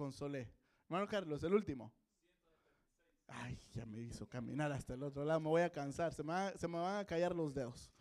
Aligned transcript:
consolé. 0.00 0.50
Hermano 0.84 1.06
Carlos, 1.06 1.42
el 1.42 1.52
último. 1.52 1.92
Ay, 3.26 3.60
ya 3.74 3.84
me 3.84 4.00
hizo 4.00 4.26
caminar 4.26 4.72
hasta 4.72 4.94
el 4.94 5.02
otro 5.02 5.26
lado. 5.26 5.40
Me 5.40 5.48
voy 5.50 5.60
a 5.60 5.70
cansar. 5.70 6.14
Se 6.14 6.22
me, 6.22 6.56
se 6.56 6.66
me 6.66 6.78
van 6.78 6.96
a 6.96 7.04
callar 7.04 7.36
los 7.36 7.52
dedos. 7.52 7.92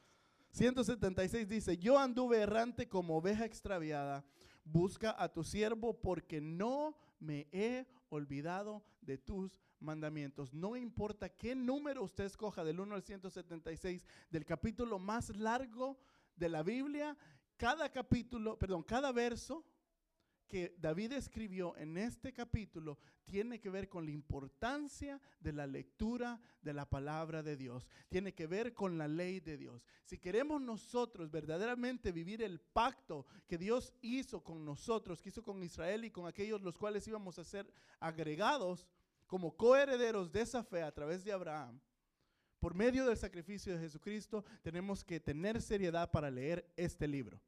176 0.51 1.49
dice, 1.49 1.77
yo 1.77 1.99
anduve 1.99 2.39
errante 2.39 2.87
como 2.87 3.17
oveja 3.17 3.43
extraviada. 3.43 4.23
Busca 4.63 5.13
a 5.21 5.27
tu 5.27 5.43
siervo 5.43 5.99
porque 5.99 6.39
no 6.39 6.95
me 7.19 7.49
he 7.51 7.85
olvidado 8.07 8.81
de 9.01 9.17
tus 9.17 9.59
mandamientos. 9.81 10.53
No 10.53 10.77
importa 10.77 11.27
qué 11.27 11.55
número 11.55 12.01
usted 12.01 12.23
escoja 12.23 12.63
del 12.63 12.79
1 12.79 12.95
al 12.95 13.03
176 13.03 14.07
del 14.29 14.45
capítulo 14.45 14.99
más 14.99 15.35
largo 15.35 15.99
de 16.37 16.47
la 16.47 16.63
Biblia, 16.63 17.17
cada 17.57 17.91
capítulo, 17.91 18.57
perdón, 18.57 18.83
cada 18.83 19.11
verso 19.11 19.65
que 20.49 20.75
David 20.77 21.13
escribió 21.13 21.77
en 21.77 21.95
este 21.97 22.33
capítulo 22.33 22.97
tiene 23.23 23.61
que 23.61 23.69
ver 23.69 23.87
con 23.87 24.03
la 24.03 24.11
importancia 24.11 25.21
de 25.39 25.53
la 25.53 25.67
lectura 25.67 26.41
de 26.61 26.73
la 26.73 26.89
palabra 26.89 27.41
de 27.41 27.55
Dios. 27.55 27.87
Tiene 28.09 28.33
que 28.33 28.47
ver 28.47 28.73
con 28.73 28.97
la 28.97 29.07
ley 29.07 29.39
de 29.39 29.57
Dios. 29.57 29.85
Si 30.03 30.17
queremos 30.17 30.59
nosotros 30.59 31.31
verdaderamente 31.31 32.11
vivir 32.11 32.41
el 32.41 32.59
pacto 32.59 33.27
que 33.47 33.57
Dios 33.57 33.93
hizo 34.01 34.43
con 34.43 34.65
nosotros, 34.65 35.21
que 35.21 35.29
hizo 35.29 35.43
con 35.43 35.63
Israel 35.63 36.03
y 36.03 36.11
con 36.11 36.27
aquellos 36.27 36.61
los 36.61 36.77
cuales 36.77 37.07
íbamos 37.07 37.39
a 37.39 37.45
ser 37.45 37.71
agregados 37.99 38.87
como 39.27 39.55
coherederos 39.55 40.31
de 40.31 40.41
esa 40.41 40.63
fe 40.63 40.81
a 40.81 40.91
través 40.91 41.23
de 41.23 41.31
Abraham, 41.31 41.79
por 42.59 42.73
medio 42.73 43.05
del 43.05 43.15
sacrificio 43.15 43.73
de 43.73 43.79
Jesucristo, 43.79 44.43
tenemos 44.61 45.03
que 45.03 45.19
tener 45.19 45.61
seriedad 45.61 46.11
para 46.11 46.29
leer 46.29 46.69
este 46.75 47.07
libro. 47.07 47.39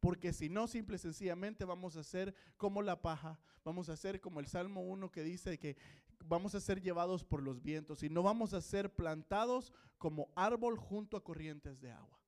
Porque 0.00 0.32
si 0.32 0.48
no, 0.48 0.66
simple 0.66 0.96
y 0.96 0.98
sencillamente 0.98 1.64
vamos 1.64 1.96
a 1.96 2.02
ser 2.02 2.34
como 2.56 2.82
la 2.82 3.00
paja, 3.00 3.38
vamos 3.64 3.88
a 3.90 3.96
ser 3.96 4.20
como 4.20 4.40
el 4.40 4.46
Salmo 4.46 4.80
1 4.80 5.12
que 5.12 5.22
dice 5.22 5.58
que 5.58 5.76
vamos 6.24 6.54
a 6.54 6.60
ser 6.60 6.80
llevados 6.80 7.24
por 7.24 7.42
los 7.42 7.62
vientos 7.62 8.02
y 8.02 8.08
no 8.08 8.22
vamos 8.22 8.54
a 8.54 8.60
ser 8.60 8.94
plantados 8.94 9.72
como 9.98 10.30
árbol 10.34 10.78
junto 10.78 11.16
a 11.16 11.24
corrientes 11.24 11.80
de 11.80 11.92
agua. 11.92 12.18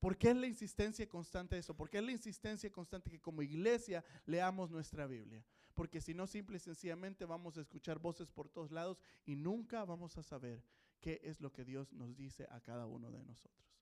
¿Por 0.00 0.16
qué 0.16 0.30
es 0.30 0.36
la 0.36 0.46
insistencia 0.46 1.08
constante 1.08 1.58
eso? 1.58 1.74
¿Por 1.74 1.90
qué 1.90 1.98
es 1.98 2.04
la 2.04 2.12
insistencia 2.12 2.70
constante 2.70 3.10
que 3.10 3.20
como 3.20 3.42
iglesia 3.42 4.04
leamos 4.26 4.70
nuestra 4.70 5.06
Biblia? 5.06 5.44
Porque 5.74 6.00
si 6.00 6.14
no, 6.14 6.26
simple 6.26 6.56
y 6.56 6.60
sencillamente 6.60 7.24
vamos 7.24 7.56
a 7.56 7.60
escuchar 7.60 7.98
voces 7.98 8.30
por 8.30 8.48
todos 8.48 8.70
lados 8.70 9.00
y 9.24 9.36
nunca 9.36 9.84
vamos 9.84 10.16
a 10.16 10.22
saber 10.22 10.62
qué 11.00 11.20
es 11.22 11.40
lo 11.40 11.52
que 11.52 11.64
Dios 11.64 11.92
nos 11.92 12.16
dice 12.16 12.46
a 12.50 12.60
cada 12.60 12.86
uno 12.86 13.10
de 13.10 13.22
nosotros. 13.22 13.77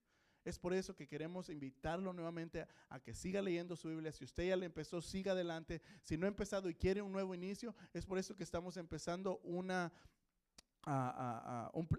Es 0.46 0.60
por 0.60 0.72
eso 0.72 0.94
que 0.94 1.08
queremos 1.08 1.48
invitarlo 1.48 2.12
nuevamente 2.12 2.68
a, 2.88 3.00
que 3.00 3.12
siga 3.12 3.42
leyendo 3.42 3.74
su 3.74 3.88
Biblia. 3.88 4.12
Si 4.12 4.22
usted 4.22 4.46
ya 4.46 4.54
le 4.54 4.66
empezó, 4.66 5.02
siga 5.02 5.32
adelante. 5.32 5.82
Si 6.04 6.16
no 6.16 6.26
ha 6.26 6.28
empezado 6.28 6.70
y 6.70 6.74
quiere 6.76 7.02
un 7.02 7.10
nuevo 7.10 7.34
inicio, 7.34 7.74
es 7.92 8.06
por 8.06 8.16
eso 8.16 8.36
que 8.36 8.44
estamos 8.44 8.76
empezando 8.76 9.38
una, 9.38 9.92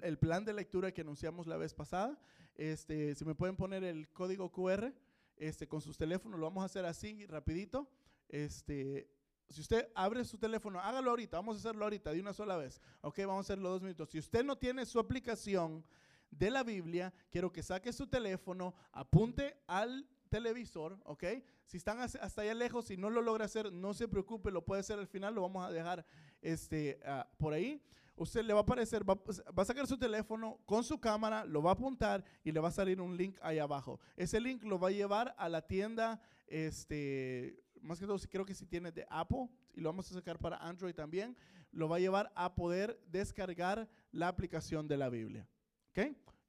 el 0.01 0.17
plan 0.17 0.45
de 0.45 0.53
lectura 0.53 0.93
que 0.93 1.01
anunciamos 1.01 1.45
la 1.45 1.57
vez 1.57 1.73
pasada. 1.73 2.17
Este, 2.55 3.15
si 3.15 3.25
me 3.25 3.35
pueden 3.35 3.57
poner 3.57 3.83
el 3.83 4.07
código 4.13 4.49
QR 4.49 4.93
este, 5.35 5.67
con 5.67 5.81
sus 5.81 5.97
teléfonos, 5.97 6.39
lo 6.39 6.45
vamos 6.45 6.63
a 6.63 6.67
hacer 6.67 6.85
así 6.85 7.25
rapidito. 7.25 7.91
Este, 8.29 9.09
si 9.49 9.59
usted 9.59 9.89
abre 9.93 10.23
su 10.23 10.37
teléfono, 10.37 10.79
hágalo 10.79 11.09
ahorita, 11.09 11.35
vamos 11.35 11.57
a 11.57 11.59
hacerlo 11.59 11.83
ahorita 11.83 12.13
de 12.13 12.21
una 12.21 12.31
sola 12.31 12.55
vez. 12.55 12.79
Ok, 13.01 13.19
vamos 13.19 13.39
a 13.39 13.41
hacerlo 13.41 13.69
dos 13.71 13.81
minutos. 13.81 14.09
Si 14.09 14.19
usted 14.19 14.45
no 14.45 14.57
tiene 14.57 14.85
su 14.85 14.99
aplicación, 14.99 15.83
de 16.31 16.51
la 16.51 16.63
Biblia, 16.63 17.13
quiero 17.29 17.51
que 17.51 17.63
saque 17.63 17.93
su 17.93 18.07
teléfono, 18.07 18.75
apunte 18.91 19.57
al 19.67 20.07
televisor, 20.29 20.99
¿ok? 21.05 21.23
Si 21.65 21.77
están 21.77 21.99
hasta 21.99 22.41
allá 22.41 22.53
lejos 22.53 22.91
y 22.91 22.97
no 22.97 23.09
lo 23.09 23.21
logra 23.21 23.45
hacer, 23.45 23.71
no 23.71 23.93
se 23.93 24.07
preocupe, 24.07 24.51
lo 24.51 24.63
puede 24.63 24.81
hacer 24.81 24.99
al 24.99 25.07
final, 25.07 25.35
lo 25.35 25.41
vamos 25.41 25.65
a 25.65 25.71
dejar 25.71 26.05
este, 26.41 26.99
ah, 27.05 27.27
por 27.37 27.53
ahí. 27.53 27.81
Usted 28.15 28.43
le 28.43 28.53
va 28.53 28.61
a 28.61 28.63
aparecer, 28.63 29.07
va, 29.07 29.15
va, 29.15 29.63
a 29.63 29.65
sacar 29.65 29.85
su 29.85 29.97
teléfono 29.97 30.59
con 30.65 30.83
su 30.83 30.99
cámara, 30.99 31.45
lo 31.45 31.61
va 31.61 31.71
a 31.71 31.73
apuntar 31.73 32.23
y 32.43 32.51
le 32.51 32.59
va 32.59 32.69
a 32.69 32.71
salir 32.71 32.99
un 32.99 33.15
link 33.15 33.37
ahí 33.41 33.59
abajo. 33.59 33.99
Ese 34.15 34.39
link 34.39 34.63
lo 34.63 34.79
va 34.79 34.87
a 34.87 34.91
llevar 34.91 35.35
a 35.37 35.49
la 35.49 35.61
tienda, 35.61 36.19
este, 36.47 37.63
más 37.81 37.99
que 37.99 38.07
todo, 38.07 38.17
creo 38.29 38.45
que 38.45 38.55
si 38.55 38.65
tiene 38.65 38.91
de 38.91 39.05
Apple, 39.09 39.49
y 39.73 39.81
lo 39.81 39.89
vamos 39.89 40.09
a 40.09 40.15
sacar 40.15 40.39
para 40.39 40.57
Android 40.57 40.95
también, 40.95 41.37
lo 41.71 41.87
va 41.87 41.97
a 41.97 41.99
llevar 41.99 42.31
a 42.35 42.55
poder 42.55 42.99
descargar 43.07 43.87
la 44.11 44.29
aplicación 44.29 44.87
de 44.87 44.97
la 44.97 45.09
Biblia. 45.09 45.47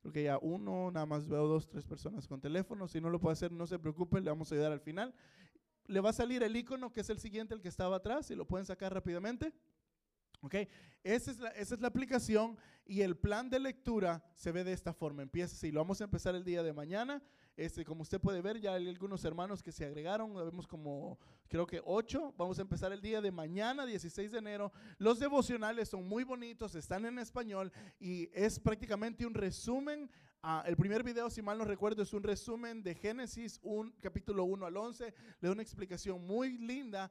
¿Ok? 0.02 0.16
Ya 0.16 0.38
uno, 0.38 0.90
nada 0.90 1.06
más 1.06 1.28
veo 1.28 1.46
dos, 1.46 1.68
tres 1.68 1.86
personas 1.86 2.26
con 2.26 2.40
teléfono. 2.40 2.88
Si 2.88 3.00
no 3.00 3.10
lo 3.10 3.20
puede 3.20 3.34
hacer, 3.34 3.52
no 3.52 3.66
se 3.66 3.78
preocupe, 3.78 4.20
le 4.20 4.30
vamos 4.30 4.50
a 4.50 4.54
ayudar 4.54 4.72
al 4.72 4.80
final. 4.80 5.14
Le 5.86 6.00
va 6.00 6.10
a 6.10 6.12
salir 6.12 6.42
el 6.42 6.56
icono 6.56 6.92
que 6.92 7.00
es 7.00 7.10
el 7.10 7.18
siguiente, 7.18 7.54
el 7.54 7.60
que 7.60 7.68
estaba 7.68 7.96
atrás, 7.96 8.30
y 8.30 8.34
lo 8.34 8.46
pueden 8.46 8.66
sacar 8.66 8.92
rápidamente. 8.92 9.52
¿Ok? 10.40 10.54
Esa 11.02 11.30
es, 11.30 11.38
la, 11.40 11.50
esa 11.50 11.74
es 11.74 11.80
la 11.80 11.88
aplicación 11.88 12.56
y 12.84 13.00
el 13.02 13.16
plan 13.16 13.50
de 13.50 13.58
lectura 13.58 14.24
se 14.34 14.52
ve 14.52 14.64
de 14.64 14.72
esta 14.72 14.92
forma. 14.92 15.22
Empieza 15.22 15.54
así, 15.54 15.72
lo 15.72 15.80
vamos 15.80 16.00
a 16.00 16.04
empezar 16.04 16.34
el 16.34 16.44
día 16.44 16.62
de 16.62 16.72
mañana. 16.72 17.22
Este, 17.58 17.84
como 17.84 18.02
usted 18.02 18.20
puede 18.20 18.40
ver, 18.40 18.60
ya 18.60 18.74
hay 18.74 18.88
algunos 18.88 19.24
hermanos 19.24 19.64
que 19.64 19.72
se 19.72 19.84
agregaron, 19.84 20.32
vemos 20.32 20.64
como 20.64 21.18
creo 21.48 21.66
que 21.66 21.82
ocho. 21.84 22.32
Vamos 22.38 22.56
a 22.60 22.62
empezar 22.62 22.92
el 22.92 23.00
día 23.00 23.20
de 23.20 23.32
mañana, 23.32 23.84
16 23.84 24.30
de 24.30 24.38
enero. 24.38 24.72
Los 24.96 25.18
devocionales 25.18 25.88
son 25.88 26.06
muy 26.06 26.22
bonitos, 26.22 26.76
están 26.76 27.04
en 27.04 27.18
español 27.18 27.72
y 27.98 28.30
es 28.32 28.60
prácticamente 28.60 29.26
un 29.26 29.34
resumen 29.34 30.08
Ah, 30.40 30.62
el 30.66 30.76
primer 30.76 31.02
video, 31.02 31.28
si 31.30 31.42
mal 31.42 31.58
no 31.58 31.64
recuerdo, 31.64 32.00
es 32.00 32.12
un 32.12 32.22
resumen 32.22 32.80
de 32.84 32.94
Génesis, 32.94 33.58
un 33.60 33.90
capítulo 34.00 34.44
1 34.44 34.66
al 34.66 34.76
11. 34.76 35.12
Le 35.40 35.48
da 35.48 35.50
una 35.50 35.62
explicación 35.62 36.24
muy 36.24 36.58
linda 36.58 37.10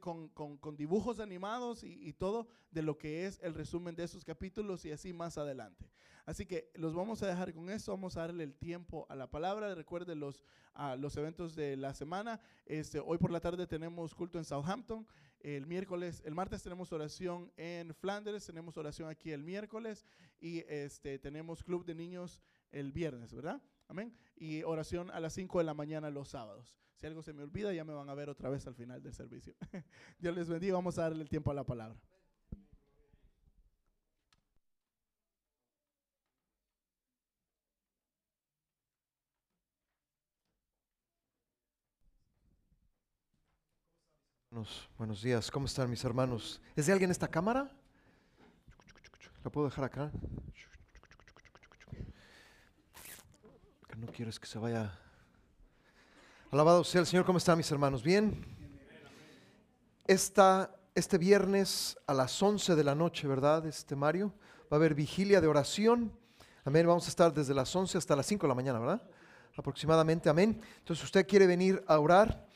con, 0.00 0.28
con, 0.30 0.58
con 0.58 0.76
dibujos 0.76 1.20
animados 1.20 1.84
y, 1.84 2.08
y, 2.08 2.12
todo 2.12 2.48
de 2.72 2.82
lo 2.82 2.98
que 2.98 3.24
es 3.26 3.38
el 3.44 3.54
resumen 3.54 3.94
de 3.94 4.02
esos 4.02 4.24
capítulos 4.24 4.84
y 4.84 4.90
así 4.90 5.12
más 5.12 5.38
adelante. 5.38 5.88
Así 6.24 6.44
que 6.44 6.72
los 6.74 6.92
vamos 6.92 7.22
a 7.22 7.28
dejar 7.28 7.54
con 7.54 7.70
eso. 7.70 7.92
Vamos 7.92 8.16
a 8.16 8.22
darle 8.22 8.42
el 8.42 8.56
tiempo 8.56 9.06
a 9.08 9.14
la 9.14 9.30
palabra. 9.30 9.72
Recuerden 9.76 10.18
los, 10.18 10.42
uh, 10.74 10.98
los 10.98 11.16
eventos 11.16 11.54
de 11.54 11.76
la 11.76 11.94
semana. 11.94 12.40
Este, 12.64 12.98
hoy 12.98 13.18
por 13.18 13.30
la 13.30 13.38
tarde 13.38 13.68
tenemos 13.68 14.12
culto 14.12 14.38
en 14.38 14.44
Southampton. 14.44 15.06
El 15.38 15.66
miércoles, 15.66 16.20
el 16.24 16.34
martes 16.34 16.64
tenemos 16.64 16.92
oración 16.92 17.52
en 17.56 17.94
Flanders. 17.94 18.44
Tenemos 18.44 18.76
oración 18.76 19.08
aquí 19.08 19.30
el 19.30 19.44
miércoles 19.44 20.04
y 20.40 20.64
este, 20.68 21.20
tenemos 21.20 21.62
club 21.62 21.84
de 21.84 21.94
niños 21.94 22.40
el 22.78 22.92
viernes, 22.92 23.34
¿verdad? 23.34 23.60
Amén. 23.88 24.14
Y 24.36 24.62
oración 24.62 25.10
a 25.10 25.20
las 25.20 25.32
5 25.34 25.58
de 25.58 25.64
la 25.64 25.74
mañana 25.74 26.10
los 26.10 26.28
sábados. 26.28 26.76
Si 26.96 27.06
algo 27.06 27.22
se 27.22 27.32
me 27.32 27.42
olvida, 27.42 27.72
ya 27.72 27.84
me 27.84 27.92
van 27.92 28.08
a 28.08 28.14
ver 28.14 28.28
otra 28.28 28.50
vez 28.50 28.66
al 28.66 28.74
final 28.74 29.02
del 29.02 29.12
servicio. 29.12 29.54
Dios 30.18 30.34
les 30.34 30.48
bendiga. 30.48 30.74
Vamos 30.74 30.98
a 30.98 31.02
darle 31.02 31.22
el 31.22 31.28
tiempo 31.28 31.50
a 31.50 31.54
la 31.54 31.64
palabra. 31.64 31.98
Buenos, 44.96 45.20
días, 45.20 45.50
¿cómo 45.50 45.66
están 45.66 45.90
mis 45.90 46.02
hermanos? 46.02 46.62
¿Es 46.74 46.86
de 46.86 46.92
alguien 46.92 47.10
esta 47.10 47.28
cámara? 47.28 47.70
¿La 49.44 49.50
puedo 49.50 49.66
dejar 49.66 49.84
acá? 49.84 50.10
No 53.96 54.08
quieres 54.08 54.38
que 54.38 54.46
se 54.46 54.58
vaya. 54.58 54.92
Alabado 56.50 56.84
sea 56.84 57.00
el 57.00 57.06
Señor, 57.06 57.24
¿cómo 57.24 57.38
están 57.38 57.56
mis 57.56 57.70
hermanos? 57.70 58.02
¿Bien? 58.02 58.44
Esta, 60.06 60.70
este 60.94 61.16
viernes 61.16 61.96
a 62.06 62.12
las 62.12 62.42
11 62.42 62.76
de 62.76 62.84
la 62.84 62.94
noche, 62.94 63.26
¿verdad, 63.26 63.64
este 63.66 63.96
Mario? 63.96 64.34
Va 64.64 64.72
a 64.72 64.74
haber 64.76 64.94
vigilia 64.94 65.40
de 65.40 65.46
oración. 65.46 66.12
Amén, 66.64 66.86
vamos 66.86 67.06
a 67.06 67.08
estar 67.08 67.32
desde 67.32 67.54
las 67.54 67.74
11 67.74 67.96
hasta 67.96 68.14
las 68.14 68.26
5 68.26 68.42
de 68.42 68.48
la 68.48 68.54
mañana, 68.54 68.78
¿verdad? 68.78 69.02
Aproximadamente, 69.56 70.28
amén. 70.28 70.60
Entonces, 70.78 71.02
usted 71.02 71.26
quiere 71.26 71.46
venir 71.46 71.82
a 71.86 71.98
orar, 71.98 72.46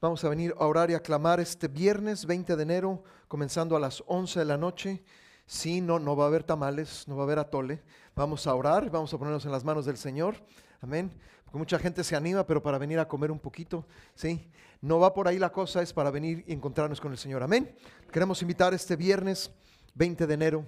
vamos 0.00 0.24
a 0.24 0.28
venir 0.28 0.52
a 0.58 0.66
orar 0.66 0.90
y 0.90 0.94
a 0.94 1.00
clamar 1.00 1.38
este 1.38 1.68
viernes 1.68 2.26
20 2.26 2.56
de 2.56 2.62
enero, 2.62 3.04
comenzando 3.28 3.76
a 3.76 3.80
las 3.80 4.02
11 4.08 4.40
de 4.40 4.44
la 4.44 4.56
noche. 4.56 5.04
Sí, 5.46 5.80
no, 5.80 6.00
no 6.00 6.16
va 6.16 6.24
a 6.24 6.26
haber 6.26 6.42
tamales, 6.42 7.06
no 7.06 7.14
va 7.14 7.22
a 7.22 7.24
haber 7.24 7.38
atole. 7.38 7.82
Vamos 8.16 8.48
a 8.48 8.54
orar, 8.54 8.90
vamos 8.90 9.14
a 9.14 9.18
ponernos 9.18 9.44
en 9.44 9.52
las 9.52 9.64
manos 9.64 9.86
del 9.86 9.96
Señor. 9.96 10.34
Amén. 10.80 11.12
Porque 11.44 11.58
mucha 11.58 11.78
gente 11.78 12.04
se 12.04 12.14
anima, 12.14 12.46
pero 12.46 12.62
para 12.62 12.78
venir 12.78 12.98
a 12.98 13.08
comer 13.08 13.30
un 13.30 13.38
poquito, 13.38 13.86
¿sí? 14.14 14.50
No 14.80 15.00
va 15.00 15.14
por 15.14 15.26
ahí 15.26 15.38
la 15.38 15.50
cosa, 15.50 15.82
es 15.82 15.92
para 15.92 16.10
venir 16.10 16.44
y 16.46 16.52
encontrarnos 16.52 17.00
con 17.00 17.10
el 17.10 17.18
Señor. 17.18 17.42
Amén. 17.42 17.74
Queremos 18.12 18.42
invitar 18.42 18.74
este 18.74 18.96
viernes 18.96 19.50
20 19.94 20.26
de 20.26 20.34
enero 20.34 20.66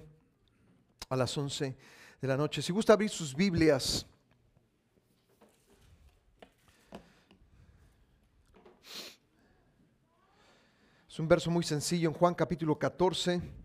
a 1.07 1.15
las 1.15 1.37
11 1.37 1.77
de 2.19 2.27
la 2.27 2.35
noche. 2.35 2.61
Si 2.61 2.71
gusta 2.71 2.93
abrir 2.93 3.09
sus 3.09 3.35
Biblias. 3.35 4.05
Es 11.07 11.19
un 11.19 11.27
verso 11.27 11.51
muy 11.51 11.63
sencillo 11.63 12.09
en 12.09 12.15
Juan 12.15 12.33
capítulo 12.33 12.77
14. 12.79 13.60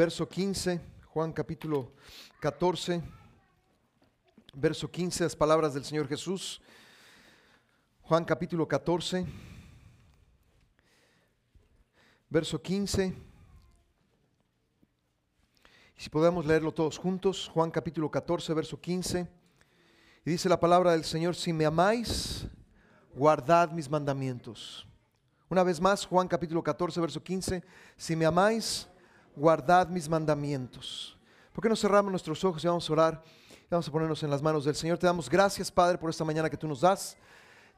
Verso 0.00 0.26
15, 0.26 0.80
Juan 1.12 1.30
capítulo 1.30 1.92
14, 2.40 3.02
verso 4.54 4.90
15, 4.90 5.24
las 5.24 5.36
palabras 5.36 5.74
del 5.74 5.84
Señor 5.84 6.08
Jesús. 6.08 6.62
Juan 8.00 8.24
capítulo 8.24 8.66
14, 8.66 9.26
verso 12.30 12.62
15. 12.62 13.14
Y 15.98 16.00
si 16.02 16.08
podemos 16.08 16.46
leerlo 16.46 16.72
todos 16.72 16.96
juntos, 16.96 17.50
Juan 17.52 17.70
capítulo 17.70 18.10
14, 18.10 18.54
verso 18.54 18.80
15. 18.80 19.28
Y 20.24 20.30
dice 20.30 20.48
la 20.48 20.58
palabra 20.58 20.92
del 20.92 21.04
Señor, 21.04 21.36
si 21.36 21.52
me 21.52 21.66
amáis, 21.66 22.46
guardad 23.14 23.70
mis 23.70 23.90
mandamientos. 23.90 24.86
Una 25.50 25.62
vez 25.62 25.78
más, 25.78 26.06
Juan 26.06 26.26
capítulo 26.26 26.62
14, 26.62 26.98
verso 27.02 27.22
15, 27.22 27.62
si 27.98 28.16
me 28.16 28.24
amáis, 28.24 28.88
guardad 29.36 29.88
mis 29.88 30.08
mandamientos. 30.08 31.16
¿Por 31.52 31.62
qué 31.62 31.68
no 31.68 31.76
cerramos 31.76 32.10
nuestros 32.10 32.44
ojos 32.44 32.62
y 32.64 32.66
vamos 32.66 32.88
a 32.88 32.92
orar? 32.92 33.22
Vamos 33.70 33.86
a 33.86 33.92
ponernos 33.92 34.22
en 34.22 34.30
las 34.30 34.42
manos 34.42 34.64
del 34.64 34.74
Señor. 34.74 34.98
Te 34.98 35.06
damos 35.06 35.28
gracias, 35.28 35.70
Padre, 35.70 35.98
por 35.98 36.10
esta 36.10 36.24
mañana 36.24 36.50
que 36.50 36.56
tú 36.56 36.66
nos 36.66 36.80
das. 36.80 37.16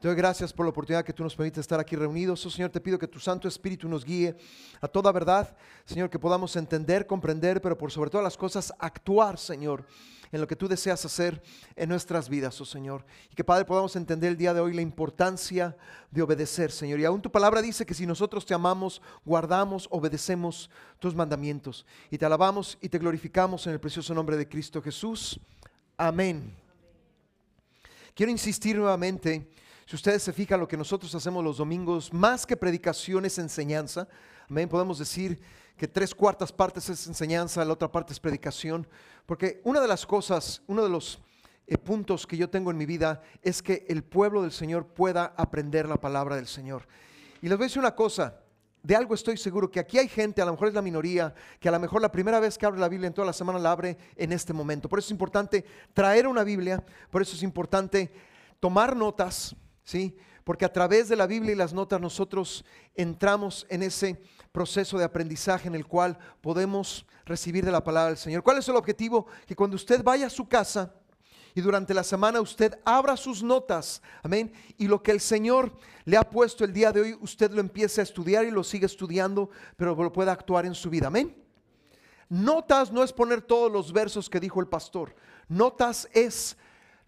Te 0.01 0.09
doy 0.09 0.17
gracias 0.17 0.53
por 0.53 0.67
la 0.67 0.71
oportunidad 0.71 1.05
que 1.05 1.13
tú 1.13 1.23
nos 1.23 1.37
permites 1.37 1.61
estar 1.61 1.79
aquí 1.79 1.95
reunidos. 1.95 2.45
Oh, 2.45 2.51
Señor, 2.51 2.71
te 2.71 2.81
pido 2.81 2.99
que 2.99 3.07
tu 3.07 3.21
Santo 3.21 3.47
Espíritu 3.47 3.89
nos 3.89 4.05
guíe 4.05 4.37
a 4.81 4.89
toda 4.89 5.13
verdad. 5.13 5.57
Señor, 5.85 6.11
que 6.11 6.19
podamos 6.19 6.57
entender, 6.57 7.07
comprender, 7.07 7.61
pero 7.61 7.79
por 7.79 7.93
sobre 7.93 8.11
todas 8.11 8.25
las 8.25 8.37
cosas 8.37 8.73
actuar, 8.79 9.39
Señor, 9.39 9.87
en 10.33 10.41
lo 10.41 10.47
que 10.47 10.57
tú 10.57 10.67
deseas 10.67 11.05
hacer 11.05 11.43
en 11.77 11.91
nuestras 11.91 12.29
vidas, 12.29 12.59
oh 12.61 12.65
Señor. 12.65 13.05
Y 13.31 13.35
que, 13.35 13.45
Padre, 13.45 13.67
podamos 13.67 13.95
entender 13.97 14.31
el 14.31 14.37
día 14.39 14.55
de 14.55 14.61
hoy 14.61 14.73
la 14.73 14.81
importancia 14.81 15.77
de 16.11 16.23
obedecer, 16.23 16.73
Señor. 16.73 16.99
Y 16.99 17.05
aún 17.05 17.21
tu 17.21 17.31
palabra 17.31 17.61
dice 17.61 17.85
que 17.85 17.93
si 17.93 18.07
nosotros 18.07 18.47
te 18.47 18.55
amamos, 18.55 19.03
guardamos, 19.27 19.87
obedecemos 19.91 20.71
tus 20.99 21.15
mandamientos. 21.15 21.85
Y 22.11 22.17
te 22.17 22.25
alabamos 22.25 22.79
y 22.81 22.89
te 22.89 22.99
glorificamos 22.99 23.67
en 23.67 23.75
el 23.75 23.81
precioso 23.81 24.15
nombre 24.15 24.39
de 24.39 24.49
Cristo 24.49 24.81
Jesús. 24.81 25.39
Amén. 25.99 26.57
Quiero 28.15 28.33
insistir 28.33 28.77
nuevamente 28.77 29.51
si 29.87 29.97
ustedes 29.97 30.23
se 30.23 30.33
fijan 30.33 30.61
lo 30.61 30.69
que 30.69 30.79
nosotros 30.79 31.15
hacemos 31.15 31.45
los 31.45 31.59
domingos, 31.59 32.11
más 32.11 32.47
que 32.47 32.57
predicación 32.57 33.27
es 33.27 33.37
enseñanza. 33.37 34.09
Amén. 34.49 34.67
Podemos 34.67 34.99
decir 34.99 35.39
que 35.77 35.89
tres 35.89 36.15
cuartas 36.15 36.53
partes 36.53 36.89
es 36.89 37.07
enseñanza, 37.07 37.65
la 37.65 37.73
otra 37.73 37.91
parte 37.91 38.13
es 38.13 38.21
predicación. 38.21 38.87
Porque 39.27 39.61
una 39.65 39.81
de 39.81 39.89
las 39.89 40.07
cosas, 40.07 40.63
uno 40.67 40.83
de 40.83 40.91
los 40.91 41.21
eh, 41.67 41.79
puntos 41.79 42.27
que 42.27 42.37
yo 42.37 42.51
tengo 42.51 42.71
en 42.71 42.77
mi 42.77 42.87
vida 42.87 43.23
es 43.43 43.63
que 43.63 43.87
el 43.89 44.03
pueblo 44.03 44.43
del 44.43 44.53
Señor 44.53 44.87
pueda 44.87 45.35
aprender 45.37 45.89
la 45.89 46.01
palabra 46.01 46.37
del 46.37 46.47
Señor. 46.47 46.87
Y 47.41 47.49
les 47.49 47.57
voy 47.57 47.65
a 47.65 47.69
decir 47.69 47.81
una 47.81 47.95
cosa, 47.95 48.43
de 48.83 48.97
algo 48.97 49.15
estoy 49.15 49.37
seguro, 49.37 49.71
que 49.71 49.79
aquí 49.79 49.99
hay 49.99 50.09
gente, 50.09 50.43
a 50.43 50.45
lo 50.45 50.53
mejor 50.53 50.69
es 50.69 50.75
la 50.75 50.83
minoría, 50.83 51.33
que 51.61 51.69
a 51.69 51.73
lo 51.73 51.79
mejor 51.79 52.03
la 52.03 52.11
primera 52.11 52.41
vez 52.41 52.59
que 52.59 52.67
abre 52.67 52.81
la 52.81 52.89
Biblia 52.89 53.07
en 53.07 53.15
toda 53.15 53.27
la 53.27 53.33
semana 53.33 53.59
la 53.59 53.71
abre 53.71 53.97
en 54.17 54.33
este 54.33 54.53
momento. 54.53 54.89
Por 54.89 54.99
eso 54.99 55.07
es 55.07 55.13
importante 55.13 55.65
traer 55.95 56.27
una 56.27 56.43
Biblia, 56.43 56.85
por 57.11 57.23
eso 57.23 57.37
es 57.37 57.43
importante 57.43 58.13
tomar 58.59 58.97
notas, 58.97 59.55
¿sí? 59.85 60.17
Porque 60.45 60.65
a 60.65 60.73
través 60.73 61.09
de 61.09 61.17
la 61.17 61.27
Biblia 61.27 61.53
y 61.53 61.57
las 61.57 61.73
notas 61.73 62.01
nosotros 62.01 62.65
entramos 62.95 63.67
en 63.69 63.83
ese 63.83 64.21
proceso 64.51 64.99
de 64.99 65.05
aprendizaje 65.05 65.69
en 65.69 65.75
el 65.75 65.87
cual 65.87 66.19
podemos 66.41 67.07
recibir 67.25 67.65
de 67.65 67.73
la 67.73 67.85
palabra 67.85 68.09
del 68.09 68.19
Señor. 68.19 68.43
¿Cuál 68.43 68.59
es 68.59 68.69
el 68.69 68.77
objetivo? 68.77 69.27
Que 69.47 69.57
cuando 69.57 69.77
usted 69.77 70.03
vaya 70.03 70.27
a 70.27 70.31
su 70.31 70.49
casa 70.49 70.95
y 71.55 71.61
durante 71.61 71.95
la 71.95 72.03
semana 72.03 72.41
usted 72.41 72.79
abra 72.85 73.17
sus 73.17 73.43
notas, 73.43 74.03
amén, 74.23 74.53
y 74.79 74.89
lo 74.89 75.03
que 75.03 75.11
el 75.11 75.21
Señor 75.21 75.73
le 76.05 76.17
ha 76.17 76.29
puesto 76.29 76.65
el 76.65 76.73
día 76.73 76.93
de 76.93 77.01
hoy, 77.01 77.19
usted 77.21 77.51
lo 77.53 77.61
empiece 77.61 78.01
a 78.01 78.05
estudiar 78.05 78.45
y 78.45 78.51
lo 78.51 78.65
sigue 78.65 78.87
estudiando, 78.87 79.51
pero 79.77 79.95
lo 79.95 80.13
pueda 80.13 80.33
actuar 80.33 80.67
en 80.67 80.75
su 80.75 80.91
vida, 80.91 81.09
amén. 81.09 81.37
Notas 82.29 82.91
no 82.91 83.03
es 83.03 83.13
poner 83.13 83.43
todos 83.43 83.71
los 83.71 83.93
versos 83.93 84.31
que 84.31 84.41
dijo 84.41 84.61
el 84.61 84.67
pastor. 84.67 85.15
Notas 85.49 86.09
es 86.15 86.57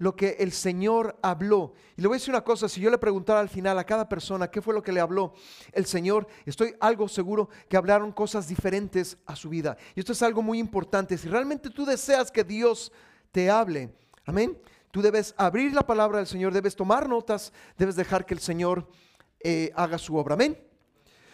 lo 0.05 0.15
que 0.15 0.37
el 0.39 0.53
Señor 0.53 1.19
habló. 1.23 1.73
Y 1.97 2.03
le 2.03 2.09
voy 2.09 2.17
a 2.17 2.19
decir 2.19 2.35
una 2.35 2.45
cosa, 2.45 2.69
si 2.69 2.79
yo 2.79 2.91
le 2.91 2.99
preguntara 2.99 3.41
al 3.41 3.49
final 3.49 3.79
a 3.79 3.85
cada 3.85 4.07
persona 4.07 4.51
qué 4.51 4.61
fue 4.61 4.75
lo 4.75 4.83
que 4.83 4.93
le 4.93 5.01
habló 5.01 5.33
el 5.73 5.87
Señor, 5.87 6.29
estoy 6.45 6.75
algo 6.79 7.09
seguro 7.09 7.49
que 7.71 7.79
hablaron 7.79 8.13
cosas 8.13 8.47
diferentes 8.47 9.17
a 9.25 9.35
su 9.35 9.49
vida. 9.49 9.79
Y 9.95 10.01
esto 10.01 10.13
es 10.13 10.23
algo 10.23 10.43
muy 10.43 10.59
importante. 10.59 11.17
Si 11.17 11.27
realmente 11.27 11.71
tú 11.71 11.87
deseas 11.87 12.31
que 12.31 12.45
Dios 12.45 12.93
te 13.33 13.49
hable, 13.49 13.95
amén, 14.27 14.59
tú 14.91 15.01
debes 15.01 15.35
abrir 15.39 15.73
la 15.73 15.87
palabra 15.87 16.19
del 16.19 16.27
Señor, 16.27 16.53
debes 16.53 16.77
tomar 16.77 17.09
notas, 17.09 17.51
debes 17.79 17.97
dejar 17.97 18.27
que 18.27 18.35
el 18.35 18.41
Señor 18.41 18.87
eh, 19.41 19.73
haga 19.75 19.97
su 19.97 20.17
obra, 20.17 20.35
amén. 20.35 20.63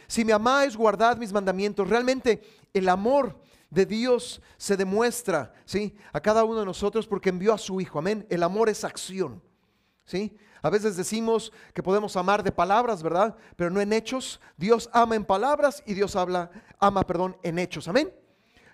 Si 0.06 0.24
me 0.24 0.32
amáis, 0.32 0.76
guardad 0.76 1.16
mis 1.16 1.32
mandamientos. 1.32 1.88
Realmente 1.88 2.40
el 2.72 2.88
amor 2.88 3.36
de 3.70 3.86
Dios 3.86 4.42
se 4.56 4.76
demuestra, 4.76 5.54
¿sí? 5.64 5.96
A 6.12 6.20
cada 6.20 6.44
uno 6.44 6.60
de 6.60 6.66
nosotros 6.66 7.06
porque 7.06 7.28
envió 7.28 7.54
a 7.54 7.58
su 7.58 7.80
Hijo, 7.80 7.98
amén. 7.98 8.26
El 8.28 8.42
amor 8.42 8.68
es 8.68 8.84
acción, 8.84 9.42
¿sí? 10.04 10.36
A 10.62 10.68
veces 10.68 10.96
decimos 10.96 11.52
que 11.72 11.82
podemos 11.82 12.16
amar 12.16 12.42
de 12.42 12.52
palabras, 12.52 13.02
¿verdad? 13.02 13.36
Pero 13.56 13.70
no 13.70 13.80
en 13.80 13.92
hechos. 13.92 14.40
Dios 14.56 14.90
ama 14.92 15.16
en 15.16 15.24
palabras 15.24 15.82
y 15.86 15.94
Dios 15.94 16.16
habla, 16.16 16.50
ama, 16.78 17.06
perdón, 17.06 17.36
en 17.42 17.58
hechos, 17.58 17.88
amén. 17.88 18.12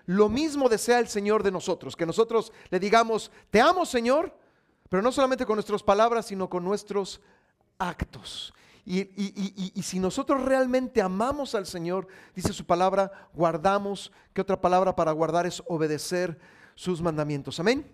Lo 0.05 0.29
mismo 0.29 0.69
desea 0.69 0.99
el 0.99 1.07
Señor 1.07 1.43
de 1.43 1.51
nosotros, 1.51 1.95
que 1.95 2.05
nosotros 2.05 2.51
le 2.69 2.79
digamos, 2.79 3.31
te 3.49 3.61
amo 3.61 3.85
Señor, 3.85 4.33
pero 4.89 5.03
no 5.03 5.11
solamente 5.11 5.45
con 5.45 5.55
nuestras 5.57 5.83
palabras, 5.83 6.27
sino 6.27 6.49
con 6.49 6.63
nuestros 6.63 7.21
actos. 7.77 8.53
Y, 8.89 9.83
si 9.83 9.99
nosotros 9.99 10.41
realmente 10.45 11.01
amamos 11.01 11.55
al 11.55 11.65
Señor, 11.65 12.07
dice 12.33 12.53
su 12.53 12.65
palabra, 12.65 13.11
guardamos, 13.33 14.13
¿qué 14.33 14.39
otra 14.39 14.61
palabra 14.61 14.95
para 14.95 15.11
guardar 15.11 15.45
es 15.45 15.61
obedecer 15.67 16.39
sus 16.73 17.01
mandamientos? 17.01 17.59
Amén. 17.59 17.85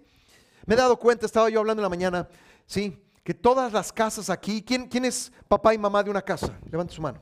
Me 0.67 0.75
he 0.75 0.77
dado 0.77 0.97
cuenta, 0.97 1.25
estaba 1.25 1.49
yo 1.49 1.61
hablando 1.61 1.81
en 1.81 1.85
la 1.85 1.89
mañana, 1.89 2.29
sí, 2.67 2.95
que 3.23 3.33
todas 3.33 3.73
las 3.73 3.91
casas 3.91 4.29
aquí, 4.29 4.61
¿quién, 4.61 5.05
es 5.05 5.31
papá 5.47 5.73
y 5.73 5.79
mamá 5.79 6.03
de 6.03 6.11
una 6.11 6.21
casa? 6.21 6.59
Levante 6.69 6.93
su 6.93 7.01
mano. 7.01 7.19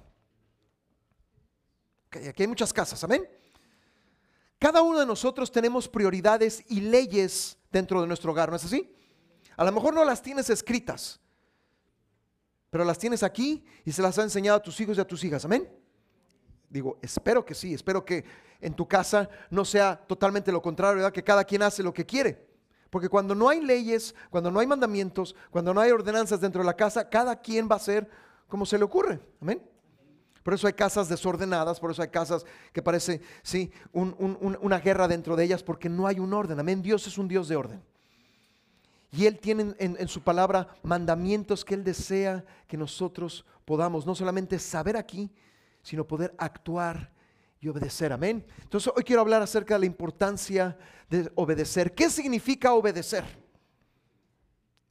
aquí 2.11 2.43
hay 2.43 2.47
muchas 2.47 2.73
casas, 2.73 3.01
amén. 3.05 3.25
Cada 4.59 4.81
uno 4.81 4.99
de 4.99 5.05
nosotros 5.05 5.49
tenemos 5.49 5.87
prioridades 5.87 6.61
y 6.67 6.81
leyes 6.81 7.57
dentro 7.71 8.01
de 8.01 8.07
nuestro 8.07 8.33
hogar, 8.33 8.49
¿no 8.49 8.57
es 8.57 8.65
así? 8.65 8.93
A 9.55 9.63
lo 9.63 9.71
mejor 9.71 9.93
no 9.93 10.03
las 10.03 10.21
tienes 10.21 10.49
escritas, 10.49 11.21
pero 12.71 12.85
las 12.85 12.97
tienes 12.97 13.21
aquí 13.21 13.63
y 13.85 13.91
se 13.91 14.01
las 14.01 14.17
ha 14.17 14.23
enseñado 14.23 14.57
a 14.57 14.63
tus 14.63 14.79
hijos 14.79 14.97
y 14.97 15.01
a 15.01 15.05
tus 15.05 15.23
hijas. 15.23 15.45
Amén. 15.45 15.69
Digo, 16.69 16.97
espero 17.01 17.45
que 17.45 17.53
sí, 17.53 17.73
espero 17.73 18.03
que 18.03 18.23
en 18.61 18.73
tu 18.73 18.87
casa 18.87 19.29
no 19.49 19.65
sea 19.65 19.97
totalmente 20.07 20.51
lo 20.51 20.61
contrario, 20.61 20.95
¿verdad? 20.95 21.11
que 21.11 21.23
cada 21.23 21.43
quien 21.43 21.61
hace 21.61 21.83
lo 21.83 21.93
que 21.93 22.05
quiere. 22.05 22.47
Porque 22.89 23.09
cuando 23.09 23.35
no 23.35 23.49
hay 23.49 23.61
leyes, 23.61 24.15
cuando 24.29 24.49
no 24.49 24.59
hay 24.59 24.67
mandamientos, 24.67 25.35
cuando 25.49 25.73
no 25.73 25.81
hay 25.81 25.91
ordenanzas 25.91 26.39
dentro 26.39 26.61
de 26.61 26.65
la 26.65 26.75
casa, 26.75 27.09
cada 27.09 27.39
quien 27.41 27.67
va 27.69 27.73
a 27.73 27.77
hacer 27.77 28.09
como 28.47 28.65
se 28.65 28.77
le 28.77 28.85
ocurre. 28.85 29.19
Amén. 29.41 29.61
Por 30.41 30.53
eso 30.53 30.65
hay 30.65 30.73
casas 30.73 31.09
desordenadas, 31.09 31.79
por 31.79 31.91
eso 31.91 32.01
hay 32.01 32.07
casas 32.07 32.45
que 32.71 32.81
parece, 32.81 33.21
sí, 33.43 33.71
una 33.91 34.79
guerra 34.79 35.07
dentro 35.07 35.35
de 35.35 35.43
ellas, 35.43 35.61
porque 35.61 35.89
no 35.89 36.07
hay 36.07 36.19
un 36.19 36.33
orden. 36.33 36.59
Amén. 36.59 36.81
Dios 36.81 37.05
es 37.05 37.17
un 37.17 37.27
Dios 37.27 37.47
de 37.49 37.57
orden. 37.57 37.83
Y 39.11 39.25
Él 39.25 39.39
tiene 39.39 39.75
en, 39.77 40.07
su 40.07 40.21
palabra 40.21 40.67
mandamientos 40.83 41.65
que 41.65 41.73
Él 41.73 41.83
desea 41.83 42.45
que 42.65 42.77
nosotros 42.77 43.45
podamos 43.65 44.05
no 44.05 44.15
solamente 44.15 44.57
saber 44.57 44.95
aquí, 44.95 45.29
sino 45.81 46.07
poder 46.07 46.33
actuar 46.37 47.11
y 47.59 47.67
obedecer. 47.67 48.13
Amén. 48.13 48.45
Entonces 48.61 48.91
hoy 48.95 49.03
quiero 49.03 49.21
hablar 49.21 49.41
acerca 49.41 49.73
de 49.73 49.81
la 49.81 49.85
importancia 49.85 50.77
de 51.09 51.29
obedecer. 51.35 51.93
¿Qué 51.93 52.09
significa 52.09 52.73
obedecer? 52.73 53.25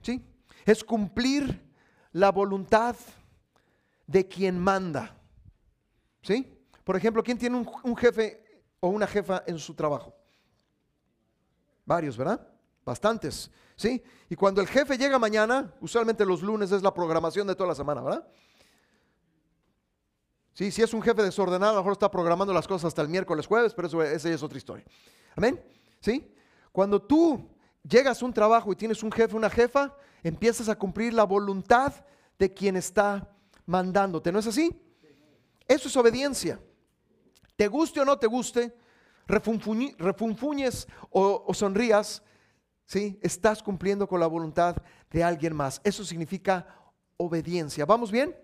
¿Sí? 0.03 0.23
Es 0.67 0.85
cumplir 0.85 1.59
la 2.13 2.31
voluntad 2.31 2.97
de 4.07 4.29
quien 4.29 4.59
manda. 4.59 5.17
¿Sí? 6.21 6.47
Por 6.85 6.95
ejemplo, 6.95 7.23
¿quién 7.23 7.39
tiene 7.39 7.57
un 7.57 7.97
jefe 7.97 8.45
o 8.81 8.89
una 8.89 9.07
jefa 9.07 9.45
en 9.47 9.59
su 9.59 9.73
trabajo? 9.75 10.15
Varios, 11.87 12.19
¿verdad? 12.19 12.47
Bastantes. 12.85 13.51
¿sí? 13.77 14.03
Y 14.29 14.37
cuando 14.37 14.61
el 14.61 14.69
jefe 14.69 14.99
llega 14.99 15.19
mañana, 15.19 15.75
usualmente 15.81 16.27
los 16.27 16.43
lunes 16.43 16.71
es 16.71 16.83
la 16.83 16.93
programación 16.93 17.47
de 17.47 17.55
toda 17.55 17.71
la 17.71 17.75
semana, 17.75 18.03
¿verdad? 18.03 18.29
Sí, 20.53 20.71
si 20.71 20.83
es 20.83 20.93
un 20.93 21.01
jefe 21.01 21.23
desordenado, 21.23 21.73
a 21.73 21.75
lo 21.77 21.81
mejor 21.81 21.93
está 21.93 22.11
programando 22.11 22.53
las 22.53 22.69
cosas 22.69 22.89
hasta 22.89 23.01
el 23.01 23.09
miércoles, 23.09 23.47
jueves, 23.47 23.73
pero 23.73 23.89
eso, 23.89 24.03
esa 24.03 24.29
es 24.29 24.43
otra 24.43 24.59
historia. 24.59 24.85
Amén. 25.35 25.63
¿Sí? 26.01 26.31
Cuando 26.73 27.01
tú 27.01 27.49
llegas 27.83 28.21
a 28.21 28.27
un 28.27 28.35
trabajo 28.35 28.71
y 28.71 28.77
tienes 28.77 29.03
un 29.03 29.11
jefe, 29.11 29.35
una 29.35 29.49
jefa, 29.49 29.97
empiezas 30.23 30.69
a 30.69 30.77
cumplir 30.77 31.15
la 31.15 31.25
voluntad 31.25 31.95
de 32.39 32.53
quien 32.53 32.77
está 32.77 33.35
mandándote, 33.65 34.31
¿no 34.31 34.41
es 34.41 34.47
así? 34.47 34.79
Eso 35.67 35.89
es 35.89 35.97
obediencia. 35.97 36.61
Te 37.57 37.69
guste 37.69 38.01
o 38.01 38.05
no 38.05 38.19
te 38.19 38.27
guste, 38.27 38.77
refunfuñes 39.27 40.87
o, 41.11 41.45
o 41.47 41.55
sonrías, 41.55 42.23
¿sí? 42.91 43.21
Estás 43.23 43.63
cumpliendo 43.63 44.09
con 44.09 44.19
la 44.19 44.27
voluntad 44.27 44.77
de 45.13 45.23
alguien 45.23 45.55
más. 45.55 45.81
Eso 45.85 46.05
significa 46.05 46.67
obediencia. 47.19 47.87
¿Vamos 47.87 48.11
bien? 48.11 48.37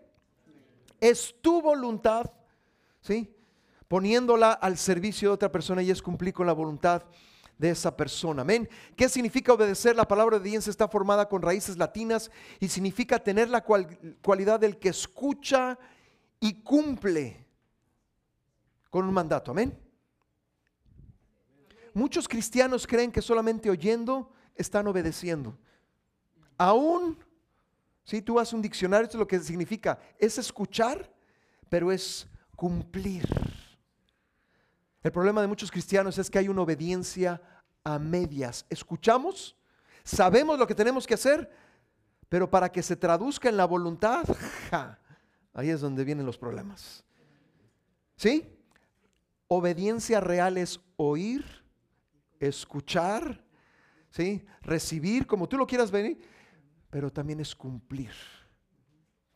Es 1.01 1.35
tu 1.43 1.61
voluntad, 1.61 2.31
¿sí? 3.01 3.35
Poniéndola 3.89 4.53
al 4.53 4.77
servicio 4.77 5.31
de 5.31 5.35
otra 5.35 5.51
persona 5.51 5.83
y 5.83 5.91
es 5.91 6.01
cumplir 6.01 6.33
con 6.33 6.47
la 6.47 6.53
voluntad 6.53 7.03
de 7.59 7.71
esa 7.71 7.97
persona. 7.97 8.43
Amén. 8.43 8.69
¿Qué 8.95 9.09
significa 9.09 9.53
obedecer? 9.53 9.97
La 9.97 10.07
palabra 10.07 10.37
obediencia 10.37 10.71
está 10.71 10.87
formada 10.87 11.29
con 11.29 11.43
raíces 11.43 11.77
latinas 11.77 12.31
y 12.61 12.69
significa 12.69 13.19
tener 13.19 13.49
la 13.49 13.65
cualidad 13.65 14.61
del 14.61 14.79
que 14.79 14.91
escucha 14.91 15.77
y 16.39 16.63
cumple 16.63 17.45
con 18.91 19.09
un 19.09 19.13
mandato. 19.13 19.51
Amén. 19.51 19.77
Muchos 21.95 22.29
cristianos 22.29 22.87
creen 22.87 23.11
que 23.11 23.23
solamente 23.23 23.69
oyendo 23.69 24.36
están 24.57 24.87
obedeciendo. 24.87 25.57
Aún 26.59 27.19
si 28.07 28.23
tú 28.23 28.39
haces 28.39 28.55
un 28.55 28.63
diccionario, 28.63 29.05
esto 29.05 29.17
es 29.17 29.21
lo 29.21 29.27
que 29.27 29.41
significa, 29.41 29.99
es 30.17 30.39
escuchar, 30.39 31.13
pero 31.69 31.91
es 31.91 32.29
cumplir. 32.55 33.29
El 35.03 35.11
problema 35.11 35.41
de 35.41 35.49
muchos 35.49 35.73
cristianos 35.73 36.17
es 36.17 36.31
que 36.31 36.39
hay 36.39 36.49
una 36.49 36.63
obediencia 36.63 37.43
a 37.83 37.99
medias. 37.99 38.65
Escuchamos, 38.71 39.57
sabemos 40.05 40.57
lo 40.57 40.69
que 40.69 40.75
tenemos 40.77 41.05
que 41.05 41.15
hacer, 41.15 41.51
pero 42.29 42.49
para 42.49 42.71
que 42.71 42.81
se 42.81 42.95
traduzca 42.95 43.49
en 43.49 43.57
la 43.57 43.65
voluntad, 43.65 44.25
ahí 45.53 45.71
es 45.71 45.81
donde 45.81 46.05
vienen 46.05 46.27
los 46.27 46.39
problemas. 46.39 47.05
¿Sí? 48.17 48.57
Obediencia 49.49 50.21
real 50.21 50.59
es 50.59 50.79
oír, 50.97 51.45
escuchar, 52.39 53.45
¿sí? 54.17 54.43
recibir, 54.63 55.27
como 55.27 55.47
tú 55.47 55.59
lo 55.59 55.67
quieras 55.67 55.91
venir, 55.91 56.19
pero 56.89 57.13
también 57.13 57.39
es 57.41 57.55
cumplir. 57.55 58.13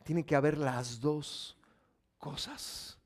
Tiene 0.03 0.25
que 0.25 0.35
haber 0.35 0.57
las 0.57 0.99
dos 0.99 1.55
cosas. 2.17 2.97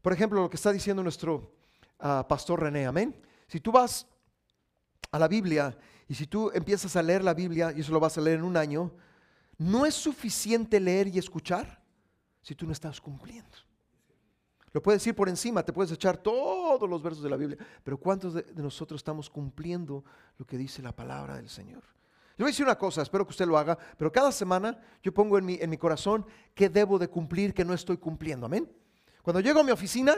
Por 0.00 0.14
ejemplo, 0.14 0.40
lo 0.40 0.48
que 0.48 0.56
está 0.56 0.72
diciendo 0.72 1.02
nuestro 1.02 1.54
ah, 1.98 2.24
pastor 2.26 2.62
René, 2.62 2.86
amén. 2.86 3.14
Si 3.46 3.60
tú 3.60 3.70
vas 3.70 4.06
a 5.10 5.18
la 5.18 5.28
Biblia 5.28 5.76
y 6.08 6.14
si 6.14 6.26
tú 6.26 6.50
empiezas 6.54 6.96
a 6.96 7.02
leer 7.02 7.22
la 7.22 7.34
Biblia, 7.34 7.72
y 7.76 7.80
eso 7.80 7.92
lo 7.92 8.00
vas 8.00 8.16
a 8.16 8.22
leer 8.22 8.38
en 8.38 8.44
un 8.44 8.56
año, 8.56 8.90
no 9.58 9.84
es 9.84 9.94
suficiente 9.94 10.80
leer 10.80 11.08
y 11.08 11.18
escuchar 11.18 11.82
si 12.40 12.54
tú 12.54 12.66
no 12.66 12.72
estás 12.72 13.00
cumpliendo. 13.00 13.56
Lo 14.74 14.82
puedes 14.82 15.06
ir 15.06 15.14
por 15.14 15.28
encima, 15.28 15.62
te 15.62 15.72
puedes 15.72 15.92
echar 15.92 16.16
todos 16.16 16.90
los 16.90 17.00
versos 17.00 17.22
de 17.22 17.30
la 17.30 17.36
Biblia, 17.36 17.56
pero 17.84 17.96
¿cuántos 17.96 18.34
de, 18.34 18.44
nosotros 18.56 18.98
estamos 18.98 19.30
cumpliendo 19.30 20.04
lo 20.36 20.44
que 20.44 20.58
dice 20.58 20.82
la 20.82 20.90
palabra 20.90 21.36
del 21.36 21.48
Señor? 21.48 21.84
Le 22.36 22.42
voy 22.42 22.46
a 22.46 22.50
decir 22.50 22.66
una 22.66 22.76
cosa, 22.76 23.00
espero 23.00 23.24
que 23.24 23.30
usted 23.30 23.46
lo 23.46 23.56
haga, 23.56 23.78
pero 23.96 24.10
cada 24.10 24.32
semana 24.32 24.76
yo 25.00 25.14
pongo 25.14 25.38
en 25.38 25.44
mi, 25.44 25.54
en 25.60 25.70
mi 25.70 25.78
corazón 25.78 26.26
qué 26.56 26.68
debo 26.68 26.98
de 26.98 27.06
cumplir, 27.06 27.54
que 27.54 27.64
no 27.64 27.72
estoy 27.72 27.98
cumpliendo, 27.98 28.46
amén. 28.46 28.68
Cuando 29.22 29.38
llego 29.38 29.60
a 29.60 29.62
mi 29.62 29.70
oficina, 29.70 30.16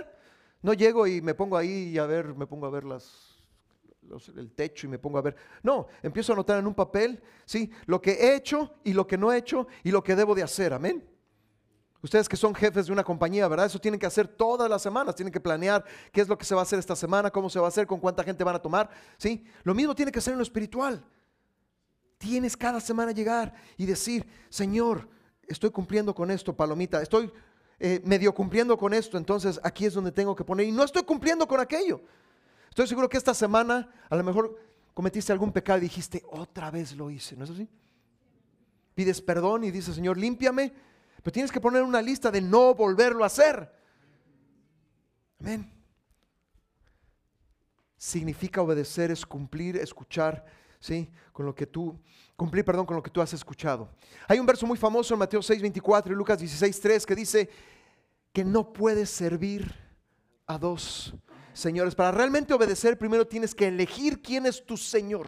no 0.63 0.73
llego 0.73 1.07
y 1.07 1.21
me 1.21 1.35
pongo 1.35 1.59
ahí 1.59 1.91
y 1.91 1.99
a 1.99 2.07
ver, 2.07 2.35
me 2.35 2.47
pongo 2.47 2.65
a 2.65 2.71
ver 2.71 2.85
las, 2.85 3.37
el 4.35 4.53
techo 4.53 4.87
y 4.87 4.89
me 4.91 4.99
pongo 4.99 5.19
a 5.19 5.23
ver. 5.23 5.37
No, 5.63 5.87
empiezo 6.03 6.33
a 6.33 6.35
anotar 6.35 6.59
en 6.59 6.67
un 6.67 6.75
papel, 6.75 7.23
¿sí? 7.45 7.71
Lo 7.85 8.01
que 8.01 8.13
he 8.13 8.35
hecho 8.35 8.73
y 8.85 8.95
lo 8.95 9.07
que 9.07 9.19
no 9.19 9.31
he 9.31 9.37
hecho 9.37 9.67
y 9.85 9.91
lo 9.91 10.03
que 10.03 10.17
debo 10.17 10.35
de 10.35 10.45
hacer, 10.45 10.73
amén. 10.73 11.07
Ustedes 12.07 12.29
que 12.29 12.37
son 12.37 12.55
jefes 12.55 12.87
de 12.87 12.93
una 12.93 13.03
compañía, 13.03 13.49
¿verdad? 13.49 13.67
Eso 13.67 13.81
tienen 13.81 13.99
que 13.99 14.07
hacer 14.07 14.29
todas 14.29 14.71
las 14.71 14.81
semanas, 14.81 15.17
tienen 15.17 15.33
que 15.33 15.41
planear 15.41 15.85
qué 16.13 16.21
es 16.21 16.29
lo 16.29 16.39
que 16.39 16.45
se 16.45 16.55
va 16.55 16.61
a 16.61 16.63
hacer 16.63 16.79
esta 16.79 16.95
semana, 16.95 17.33
cómo 17.33 17.51
se 17.51 17.59
va 17.59 17.67
a 17.67 17.69
hacer, 17.69 17.85
con 17.85 17.99
cuánta 17.99 18.23
gente 18.23 18.45
van 18.45 18.55
a 18.55 18.61
tomar, 18.61 18.89
¿sí? 19.19 19.45
Lo 19.65 19.75
mismo 19.75 19.93
tiene 19.93 20.13
que 20.13 20.21
ser 20.21 20.35
en 20.35 20.39
lo 20.39 20.45
espiritual. 20.45 21.05
Tienes 22.17 22.57
cada 22.57 22.79
semana 22.79 23.11
llegar 23.11 23.53
y 23.77 23.87
decir, 23.87 24.25
Señor, 24.49 25.09
estoy 25.49 25.71
cumpliendo 25.71 26.15
con 26.15 26.31
esto, 26.31 26.55
palomita, 26.55 27.03
estoy 27.03 27.29
eh, 27.81 28.01
medio 28.05 28.33
cumpliendo 28.33 28.79
con 28.79 28.95
esto, 28.95 29.19
entonces 29.19 29.59
aquí 29.65 29.85
es 29.85 29.95
donde 29.95 30.13
tengo 30.13 30.37
que 30.37 30.45
poner. 30.45 30.65
Y 30.65 30.71
no 30.71 30.85
estoy 30.85 31.03
cumpliendo 31.03 31.49
con 31.49 31.59
aquello. 31.59 32.01
Estoy 32.69 32.87
seguro 32.87 33.09
que 33.09 33.17
esta 33.17 33.35
semana 33.35 33.93
a 34.09 34.15
lo 34.15 34.23
mejor 34.23 34.57
cometiste 34.95 35.33
algún 35.33 35.51
pecado 35.51 35.79
y 35.79 35.83
dijiste, 35.83 36.23
otra 36.31 36.71
vez 36.71 36.95
lo 36.95 37.11
hice, 37.11 37.35
¿no 37.35 37.43
es 37.43 37.51
así? 37.51 37.69
Pides 38.95 39.21
perdón 39.21 39.65
y 39.65 39.73
dices, 39.73 39.97
Señor, 39.97 40.17
límpiame, 40.17 40.73
pero 41.27 41.35
tienes 41.35 41.51
que 41.51 41.61
poner 41.61 41.83
una 41.83 42.01
lista 42.01 42.31
de 42.31 42.41
no 42.41 42.73
volverlo 42.73 43.25
a 43.25 43.27
hacer. 43.27 43.69
Amén. 45.41 45.69
Significa 47.97 48.63
obedecer, 48.63 49.11
es 49.11 49.27
cumplir, 49.27 49.77
escuchar, 49.77 50.47
¿sí? 50.79 51.11
Con 51.33 51.45
lo 51.45 51.53
que 51.53 51.67
tú 51.67 51.99
cumplir, 52.37 52.65
perdón, 52.65 52.87
con 52.87 52.95
lo 52.95 53.03
que 53.03 53.11
tú 53.11 53.21
has 53.21 53.33
escuchado. 53.33 53.91
Hay 54.29 54.39
un 54.39 54.47
verso 54.47 54.69
muy 54.69 54.79
famoso 54.79 55.15
en 55.15 55.19
Mateo 55.19 55.43
6, 55.43 55.63
24 55.63 56.13
y 56.13 56.15
Lucas 56.15 56.39
16, 56.39 56.81
3 56.81 57.05
que 57.05 57.17
dice 57.17 57.51
que 58.33 58.45
no 58.45 58.73
puedes 58.73 59.11
servir 59.11 59.75
a 60.47 60.57
dos 60.57 61.13
señores. 61.53 61.97
Para 61.97 62.13
realmente 62.13 62.55
obedecer, 62.55 62.97
primero 62.97 63.27
tienes 63.27 63.53
que 63.53 63.67
elegir 63.67 64.23
quién 64.23 64.47
es 64.47 64.65
tu 64.65 64.77
Señor. 64.77 65.27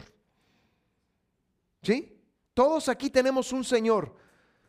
¿Sí? 1.83 2.23
Todos 2.55 2.89
aquí 2.89 3.11
tenemos 3.11 3.53
un 3.53 3.65
Señor, 3.65 4.15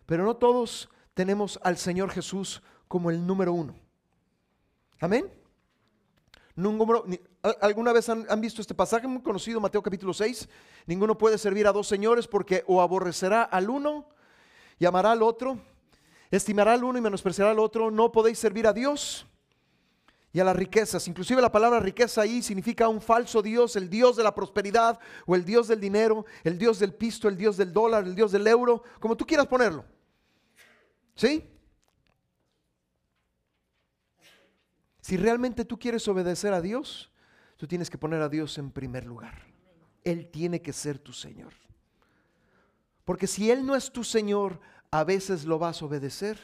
pero 0.07 0.23
no 0.23 0.35
todos 0.35 0.89
tenemos 1.19 1.59
al 1.63 1.75
Señor 1.75 2.11
Jesús 2.11 2.63
como 2.87 3.09
el 3.09 3.27
número 3.27 3.51
uno. 3.51 3.75
Amén. 5.01 5.29
¿Alguna 7.59 7.91
vez 7.91 8.07
han, 8.07 8.39
visto 8.39 8.61
este 8.61 8.73
pasaje 8.73 9.05
muy 9.05 9.21
conocido, 9.21 9.59
Mateo 9.59 9.83
capítulo 9.83 10.13
6? 10.13 10.47
Ninguno 10.85 11.17
puede 11.17 11.37
servir 11.37 11.67
a 11.67 11.73
dos 11.73 11.89
señores 11.89 12.25
porque 12.25 12.63
o 12.67 12.81
aborrecerá 12.81 13.43
al 13.43 13.69
uno 13.69 14.07
y 14.79 14.85
amará 14.85 15.11
al 15.11 15.21
otro, 15.21 15.59
estimará 16.31 16.71
al 16.71 16.85
uno 16.85 16.99
y 16.99 17.01
menospreciará 17.01 17.51
al 17.51 17.59
otro. 17.59 17.91
No 17.91 18.13
podéis 18.13 18.39
servir 18.39 18.65
a 18.65 18.71
Dios 18.71 19.27
y 20.31 20.39
a 20.39 20.45
las 20.45 20.55
riquezas. 20.55 21.05
Inclusive 21.09 21.41
la 21.41 21.51
palabra 21.51 21.81
riqueza 21.81 22.21
ahí 22.21 22.41
significa 22.41 22.87
un 22.87 23.01
falso 23.01 23.41
Dios, 23.41 23.75
el 23.75 23.89
Dios 23.89 24.15
de 24.15 24.23
la 24.23 24.33
prosperidad 24.33 24.97
o 25.25 25.35
el 25.35 25.43
Dios 25.43 25.67
del 25.67 25.81
dinero, 25.81 26.25
el 26.45 26.57
Dios 26.57 26.79
del 26.79 26.93
pisto, 26.93 27.27
el 27.27 27.35
Dios 27.35 27.57
del 27.57 27.73
dólar, 27.73 28.05
el 28.05 28.15
Dios 28.15 28.31
del 28.31 28.47
euro, 28.47 28.83
como 29.01 29.17
tú 29.17 29.25
quieras 29.25 29.47
ponerlo. 29.47 29.83
¿Sí? 31.19 31.43
Si 35.01 35.17
realmente 35.17 35.65
tú 35.65 35.77
quieres 35.77 36.07
obedecer 36.07 36.53
a 36.53 36.61
Dios, 36.61 37.11
tú 37.57 37.67
tienes 37.67 37.89
que 37.89 37.97
poner 37.97 38.21
a 38.21 38.29
Dios 38.29 38.57
en 38.57 38.71
primer 38.71 39.05
lugar. 39.05 39.37
Él 40.05 40.29
tiene 40.31 40.61
que 40.61 40.71
ser 40.71 40.97
tu 40.97 41.11
Señor. 41.11 41.51
Porque 43.03 43.27
si 43.27 43.51
Él 43.51 43.65
no 43.65 43.75
es 43.75 43.91
tu 43.91 44.05
Señor, 44.05 44.61
a 44.91 45.03
veces 45.03 45.43
lo 45.43 45.59
vas 45.59 45.81
a 45.81 45.85
obedecer, 45.85 46.39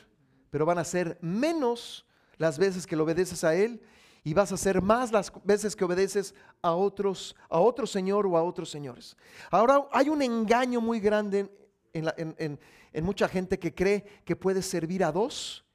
pero 0.50 0.66
van 0.66 0.78
a 0.78 0.84
ser 0.84 1.18
menos 1.22 2.06
las 2.36 2.60
veces 2.60 2.86
que 2.86 2.98
lo 2.98 3.06
obedeces 3.06 3.46
a 3.46 3.56
Él 3.56 3.82
y 4.26 4.34
vas 4.34 4.52
a 4.52 4.58
ser 4.58 4.82
más 4.82 5.14
las 5.14 5.32
veces 5.46 5.74
que 5.74 5.86
obedeces 5.86 6.36
a 6.62 6.74
otros, 6.74 7.34
a 7.48 7.62
otro 7.62 7.88
Señor 7.88 8.28
o 8.28 8.36
a 8.36 8.44
otros 8.44 8.72
señores. 8.72 9.16
Ahora 9.52 9.88
hay 9.94 10.10
un 10.10 10.22
engaño 10.22 10.82
muy 10.82 11.00
grande 11.00 11.50
en, 11.94 12.36
en 12.38 12.60
mucha 13.04 13.28
gente 13.28 13.60
que 13.60 13.74
cree 13.74 14.06
que 14.24 14.36
puede 14.36 14.62
servir 14.62 15.04
a 15.04 15.12
dos 15.12 15.66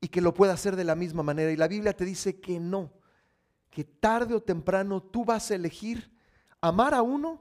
y 0.00 0.08
que 0.08 0.20
lo 0.20 0.34
pueda 0.34 0.52
hacer 0.54 0.74
de 0.74 0.84
la 0.84 0.96
misma 0.96 1.22
manera. 1.22 1.52
Y 1.52 1.56
la 1.56 1.68
Biblia 1.68 1.96
te 1.96 2.04
dice 2.04 2.40
que 2.40 2.58
no, 2.58 2.92
que 3.70 3.84
tarde 3.84 4.34
o 4.34 4.42
temprano 4.42 5.00
tú 5.00 5.24
vas 5.24 5.50
a 5.50 5.54
elegir 5.54 6.10
amar 6.60 6.94
a 6.94 7.02
uno 7.02 7.40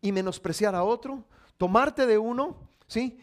y 0.00 0.12
menospreciar 0.12 0.74
a 0.74 0.84
otro, 0.84 1.24
tomarte 1.56 2.06
de 2.06 2.18
uno, 2.18 2.56
¿sí? 2.86 3.18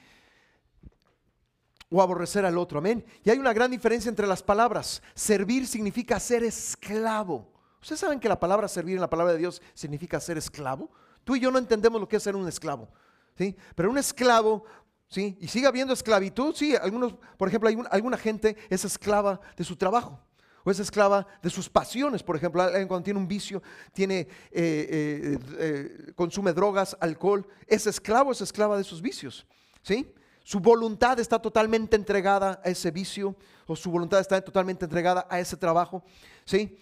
O 1.91 2.01
aborrecer 2.01 2.45
al 2.45 2.57
otro, 2.57 2.79
amén. 2.79 3.05
Y 3.23 3.29
hay 3.29 3.37
una 3.37 3.53
gran 3.53 3.69
diferencia 3.69 4.09
entre 4.09 4.27
las 4.27 4.41
palabras. 4.41 5.01
Servir 5.13 5.67
significa 5.67 6.19
ser 6.19 6.43
esclavo. 6.43 7.51
¿Ustedes 7.81 7.99
saben 7.99 8.19
que 8.19 8.29
la 8.29 8.39
palabra 8.39 8.67
servir 8.67 8.95
en 8.95 9.01
la 9.01 9.09
palabra 9.09 9.33
de 9.33 9.39
Dios 9.39 9.61
significa 9.73 10.19
ser 10.19 10.37
esclavo? 10.37 10.89
Tú 11.23 11.35
y 11.35 11.39
yo 11.39 11.51
no 11.51 11.59
entendemos 11.59 11.99
lo 12.01 12.07
que 12.07 12.17
es 12.17 12.23
ser 12.23 12.35
un 12.35 12.47
esclavo. 12.47 12.89
¿sí? 13.37 13.55
Pero 13.75 13.89
un 13.91 13.97
esclavo 13.97 14.63
¿sí? 15.09 15.37
Y 15.41 15.47
sigue 15.47 15.67
habiendo 15.67 15.93
esclavitud, 15.93 16.55
sí, 16.55 16.75
algunos, 16.75 17.15
por 17.37 17.47
ejemplo, 17.47 17.69
alguna 17.91 18.17
gente 18.17 18.55
es 18.69 18.85
esclava 18.85 19.41
de 19.57 19.63
su 19.63 19.75
trabajo 19.75 20.19
o 20.63 20.71
es 20.71 20.79
esclava 20.79 21.25
de 21.41 21.49
sus 21.49 21.69
pasiones, 21.69 22.21
por 22.23 22.35
ejemplo, 22.35 22.63
cuando 22.87 23.03
tiene 23.03 23.19
un 23.19 23.27
vicio, 23.27 23.61
tiene, 23.93 24.19
eh, 24.19 24.27
eh, 24.51 25.39
eh, 25.57 26.11
consume 26.15 26.53
drogas, 26.53 26.97
alcohol, 26.99 27.47
es 27.65 27.87
esclavo, 27.87 28.31
es 28.31 28.41
esclava 28.41 28.77
de 28.77 28.83
sus 28.83 29.01
vicios, 29.01 29.45
¿sí? 29.81 30.13
Su 30.43 30.59
voluntad 30.59 31.19
está 31.19 31.39
totalmente 31.39 31.95
entregada 31.95 32.59
a 32.63 32.69
ese 32.69 32.91
vicio 32.91 33.35
o 33.67 33.75
su 33.75 33.91
voluntad 33.91 34.19
está 34.19 34.41
totalmente 34.41 34.85
entregada 34.85 35.27
a 35.29 35.39
ese 35.39 35.55
trabajo, 35.55 36.03
¿sí? 36.45 36.77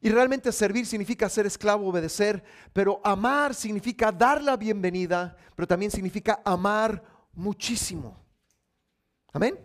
Y 0.00 0.10
realmente 0.10 0.52
servir 0.52 0.86
significa 0.86 1.28
ser 1.28 1.46
esclavo, 1.46 1.88
obedecer, 1.88 2.42
pero 2.72 3.00
amar 3.04 3.54
significa 3.54 4.12
dar 4.12 4.42
la 4.42 4.56
bienvenida, 4.56 5.36
pero 5.56 5.66
también 5.66 5.90
significa 5.90 6.40
amar 6.44 7.02
muchísimo. 7.38 8.18
Amén. 9.32 9.58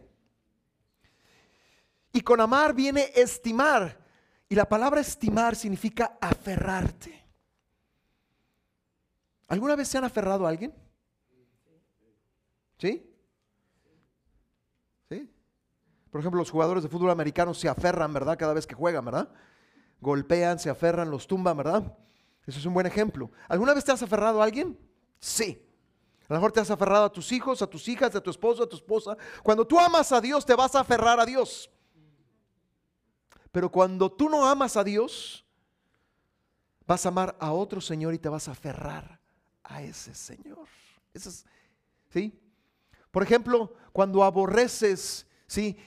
Y 2.11 2.21
con 2.21 2.39
amar 2.39 2.73
viene 2.73 3.11
estimar. 3.15 3.99
Y 4.47 4.55
la 4.55 4.69
palabra 4.69 5.01
estimar 5.01 5.55
significa 5.55 6.17
aferrarte. 6.21 7.23
¿Alguna 9.47 9.75
vez 9.75 9.87
se 9.87 9.97
han 9.97 10.03
aferrado 10.03 10.45
a 10.45 10.49
alguien? 10.49 10.73
¿Sí? 12.77 13.09
¿Sí? 15.09 15.31
Por 16.11 16.21
ejemplo, 16.21 16.39
los 16.39 16.51
jugadores 16.51 16.83
de 16.83 16.89
fútbol 16.89 17.09
americano 17.09 17.53
se 17.53 17.67
aferran, 17.67 18.13
¿verdad? 18.13 18.37
Cada 18.37 18.53
vez 18.53 18.67
que 18.67 18.75
juegan, 18.75 19.05
¿verdad? 19.05 19.33
Golpean, 19.99 20.59
se 20.59 20.69
aferran, 20.69 21.09
los 21.09 21.25
tumban, 21.25 21.57
¿verdad? 21.57 21.97
Eso 22.45 22.59
es 22.59 22.65
un 22.65 22.73
buen 22.73 22.85
ejemplo. 22.85 23.31
¿Alguna 23.47 23.73
vez 23.73 23.83
te 23.83 23.91
has 23.91 24.03
aferrado 24.03 24.41
a 24.41 24.45
alguien? 24.45 24.77
Sí. 25.19 25.72
A 26.33 26.37
lo 26.37 26.39
mejor 26.39 26.51
te 26.51 26.61
has 26.61 26.71
aferrado 26.71 27.05
a 27.05 27.11
tus 27.11 27.31
hijos, 27.31 27.61
a 27.61 27.67
tus 27.67 27.87
hijas, 27.87 28.15
a 28.15 28.19
tu 28.19 28.31
esposo, 28.31 28.63
a 28.63 28.67
tu 28.67 28.75
esposa. 28.75 29.15
Cuando 29.43 29.67
tú 29.67 29.79
amas 29.79 30.11
a 30.11 30.19
Dios, 30.19 30.43
te 30.43 30.55
vas 30.55 30.73
a 30.73 30.79
aferrar 30.79 31.19
a 31.19 31.27
Dios. 31.27 31.69
Pero 33.51 33.71
cuando 33.71 34.11
tú 34.11 34.29
no 34.29 34.43
amas 34.43 34.75
a 34.75 34.83
Dios, 34.83 35.45
vas 36.87 37.05
a 37.05 37.09
amar 37.09 37.37
a 37.39 37.51
otro 37.51 37.79
Señor 37.79 38.15
y 38.15 38.17
te 38.17 38.29
vas 38.29 38.47
a 38.47 38.53
aferrar 38.53 39.19
a 39.63 39.83
ese 39.83 40.15
Señor. 40.15 40.67
Eso. 41.13 41.29
Por 43.11 43.21
ejemplo, 43.21 43.75
cuando 43.91 44.23
aborreces, 44.23 45.27
¿sí? 45.45 45.77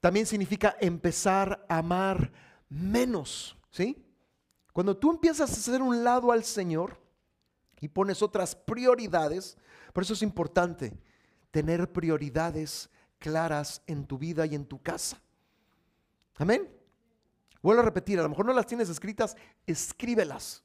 También 0.00 0.26
significa 0.26 0.76
empezar 0.80 1.64
a 1.66 1.78
amar 1.78 2.30
menos, 2.68 3.56
¿sí? 3.70 4.04
Cuando 4.74 4.94
tú 4.94 5.12
empiezas 5.12 5.48
a 5.48 5.54
hacer 5.54 5.80
un 5.80 6.04
lado 6.04 6.30
al 6.30 6.44
Señor 6.44 7.00
y 7.80 7.88
pones 7.88 8.20
otras 8.20 8.54
prioridades, 8.54 9.56
por 9.94 10.02
eso 10.02 10.12
es 10.12 10.22
importante 10.22 10.92
tener 11.52 11.92
prioridades 11.92 12.90
claras 13.20 13.80
en 13.86 14.06
tu 14.06 14.18
vida 14.18 14.44
y 14.44 14.56
en 14.56 14.66
tu 14.66 14.82
casa. 14.82 15.22
Amén. 16.36 16.68
Vuelvo 17.62 17.80
a 17.80 17.84
repetir, 17.84 18.18
a 18.18 18.24
lo 18.24 18.28
mejor 18.28 18.44
no 18.44 18.52
las 18.52 18.66
tienes 18.66 18.88
escritas, 18.88 19.36
escríbelas. 19.68 20.64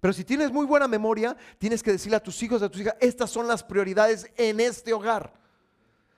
Pero 0.00 0.14
si 0.14 0.24
tienes 0.24 0.50
muy 0.50 0.64
buena 0.64 0.88
memoria, 0.88 1.36
tienes 1.58 1.82
que 1.82 1.92
decirle 1.92 2.16
a 2.16 2.22
tus 2.22 2.42
hijos, 2.42 2.62
a 2.62 2.70
tus 2.70 2.80
hijas, 2.80 2.96
estas 3.00 3.28
son 3.28 3.46
las 3.46 3.62
prioridades 3.62 4.30
en 4.38 4.60
este 4.60 4.94
hogar. 4.94 5.34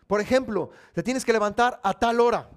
Por 0.07 0.21
ejemplo, 0.21 0.71
te 0.95 1.03
tienes 1.03 1.25
que 1.25 1.33
levantar 1.33 1.81
a 1.83 1.95
tal 1.95 2.21
hora. 2.21 2.49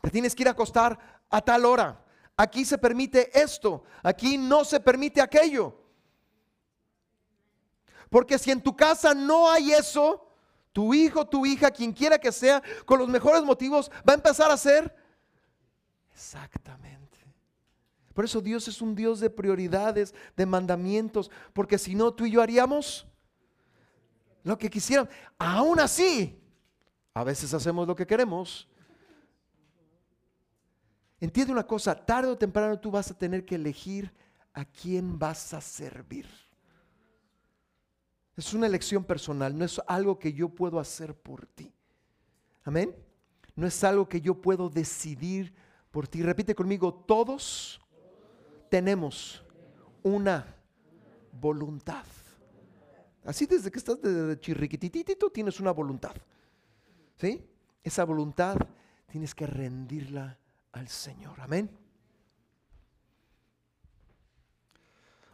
Te 0.00 0.10
tienes 0.10 0.36
que 0.36 0.44
ir 0.44 0.48
a 0.48 0.52
acostar 0.52 1.24
a 1.28 1.40
tal 1.40 1.64
hora. 1.64 2.00
Aquí 2.36 2.64
se 2.64 2.78
permite 2.78 3.36
esto, 3.36 3.82
aquí 4.04 4.38
no 4.38 4.64
se 4.64 4.78
permite 4.78 5.20
aquello. 5.20 5.85
Porque 8.10 8.38
si 8.38 8.50
en 8.50 8.60
tu 8.60 8.76
casa 8.76 9.14
no 9.14 9.50
hay 9.50 9.72
eso, 9.72 10.28
tu 10.72 10.94
hijo, 10.94 11.26
tu 11.26 11.46
hija, 11.46 11.70
quien 11.70 11.92
quiera 11.92 12.18
que 12.18 12.32
sea, 12.32 12.62
con 12.84 12.98
los 12.98 13.08
mejores 13.08 13.42
motivos, 13.42 13.90
va 14.08 14.12
a 14.12 14.16
empezar 14.16 14.50
a 14.50 14.54
hacer 14.54 14.94
Exactamente. 16.16 17.18
Por 18.14 18.24
eso 18.24 18.40
Dios 18.40 18.66
es 18.68 18.80
un 18.80 18.94
Dios 18.94 19.20
de 19.20 19.28
prioridades, 19.28 20.14
de 20.34 20.46
mandamientos, 20.46 21.30
porque 21.52 21.76
si 21.76 21.94
no, 21.94 22.14
tú 22.14 22.24
y 22.24 22.30
yo 22.30 22.40
haríamos 22.40 23.06
lo 24.42 24.56
que 24.56 24.70
quisieran. 24.70 25.10
Aún 25.38 25.78
así, 25.78 26.42
a 27.12 27.22
veces 27.22 27.52
hacemos 27.52 27.86
lo 27.86 27.94
que 27.94 28.06
queremos. 28.06 28.66
Entiende 31.20 31.52
una 31.52 31.66
cosa, 31.66 31.94
tarde 31.94 32.30
o 32.30 32.38
temprano 32.38 32.80
tú 32.80 32.90
vas 32.90 33.10
a 33.10 33.18
tener 33.18 33.44
que 33.44 33.56
elegir 33.56 34.10
a 34.54 34.64
quién 34.64 35.18
vas 35.18 35.52
a 35.52 35.60
servir. 35.60 36.26
Es 38.36 38.52
una 38.52 38.66
elección 38.66 39.02
personal, 39.02 39.56
no 39.56 39.64
es 39.64 39.80
algo 39.86 40.18
que 40.18 40.32
yo 40.32 40.50
puedo 40.50 40.78
hacer 40.78 41.14
por 41.14 41.46
ti. 41.46 41.72
Amén. 42.64 42.94
No 43.54 43.66
es 43.66 43.82
algo 43.82 44.06
que 44.08 44.20
yo 44.20 44.34
puedo 44.34 44.68
decidir 44.68 45.54
por 45.90 46.06
ti. 46.06 46.22
Repite 46.22 46.54
conmigo, 46.54 46.92
todos 46.92 47.80
tenemos 48.68 49.42
una 50.02 50.54
voluntad. 51.32 52.04
Así 53.24 53.46
desde 53.46 53.70
que 53.70 53.78
estás 53.78 54.00
de 54.02 54.38
chirriquititito 54.38 55.30
tienes 55.30 55.58
una 55.58 55.70
voluntad. 55.70 56.14
¿Sí? 57.16 57.42
Esa 57.82 58.04
voluntad 58.04 58.58
tienes 59.10 59.34
que 59.34 59.46
rendirla 59.46 60.38
al 60.72 60.88
Señor. 60.88 61.40
Amén. 61.40 61.70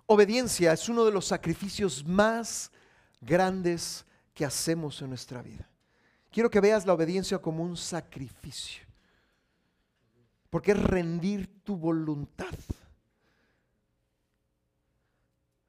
Obediencia 0.06 0.72
es 0.72 0.88
uno 0.88 1.04
de 1.04 1.10
los 1.10 1.26
sacrificios 1.26 2.04
más 2.04 2.70
grandes 3.22 4.04
que 4.34 4.44
hacemos 4.44 5.00
en 5.00 5.08
nuestra 5.08 5.40
vida. 5.40 5.68
Quiero 6.30 6.50
que 6.50 6.60
veas 6.60 6.84
la 6.84 6.92
obediencia 6.92 7.38
como 7.38 7.62
un 7.62 7.76
sacrificio 7.76 8.84
porque 10.52 10.72
es 10.72 10.82
rendir 10.82 11.62
tu 11.64 11.78
voluntad. 11.78 12.54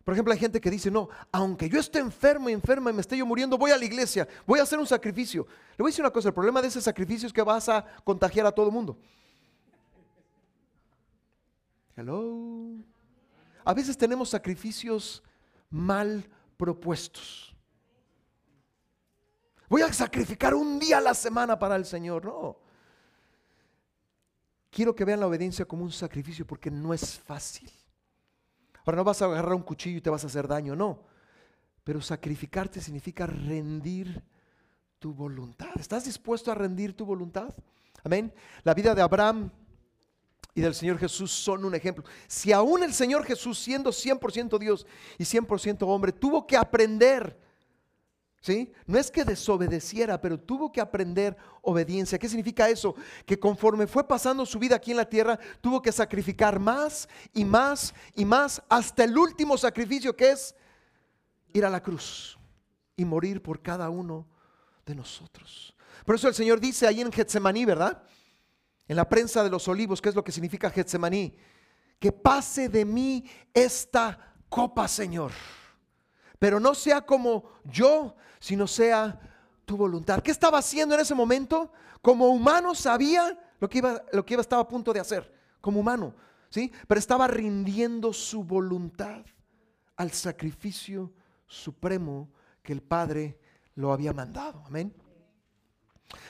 Por 0.03 0.13
ejemplo, 0.13 0.33
hay 0.33 0.39
gente 0.39 0.59
que 0.59 0.69
dice, 0.69 0.91
no, 0.91 1.07
aunque 1.31 1.69
yo 1.69 1.79
esté 1.79 1.99
enfermo 1.99 2.49
enferma 2.49 2.91
y 2.91 2.93
me 2.93 2.99
esté 2.99 3.15
yo 3.15 3.25
muriendo, 3.25 3.57
voy 3.57 3.71
a 3.71 3.77
la 3.77 3.85
iglesia, 3.85 4.27
voy 4.45 4.59
a 4.59 4.63
hacer 4.63 4.77
un 4.77 4.85
sacrificio. 4.85 5.47
Le 5.77 5.83
voy 5.83 5.87
a 5.87 5.91
decir 5.91 6.03
una 6.03 6.11
cosa, 6.11 6.27
el 6.27 6.33
problema 6.33 6.61
de 6.61 6.67
ese 6.67 6.81
sacrificio 6.81 7.27
es 7.27 7.31
que 7.31 7.41
vas 7.41 7.69
a 7.69 7.85
contagiar 8.03 8.45
a 8.45 8.51
todo 8.51 8.65
el 8.65 8.73
mundo. 8.73 8.97
Hello. 11.95 12.75
A 13.63 13.73
veces 13.73 13.97
tenemos 13.97 14.31
sacrificios 14.31 15.23
mal 15.69 16.29
propuestos. 16.57 17.55
Voy 19.69 19.81
a 19.81 19.91
sacrificar 19.91 20.53
un 20.53 20.79
día 20.79 20.99
a 20.99 21.01
la 21.01 21.13
semana 21.13 21.57
para 21.57 21.75
el 21.75 21.85
Señor. 21.85 22.25
No. 22.25 22.57
Quiero 24.69 24.95
que 24.95 25.05
vean 25.05 25.19
la 25.19 25.27
obediencia 25.27 25.65
como 25.65 25.83
un 25.83 25.91
sacrificio 25.91 26.45
porque 26.45 26.69
no 26.69 26.93
es 26.93 27.19
fácil. 27.19 27.71
Ahora 28.85 28.97
no 28.97 29.03
vas 29.03 29.21
a 29.21 29.25
agarrar 29.25 29.53
un 29.53 29.63
cuchillo 29.63 29.97
y 29.97 30.01
te 30.01 30.09
vas 30.09 30.23
a 30.23 30.27
hacer 30.27 30.47
daño, 30.47 30.75
no. 30.75 31.03
Pero 31.83 32.01
sacrificarte 32.01 32.81
significa 32.81 33.25
rendir 33.25 34.23
tu 34.99 35.13
voluntad. 35.13 35.71
¿Estás 35.75 36.05
dispuesto 36.05 36.51
a 36.51 36.55
rendir 36.55 36.95
tu 36.95 37.05
voluntad? 37.05 37.53
Amén. 38.03 38.33
La 38.63 38.73
vida 38.73 38.93
de 38.93 39.01
Abraham 39.01 39.51
y 40.55 40.61
del 40.61 40.75
Señor 40.75 40.99
Jesús 40.99 41.31
son 41.31 41.65
un 41.65 41.75
ejemplo. 41.75 42.03
Si 42.27 42.51
aún 42.51 42.83
el 42.83 42.93
Señor 42.93 43.25
Jesús, 43.25 43.57
siendo 43.57 43.91
100% 43.91 44.59
Dios 44.59 44.85
y 45.17 45.23
100% 45.23 45.83
hombre, 45.87 46.11
tuvo 46.11 46.45
que 46.45 46.57
aprender 46.57 47.39
¿Sí? 48.43 48.73
No 48.85 48.99
es 48.99 49.09
que 49.09 49.23
desobedeciera, 49.23 50.19
pero 50.19 50.37
tuvo 50.37 50.69
que 50.69 50.81
aprender 50.81 51.37
obediencia. 51.61 52.19
¿Qué 52.19 52.27
significa 52.27 52.67
eso? 52.67 52.93
Que 53.25 53.39
conforme 53.39 53.87
fue 53.87 54.05
pasando 54.05 54.45
su 54.45 54.59
vida 54.59 54.75
aquí 54.75 54.91
en 54.91 54.97
la 54.97 55.07
tierra, 55.07 55.39
tuvo 55.61 55.81
que 55.81 55.93
sacrificar 55.93 56.59
más 56.59 57.07
y 57.33 57.45
más 57.45 57.93
y 58.13 58.25
más 58.25 58.61
hasta 58.67 59.05
el 59.05 59.17
último 59.17 59.57
sacrificio 59.57 60.13
que 60.13 60.31
es 60.31 60.53
ir 61.53 61.63
a 61.63 61.69
la 61.69 61.81
cruz 61.81 62.37
y 62.97 63.05
morir 63.05 63.41
por 63.41 63.61
cada 63.61 63.89
uno 63.89 64.27
de 64.85 64.93
nosotros. 64.93 65.73
Por 66.05 66.15
eso 66.15 66.27
el 66.27 66.33
Señor 66.33 66.59
dice 66.59 66.85
ahí 66.85 66.99
en 66.99 67.13
Getsemaní, 67.13 67.63
¿verdad? 67.63 68.03
En 68.87 68.95
la 68.95 69.07
prensa 69.07 69.43
de 69.43 69.49
los 69.49 69.67
olivos, 69.67 70.01
¿qué 70.01 70.09
es 70.09 70.15
lo 70.15 70.23
que 70.23 70.31
significa 70.31 70.69
Getsemaní? 70.69 71.37
Que 71.99 72.11
pase 72.11 72.67
de 72.69 72.83
mí 72.83 73.23
esta 73.53 74.35
copa, 74.49 74.87
Señor. 74.87 75.31
Pero 76.37 76.59
no 76.59 76.75
sea 76.75 77.01
como 77.01 77.45
yo, 77.63 78.15
sino 78.39 78.67
sea 78.67 79.19
tu 79.65 79.77
voluntad. 79.77 80.21
¿Qué 80.21 80.31
estaba 80.31 80.57
haciendo 80.57 80.95
en 80.95 81.01
ese 81.01 81.15
momento? 81.15 81.71
Como 82.01 82.27
humano 82.27 82.75
sabía 82.75 83.39
lo 83.59 83.69
que 83.69 83.77
iba, 83.77 84.03
lo 84.11 84.25
que 84.25 84.33
iba 84.33 84.41
estaba 84.41 84.61
a 84.61 84.67
punto 84.67 84.91
de 84.91 84.99
hacer, 84.99 85.33
como 85.61 85.79
humano, 85.79 86.13
¿sí? 86.49 86.69
Pero 86.85 86.99
estaba 86.99 87.27
rindiendo 87.27 88.11
su 88.11 88.43
voluntad 88.43 89.23
al 89.95 90.11
sacrificio 90.11 91.13
supremo 91.47 92.29
que 92.61 92.73
el 92.73 92.81
Padre 92.81 93.39
lo 93.75 93.93
había 93.93 94.11
mandado. 94.11 94.63
Amén. 94.65 94.93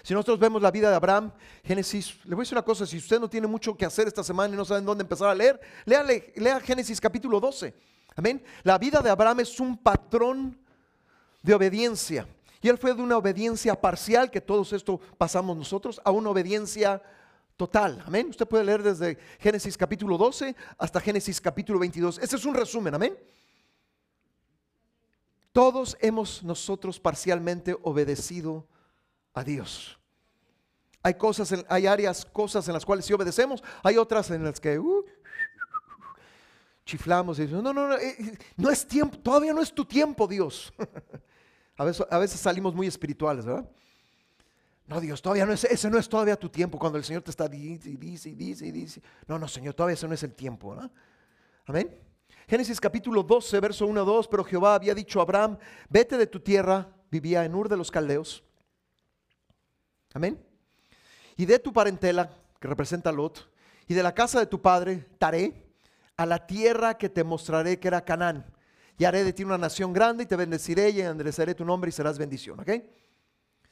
Si 0.02 0.14
nosotros 0.14 0.40
vemos 0.40 0.62
la 0.62 0.72
vida 0.72 0.90
de 0.90 0.96
Abraham, 0.96 1.32
Génesis, 1.64 2.18
le 2.26 2.36
voy 2.36 2.42
a 2.42 2.44
decir 2.44 2.58
una 2.58 2.66
cosa, 2.66 2.86
si 2.86 2.98
usted 2.98 3.20
no 3.20 3.30
tiene 3.30 3.48
mucho 3.48 3.76
que 3.76 3.86
hacer 3.86 4.08
esta 4.08 4.24
semana 4.24 4.54
y 4.54 4.58
no 4.58 4.66
sabe 4.66 4.82
dónde 4.82 5.04
empezar 5.04 5.30
a 5.30 5.36
leer, 5.36 5.60
lea, 5.86 6.60
Génesis 6.60 7.00
capítulo 7.00 7.40
12. 7.40 7.74
Amén. 8.16 8.44
La 8.64 8.78
vida 8.78 9.02
de 9.02 9.10
Abraham 9.10 9.42
es 9.42 9.60
un 9.60 9.78
patrón 9.78 10.58
de 11.42 11.54
obediencia. 11.54 12.28
Y 12.62 12.70
él 12.70 12.78
fue 12.78 12.94
de 12.94 13.02
una 13.02 13.18
obediencia 13.18 13.80
parcial, 13.80 14.32
que 14.32 14.42
todos 14.42 14.72
esto 14.74 15.00
pasamos 15.18 15.58
nosotros, 15.58 16.02
a 16.04 16.12
una 16.12 16.30
obediencia 16.30 17.02
total. 17.58 18.04
Amén. 18.06 18.28
Usted 18.30 18.48
puede 18.48 18.64
leer 18.64 18.84
desde 18.84 19.18
Génesis 19.40 19.78
capítulo 19.78 20.18
12 20.18 20.56
hasta 20.78 21.00
Génesis 21.00 21.42
capítulo 21.42 21.80
22. 21.80 22.20
Ese 22.20 22.36
es 22.36 22.46
un 22.46 22.54
resumen. 22.54 22.96
Amén. 22.96 23.18
Todos 25.52 25.96
hemos 26.02 26.44
nosotros 26.44 27.00
parcialmente 27.00 27.78
obedecido 27.84 28.66
a 29.34 29.44
Dios. 29.44 30.00
Hay 31.02 31.16
cosas, 31.16 31.54
hay 31.68 31.88
áreas, 31.88 32.26
cosas 32.26 32.68
en 32.68 32.74
las 32.74 32.86
cuales 32.86 33.06
sí 33.06 33.14
obedecemos, 33.14 33.64
hay 33.84 33.98
otras 33.98 34.32
en 34.32 34.44
las 34.44 34.60
que 34.60 34.80
uh, 34.80 35.04
chiflamos 36.86 37.40
y 37.40 37.44
decimos, 37.44 37.64
no, 37.64 37.74
no, 37.74 37.88
no, 37.88 37.96
eh, 37.98 38.38
no 38.56 38.70
es 38.70 38.88
tiempo, 38.88 39.18
todavía 39.20 39.54
no 39.54 39.62
es 39.62 39.74
tu 39.74 39.86
tiempo, 39.86 40.28
Dios. 40.28 40.74
A 41.76 41.86
veces, 41.86 42.06
a 42.08 42.20
veces 42.20 42.40
salimos 42.40 42.76
muy 42.76 42.86
espirituales, 42.86 43.46
¿verdad? 43.46 43.68
No, 44.86 45.02
Dios, 45.02 45.24
todavía 45.24 45.44
no 45.48 45.54
es, 45.54 45.64
ese 45.64 45.90
no 45.90 45.98
es 45.98 46.08
todavía 46.08 46.36
tu 46.36 46.48
tiempo, 46.48 46.78
cuando 46.78 47.00
el 47.00 47.04
Señor 47.04 47.24
te 47.24 47.32
está 47.32 47.48
dice 47.48 47.90
y 47.90 47.96
dice 47.96 48.30
y 48.30 48.36
dice 48.36 48.68
y 48.68 48.72
dice. 48.72 49.02
No, 49.26 49.40
no, 49.40 49.48
Señor, 49.48 49.74
todavía 49.74 49.96
ese 49.96 50.08
no 50.08 50.14
es 50.14 50.22
el 50.22 50.36
tiempo, 50.36 50.76
¿no? 50.76 50.92
Amén. 51.66 52.00
Génesis 52.48 52.80
capítulo 52.80 53.24
12, 53.24 53.60
verso 53.60 53.88
1 53.88 54.02
a 54.02 54.04
2, 54.04 54.28
pero 54.28 54.44
Jehová 54.44 54.76
había 54.76 54.94
dicho 54.94 55.20
a 55.20 55.24
Abraham, 55.24 55.58
vete 55.90 56.16
de 56.16 56.28
tu 56.28 56.42
tierra, 56.42 56.88
vivía 57.10 57.44
en 57.44 57.56
Ur 57.56 57.70
de 57.70 57.78
los 57.78 57.90
Caldeos. 57.90 58.44
Amén. 60.14 60.40
Y 61.36 61.46
de 61.46 61.60
tu 61.60 61.74
parentela, 61.74 62.30
que 62.60 62.68
representa 62.68 63.10
a 63.10 63.14
Lot, 63.14 63.50
y 63.88 63.94
de 63.94 64.04
la 64.04 64.14
casa 64.14 64.40
de 64.40 64.46
tu 64.46 64.62
padre, 64.62 65.06
Taré, 65.18 65.66
a 66.16 66.26
la 66.26 66.46
tierra 66.46 66.98
que 66.98 67.10
te 67.10 67.24
mostraré 67.24 67.80
que 67.80 67.88
era 67.88 68.06
Canaán. 68.06 68.46
Y 68.98 69.06
haré 69.06 69.24
de 69.24 69.34
ti 69.34 69.44
una 69.44 69.58
nación 69.58 69.92
grande 69.92 70.24
y 70.24 70.26
te 70.28 70.36
bendeciré 70.36 70.92
y 70.92 71.02
enderezaré 71.02 71.56
tu 71.56 71.66
nombre 71.66 71.90
y 71.90 71.92
serás 71.92 72.18
bendición. 72.18 72.64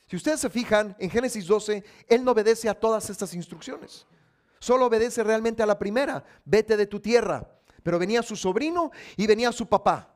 Si 0.07 0.15
ustedes 0.15 0.39
se 0.39 0.49
fijan, 0.49 0.95
en 0.99 1.09
Génesis 1.09 1.45
12, 1.45 1.83
él 2.07 2.23
no 2.23 2.31
obedece 2.31 2.67
a 2.67 2.73
todas 2.73 3.09
estas 3.09 3.33
instrucciones. 3.35 4.07
Solo 4.59 4.87
obedece 4.87 5.23
realmente 5.23 5.61
a 5.61 5.67
la 5.67 5.77
primera, 5.77 6.23
vete 6.43 6.75
de 6.75 6.87
tu 6.87 6.99
tierra. 6.99 7.47
Pero 7.83 7.99
venía 7.99 8.23
su 8.23 8.35
sobrino 8.35 8.91
y 9.15 9.27
venía 9.27 9.51
su 9.51 9.67
papá. 9.67 10.13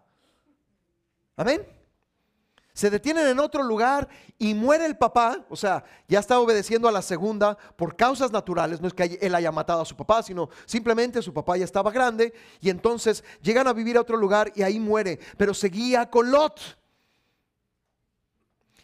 Amén 1.35 1.74
se 2.75 2.89
detienen 2.89 3.25
en 3.27 3.39
otro 3.39 3.63
lugar 3.63 4.09
y 4.37 4.53
muere 4.53 4.85
el 4.85 4.97
papá, 4.97 5.45
o 5.49 5.55
sea, 5.55 5.85
ya 6.09 6.19
está 6.19 6.39
obedeciendo 6.41 6.89
a 6.89 6.91
la 6.91 7.01
segunda 7.01 7.57
por 7.77 7.95
causas 7.95 8.31
naturales, 8.33 8.81
no 8.81 8.89
es 8.89 8.93
que 8.93 9.17
él 9.21 9.33
haya 9.33 9.49
matado 9.49 9.81
a 9.81 9.85
su 9.85 9.95
papá, 9.95 10.21
sino 10.21 10.49
simplemente 10.65 11.21
su 11.21 11.33
papá 11.33 11.55
ya 11.55 11.63
estaba 11.63 11.89
grande 11.89 12.33
y 12.59 12.69
entonces 12.69 13.23
llegan 13.41 13.65
a 13.67 13.73
vivir 13.73 13.95
a 13.95 14.01
otro 14.01 14.17
lugar 14.17 14.51
y 14.55 14.61
ahí 14.61 14.77
muere, 14.77 15.19
pero 15.37 15.53
seguía 15.53 16.09
con 16.09 16.29
Lot. 16.29 16.59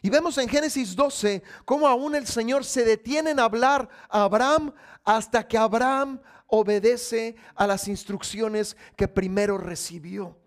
Y 0.01 0.09
vemos 0.09 0.37
en 0.37 0.47
Génesis 0.47 0.95
12 0.95 1.43
cómo 1.65 1.85
aún 1.85 2.15
el 2.15 2.25
Señor 2.25 2.63
se 2.63 2.85
detiene 2.85 3.31
en 3.31 3.41
hablar 3.41 3.89
a 4.07 4.23
Abraham 4.23 4.73
hasta 5.03 5.45
que 5.45 5.57
Abraham 5.57 6.21
obedece 6.47 7.35
a 7.55 7.67
las 7.67 7.89
instrucciones 7.89 8.77
que 8.95 9.09
primero 9.09 9.57
recibió. 9.57 10.40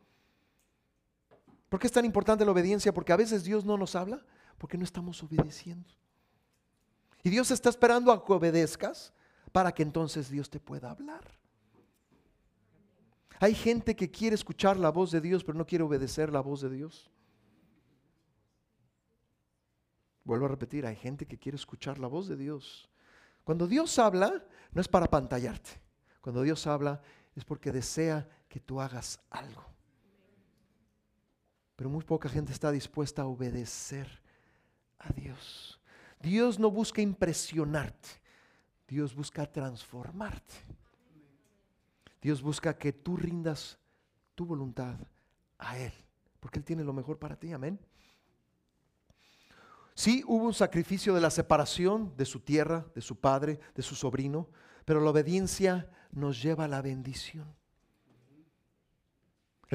¿Por 1.75 1.81
qué 1.81 1.89
es 1.89 1.93
tan 1.93 2.05
importante 2.05 2.45
la 2.45 2.53
obediencia? 2.53 2.95
Porque 2.95 3.13
a 3.13 3.17
veces 3.17 3.43
Dios 3.43 3.65
no 3.65 3.77
nos 3.77 3.97
habla 3.97 4.25
porque 4.59 4.79
no 4.79 4.85
estamos 4.85 5.21
obedeciendo. 5.25 5.93
Y 7.25 7.31
Dios 7.31 7.51
está 7.51 7.69
esperando 7.69 8.13
a 8.13 8.25
que 8.25 8.33
obedezcas 8.33 9.13
para 9.51 9.73
que 9.73 9.83
entonces 9.83 10.31
Dios 10.31 10.49
te 10.49 10.61
pueda 10.61 10.93
hablar. 10.93 11.37
Hay 13.41 13.57
gente 13.57 13.97
que 13.97 14.09
quiere 14.09 14.37
escuchar 14.37 14.77
la 14.77 14.91
voz 14.91 15.11
de 15.11 15.21
Dios, 15.21 15.43
pero 15.43 15.59
no 15.59 15.67
quiere 15.67 15.83
obedecer 15.83 16.31
la 16.31 16.39
voz 16.39 16.61
de 16.61 16.71
Dios. 16.71 17.11
Vuelvo 20.23 20.47
a 20.47 20.51
repetir, 20.51 20.87
hay 20.87 20.95
gente 20.95 21.27
que 21.27 21.39
quiere 21.39 21.57
escuchar 21.57 21.99
la 21.99 22.07
voz 22.07 22.29
de 22.29 22.37
Dios. 22.37 22.89
Cuando 23.43 23.67
Dios 23.67 23.99
habla, 23.99 24.45
no 24.71 24.81
es 24.81 24.87
para 24.87 25.09
pantallarte. 25.09 25.71
Cuando 26.21 26.43
Dios 26.43 26.69
habla, 26.69 27.03
es 27.35 27.45
porque 27.45 27.73
desea 27.73 28.29
que 28.49 28.61
tú 28.61 28.81
hagas 28.81 29.19
algo. 29.29 29.74
Pero 31.77 31.91
muy 31.91 32.05
poca 32.05 32.29
gente 32.29 32.53
está 32.53 32.71
dispuesta 32.71 33.23
a 33.23 33.27
obedecer 33.27 34.23
a 34.99 35.13
Dios. 35.13 35.81
Dios 36.21 36.59
no 36.59 36.71
busca 36.71 37.03
impresionarte, 37.03 38.09
Dios 38.89 39.15
busca 39.15 39.45
transformarte. 39.51 40.55
Dios 42.23 42.41
busca 42.41 42.79
que 42.79 42.93
tú 42.93 43.19
rindas 43.19 43.79
tu 44.35 44.47
voluntad 44.47 44.97
a 45.59 45.79
Él, 45.79 45.93
porque 46.41 46.59
Él 46.59 46.65
tiene 46.65 46.83
lo 46.83 46.95
mejor 46.95 47.19
para 47.19 47.37
ti, 47.37 47.53
amén. 47.53 47.79
Sí, 49.95 50.25
hubo 50.27 50.47
un 50.47 50.55
sacrificio 50.55 51.15
de 51.15 51.21
la 51.21 51.31
separación 51.31 52.17
de 52.17 52.25
su 52.25 52.41
tierra, 52.41 52.87
de 52.95 53.01
su 53.01 53.21
padre, 53.21 53.61
de 53.75 53.83
su 53.83 53.95
sobrino, 53.95 54.49
pero 54.85 55.01
la 55.01 55.11
obediencia 55.11 55.91
nos 56.11 56.43
lleva 56.43 56.65
a 56.65 56.69
la 56.69 56.83
bendición. 56.83 57.55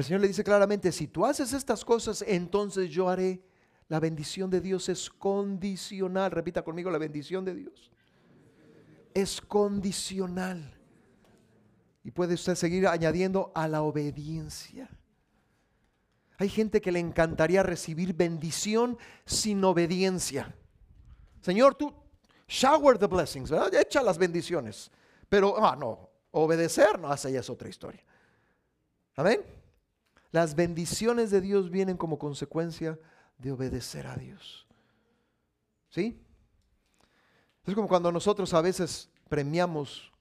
El 0.00 0.04
Señor 0.04 0.22
le 0.22 0.28
dice 0.28 0.42
claramente, 0.42 0.92
si 0.92 1.08
tú 1.08 1.26
haces 1.26 1.52
estas 1.52 1.84
cosas, 1.84 2.24
entonces 2.26 2.88
yo 2.88 3.10
haré. 3.10 3.42
La 3.86 4.00
bendición 4.00 4.48
de 4.48 4.62
Dios 4.62 4.88
es 4.88 5.10
condicional. 5.10 6.30
Repita 6.30 6.62
conmigo, 6.62 6.90
la 6.90 6.96
bendición 6.96 7.44
de 7.44 7.54
Dios 7.54 7.90
es 9.12 9.42
condicional. 9.42 10.74
Y 12.02 12.12
puede 12.12 12.32
usted 12.32 12.54
seguir 12.54 12.86
añadiendo 12.86 13.52
a 13.54 13.68
la 13.68 13.82
obediencia. 13.82 14.88
Hay 16.38 16.48
gente 16.48 16.80
que 16.80 16.92
le 16.92 17.00
encantaría 17.00 17.62
recibir 17.62 18.14
bendición 18.14 18.96
sin 19.26 19.62
obediencia. 19.64 20.56
Señor, 21.42 21.74
tú 21.74 21.92
shower 22.48 22.96
the 22.96 23.06
blessings. 23.06 23.52
Echa 23.72 24.02
las 24.02 24.16
bendiciones. 24.16 24.90
Pero, 25.28 25.62
ah, 25.62 25.76
no, 25.76 26.08
obedecer, 26.30 26.98
no, 26.98 27.12
esa 27.12 27.28
ya 27.28 27.40
es 27.40 27.50
otra 27.50 27.68
historia. 27.68 28.02
Amén. 29.16 29.59
Las 30.32 30.54
bendiciones 30.54 31.30
de 31.30 31.40
Dios 31.40 31.70
vienen 31.70 31.96
como 31.96 32.18
consecuencia 32.18 32.98
de 33.38 33.52
obedecer 33.52 34.06
a 34.06 34.16
Dios. 34.16 34.66
¿Sí? 35.88 36.22
Es 37.64 37.74
como 37.74 37.88
cuando 37.88 38.12
nosotros 38.12 38.54
a 38.54 38.60
veces 38.60 39.10
premiamos 39.28 40.12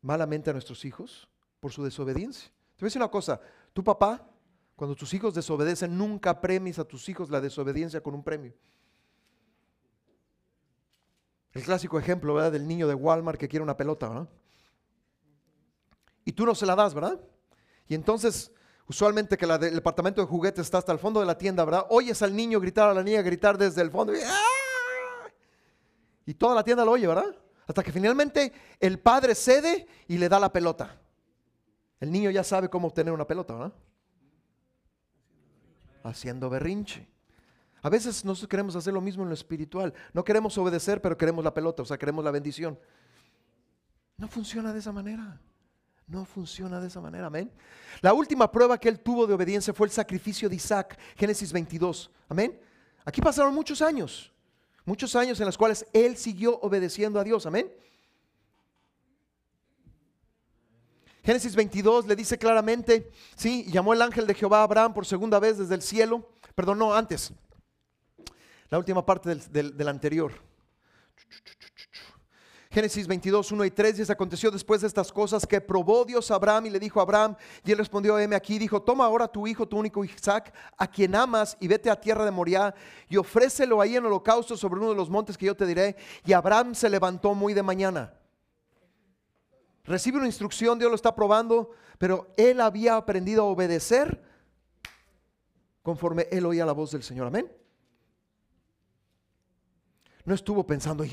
malamente 0.00 0.50
a 0.50 0.52
nuestros 0.52 0.84
hijos 0.84 1.28
por 1.60 1.72
su 1.72 1.84
desobediencia. 1.84 2.48
Te 2.48 2.80
voy 2.80 2.86
a 2.86 2.88
decir 2.88 3.02
una 3.02 3.10
cosa, 3.10 3.40
tu 3.72 3.82
papá, 3.84 4.26
cuando 4.76 4.94
tus 4.94 5.12
hijos 5.12 5.34
desobedecen, 5.34 5.96
nunca 5.98 6.40
premies 6.40 6.78
a 6.78 6.84
tus 6.84 7.08
hijos 7.08 7.30
la 7.30 7.40
desobediencia 7.40 8.00
con 8.00 8.14
un 8.14 8.22
premio. 8.22 8.54
El 11.52 11.62
clásico 11.64 11.98
ejemplo, 11.98 12.34
¿verdad? 12.34 12.52
Del 12.52 12.68
niño 12.68 12.86
de 12.86 12.94
Walmart 12.94 13.38
que 13.38 13.48
quiere 13.48 13.62
una 13.62 13.76
pelota, 13.76 14.08
¿verdad? 14.08 14.28
Y 16.24 16.32
tú 16.32 16.46
no 16.46 16.54
se 16.54 16.66
la 16.66 16.76
das, 16.76 16.94
¿verdad? 16.94 17.20
Y 17.88 17.94
entonces 17.94 18.52
Usualmente 18.88 19.36
que 19.36 19.44
el 19.44 19.74
departamento 19.74 20.22
de 20.22 20.26
juguetes 20.26 20.64
está 20.64 20.78
hasta 20.78 20.92
el 20.92 20.98
fondo 20.98 21.20
de 21.20 21.26
la 21.26 21.36
tienda, 21.36 21.62
¿verdad? 21.62 21.84
Oyes 21.90 22.22
al 22.22 22.34
niño 22.34 22.58
gritar, 22.58 22.88
a 22.88 22.94
la 22.94 23.02
niña 23.02 23.20
gritar 23.20 23.58
desde 23.58 23.82
el 23.82 23.90
fondo. 23.90 24.14
Y, 24.14 24.20
¡ah! 24.24 25.28
y 26.24 26.32
toda 26.32 26.54
la 26.54 26.64
tienda 26.64 26.86
lo 26.86 26.92
oye, 26.92 27.06
¿verdad? 27.06 27.36
Hasta 27.66 27.82
que 27.82 27.92
finalmente 27.92 28.50
el 28.80 28.98
padre 28.98 29.34
cede 29.34 29.86
y 30.06 30.16
le 30.16 30.30
da 30.30 30.40
la 30.40 30.50
pelota. 30.50 30.98
El 32.00 32.10
niño 32.10 32.30
ya 32.30 32.42
sabe 32.42 32.70
cómo 32.70 32.88
obtener 32.88 33.12
una 33.12 33.26
pelota, 33.26 33.52
¿verdad? 33.52 33.72
Haciendo 36.02 36.48
berrinche. 36.48 37.06
A 37.82 37.90
veces 37.90 38.24
nosotros 38.24 38.48
queremos 38.48 38.74
hacer 38.74 38.94
lo 38.94 39.02
mismo 39.02 39.22
en 39.22 39.28
lo 39.28 39.34
espiritual. 39.34 39.92
No 40.14 40.24
queremos 40.24 40.56
obedecer, 40.56 41.02
pero 41.02 41.18
queremos 41.18 41.44
la 41.44 41.52
pelota, 41.52 41.82
o 41.82 41.84
sea, 41.84 41.98
queremos 41.98 42.24
la 42.24 42.30
bendición. 42.30 42.78
No 44.16 44.28
funciona 44.28 44.72
de 44.72 44.78
esa 44.78 44.92
manera. 44.92 45.38
No 46.08 46.24
funciona 46.24 46.80
de 46.80 46.88
esa 46.88 47.02
manera, 47.02 47.26
amén. 47.26 47.52
La 48.00 48.14
última 48.14 48.50
prueba 48.50 48.78
que 48.78 48.88
él 48.88 48.98
tuvo 48.98 49.26
de 49.26 49.34
obediencia 49.34 49.74
fue 49.74 49.86
el 49.86 49.92
sacrificio 49.92 50.48
de 50.48 50.56
Isaac, 50.56 50.98
Génesis 51.16 51.52
22, 51.52 52.10
amén. 52.30 52.58
Aquí 53.04 53.20
pasaron 53.20 53.54
muchos 53.54 53.82
años, 53.82 54.32
muchos 54.86 55.14
años 55.14 55.38
en 55.38 55.46
los 55.46 55.58
cuales 55.58 55.84
él 55.92 56.16
siguió 56.16 56.58
obedeciendo 56.60 57.20
a 57.20 57.24
Dios, 57.24 57.44
amén. 57.44 57.70
Génesis 61.22 61.54
22 61.54 62.06
le 62.06 62.16
dice 62.16 62.38
claramente, 62.38 63.10
sí, 63.36 63.66
llamó 63.70 63.92
el 63.92 64.00
ángel 64.00 64.26
de 64.26 64.32
Jehová 64.32 64.60
a 64.60 64.62
Abraham 64.62 64.94
por 64.94 65.04
segunda 65.04 65.38
vez 65.38 65.58
desde 65.58 65.74
el 65.74 65.82
cielo, 65.82 66.26
perdón, 66.54 66.78
no, 66.78 66.94
antes, 66.94 67.34
la 68.70 68.78
última 68.78 69.04
parte 69.04 69.34
del, 69.34 69.76
del 69.76 69.88
anterior. 69.88 70.32
Génesis 72.70 73.06
22, 73.06 73.50
1 73.50 73.64
y 73.64 73.70
3 73.70 74.06
se 74.06 74.12
aconteció 74.12 74.50
después 74.50 74.82
de 74.82 74.88
estas 74.88 75.10
cosas 75.10 75.46
que 75.46 75.58
probó 75.58 76.04
Dios 76.04 76.30
a 76.30 76.34
Abraham 76.34 76.66
y 76.66 76.70
le 76.70 76.78
dijo 76.78 77.00
a 77.00 77.02
Abraham, 77.02 77.34
y 77.64 77.72
él 77.72 77.78
respondió, 77.78 78.18
heme 78.18 78.36
aquí, 78.36 78.58
dijo, 78.58 78.82
toma 78.82 79.06
ahora 79.06 79.26
tu 79.26 79.46
hijo, 79.46 79.66
tu 79.66 79.78
único 79.78 80.04
Isaac, 80.04 80.52
a 80.76 80.86
quien 80.86 81.14
amas, 81.14 81.56
y 81.60 81.68
vete 81.68 81.88
a 81.88 81.98
tierra 81.98 82.26
de 82.26 82.30
Moriah, 82.30 82.74
y 83.08 83.16
ofrécelo 83.16 83.80
ahí 83.80 83.96
en 83.96 84.04
holocausto 84.04 84.54
sobre 84.54 84.80
uno 84.80 84.90
de 84.90 84.96
los 84.96 85.08
montes 85.08 85.38
que 85.38 85.46
yo 85.46 85.56
te 85.56 85.64
diré. 85.64 85.96
Y 86.26 86.34
Abraham 86.34 86.74
se 86.74 86.90
levantó 86.90 87.34
muy 87.34 87.54
de 87.54 87.62
mañana. 87.62 88.12
Recibe 89.84 90.18
una 90.18 90.26
instrucción, 90.26 90.78
Dios 90.78 90.90
lo 90.90 90.96
está 90.96 91.14
probando, 91.14 91.70
pero 91.96 92.34
él 92.36 92.60
había 92.60 92.96
aprendido 92.96 93.44
a 93.44 93.46
obedecer 93.46 94.22
conforme 95.82 96.28
él 96.30 96.44
oía 96.44 96.66
la 96.66 96.72
voz 96.72 96.90
del 96.90 97.02
Señor. 97.02 97.28
Amén. 97.28 97.50
No 100.28 100.34
estuvo 100.34 100.66
pensando, 100.66 101.06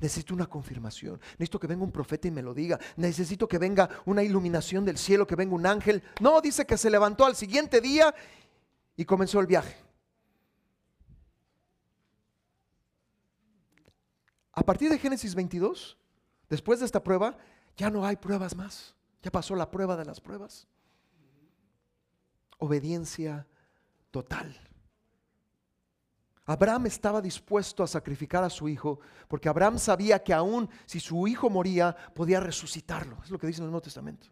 necesito 0.00 0.34
una 0.34 0.44
confirmación, 0.44 1.18
necesito 1.38 1.58
que 1.58 1.66
venga 1.66 1.82
un 1.82 1.90
profeta 1.90 2.28
y 2.28 2.30
me 2.30 2.42
lo 2.42 2.52
diga, 2.52 2.78
necesito 2.96 3.48
que 3.48 3.56
venga 3.56 3.88
una 4.04 4.22
iluminación 4.22 4.84
del 4.84 4.98
cielo, 4.98 5.26
que 5.26 5.34
venga 5.34 5.54
un 5.54 5.64
ángel. 5.64 6.02
No, 6.20 6.42
dice 6.42 6.66
que 6.66 6.76
se 6.76 6.90
levantó 6.90 7.24
al 7.24 7.36
siguiente 7.36 7.80
día 7.80 8.14
y 8.96 9.06
comenzó 9.06 9.40
el 9.40 9.46
viaje. 9.46 9.74
A 14.52 14.62
partir 14.62 14.90
de 14.90 14.98
Génesis 14.98 15.34
22, 15.34 15.96
después 16.50 16.80
de 16.80 16.84
esta 16.84 17.02
prueba, 17.02 17.38
ya 17.78 17.88
no 17.88 18.04
hay 18.04 18.16
pruebas 18.16 18.54
más. 18.54 18.94
Ya 19.22 19.30
pasó 19.30 19.56
la 19.56 19.70
prueba 19.70 19.96
de 19.96 20.04
las 20.04 20.20
pruebas. 20.20 20.66
Obediencia 22.58 23.46
total. 24.10 24.54
Abraham 26.46 26.86
estaba 26.86 27.22
dispuesto 27.22 27.82
a 27.82 27.86
sacrificar 27.86 28.44
a 28.44 28.50
su 28.50 28.68
hijo 28.68 29.00
porque 29.28 29.48
Abraham 29.48 29.78
sabía 29.78 30.22
que 30.22 30.34
aún 30.34 30.68
si 30.84 31.00
su 31.00 31.26
hijo 31.26 31.48
moría 31.48 31.96
podía 32.14 32.40
resucitarlo. 32.40 33.18
Es 33.24 33.30
lo 33.30 33.38
que 33.38 33.46
dice 33.46 33.60
en 33.60 33.64
el 33.64 33.70
Nuevo 33.70 33.82
Testamento. 33.82 34.26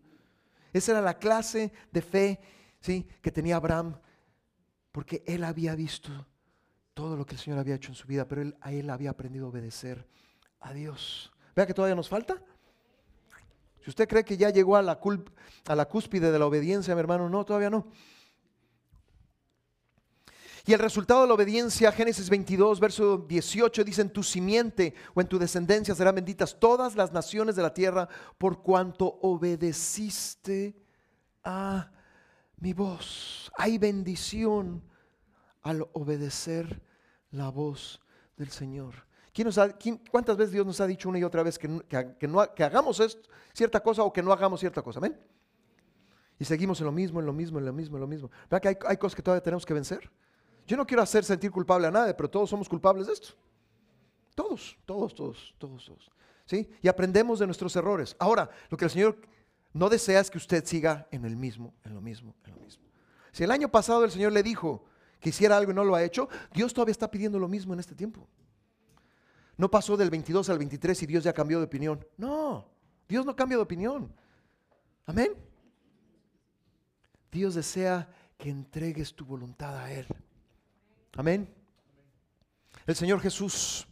Esa 0.73 0.93
era 0.93 1.01
la 1.01 1.19
clase 1.19 1.73
de 1.91 2.03
fe 2.03 2.41
¿sí? 2.81 3.07
que 3.23 3.31
tenía 3.31 3.57
Abraham 3.57 3.99
porque 4.91 5.23
él 5.27 5.45
había 5.45 5.75
visto 5.75 6.11
todo 6.93 7.17
lo 7.17 7.25
que 7.25 7.35
el 7.35 7.41
Señor 7.41 7.59
había 7.59 7.77
hecho 7.77 7.91
en 7.91 7.95
su 7.95 8.07
vida, 8.07 8.29
pero 8.29 8.43
él, 8.43 8.57
a 8.61 8.73
él 8.73 8.91
había 8.91 9.11
aprendido 9.11 9.47
a 9.47 9.49
obedecer 9.49 10.07
a 10.61 10.73
Dios. 10.75 11.33
Vea 11.57 11.67
que 11.67 11.75
todavía 11.75 11.95
nos 11.95 12.09
falta. 12.09 12.43
Si 13.81 13.91
usted 13.91 14.07
cree 14.07 14.25
que 14.25 14.37
ya 14.37 14.51
llegó 14.51 14.77
a 14.77 14.83
la, 14.83 15.01
a 15.67 15.75
la 15.75 15.89
cúspide 15.89 16.31
de 16.31 16.39
la 16.39 16.47
obediencia, 16.47 16.95
mi 16.95 17.01
hermano, 17.01 17.29
no, 17.29 17.45
todavía 17.45 17.71
no. 17.71 17.87
Y 20.65 20.73
el 20.73 20.79
resultado 20.79 21.23
de 21.23 21.29
la 21.29 21.35
obediencia, 21.35 21.91
Génesis 21.91 22.31
22, 22.31 22.79
verso 22.79 23.19
18, 23.19 23.83
dice, 23.83 24.03
en 24.03 24.11
tu 24.11 24.23
simiente 24.23 24.95
o 25.13 25.21
en 25.21 25.27
tu 25.27 25.39
descendencia 25.39 25.95
serán 25.95 26.15
benditas 26.15 26.59
todas 26.59 26.95
las 26.95 27.13
naciones 27.13 27.57
de 27.57 27.63
la 27.63 27.75
tierra 27.75 28.09
por 28.39 28.63
cuanto 28.63 29.19
obedeciste 29.23 30.77
a 31.43 31.91
mi 32.59 32.73
voz. 32.75 33.51
Hay 33.57 33.79
bendición 33.79 34.85
al 35.63 35.85
obedecer 35.95 36.81
la 37.33 37.49
voz 37.49 38.01
del 38.37 38.51
Señor. 38.51 38.95
¿Quién 39.33 39.51
¿Cuántas 40.11 40.37
veces 40.37 40.53
Dios 40.53 40.67
nos 40.67 40.81
ha 40.81 40.87
dicho 40.87 41.09
una 41.09 41.19
y 41.19 41.25
otra 41.25 41.43
vez 41.43 41.59
que, 41.59 41.67
no, 41.67 42.55
que 42.55 42.65
hagamos 42.65 43.03
cierta 43.53 43.81
cosa 43.81 44.05
o 44.05 44.13
que 44.13 44.23
no 44.23 44.33
hagamos 44.33 44.61
cierta 44.61 44.83
cosa? 44.83 45.01
Amén. 45.01 45.19
Y 46.39 46.45
seguimos 46.45 46.79
en 46.81 46.87
lo 46.87 46.93
mismo, 46.93 47.19
en 47.19 47.27
lo 47.27 47.33
mismo, 47.33 47.59
en 47.59 47.65
lo 47.65 47.73
mismo, 47.73 47.97
en 47.97 48.01
lo 48.01 48.07
mismo. 48.07 48.31
¿Verdad 48.45 48.61
que 48.61 48.69
hay, 48.69 48.77
hay 48.87 48.97
cosas 48.97 49.17
que 49.17 49.23
todavía 49.23 49.43
tenemos 49.43 49.67
que 49.67 49.75
vencer? 49.75 50.11
Yo 50.67 50.77
no 50.77 50.87
quiero 50.87 51.03
hacer 51.03 51.25
sentir 51.25 51.51
culpable 51.51 51.87
a 51.87 51.91
nadie, 51.91 52.15
pero 52.15 52.31
todos 52.31 52.49
somos 52.49 52.69
culpables 52.69 53.07
de 53.07 53.13
esto. 53.13 53.29
Todos, 54.35 54.77
todos, 54.85 55.15
todos, 55.15 55.55
todos, 55.59 55.85
todos. 55.85 56.11
¿Sí? 56.47 56.69
Y 56.81 56.89
aprendemos 56.89 57.39
de 57.39 57.47
nuestros 57.47 57.75
errores. 57.77 58.17
Ahora, 58.19 58.51
lo 58.71 58.77
que 58.77 58.85
el 58.85 58.91
Señor 58.91 59.19
no 59.73 59.89
desea 59.89 60.21
es 60.21 60.31
que 60.31 60.39
usted 60.39 60.65
siga 60.65 61.07
en 61.11 61.25
el 61.25 61.37
mismo, 61.37 61.75
en 61.85 61.95
lo 61.95 62.01
mismo, 62.01 62.35
en 62.45 62.55
lo 62.55 62.61
mismo. 62.61 62.85
Si 63.33 63.45
el 63.45 63.51
año 63.51 63.69
pasado 63.71 64.05
el 64.05 64.11
Señor 64.11 64.33
le 64.33 64.43
dijo 64.43 64.85
que 65.21 65.31
hiciera 65.31 65.57
algo 65.57 65.73
y 65.73 65.75
no 65.75 65.85
lo 65.85 65.95
ha 65.95 66.03
hecho, 66.03 66.29
Dios 66.53 66.75
todavía 66.75 66.93
está 66.93 67.11
pidiendo 67.11 67.39
lo 67.39 67.49
mismo 67.49 67.73
en 67.73 67.81
este 67.81 67.95
tiempo. 67.95 68.29
No 69.57 69.71
pasó 69.71 69.97
del 69.97 70.11
22 70.11 70.49
al 70.51 70.59
23 70.59 71.03
y 71.03 71.07
Dios 71.07 71.25
ya 71.25 71.33
cambió 71.33 71.59
de 71.59 71.65
opinión. 71.65 72.05
No, 72.17 72.67
Dios 73.09 73.25
no 73.25 73.37
cambia 73.37 73.57
de 73.57 73.63
opinión. 73.63 74.13
Amén. 75.07 75.35
Dios 77.31 77.55
desea 77.55 78.09
que 78.37 78.51
entregues 78.51 79.15
tu 79.15 79.25
voluntad 79.25 79.77
a 79.77 79.93
Él. 79.93 80.07
Amén. 81.17 81.53
El 82.87 82.97
Señor 82.97 83.21
Jesús. 83.21 83.87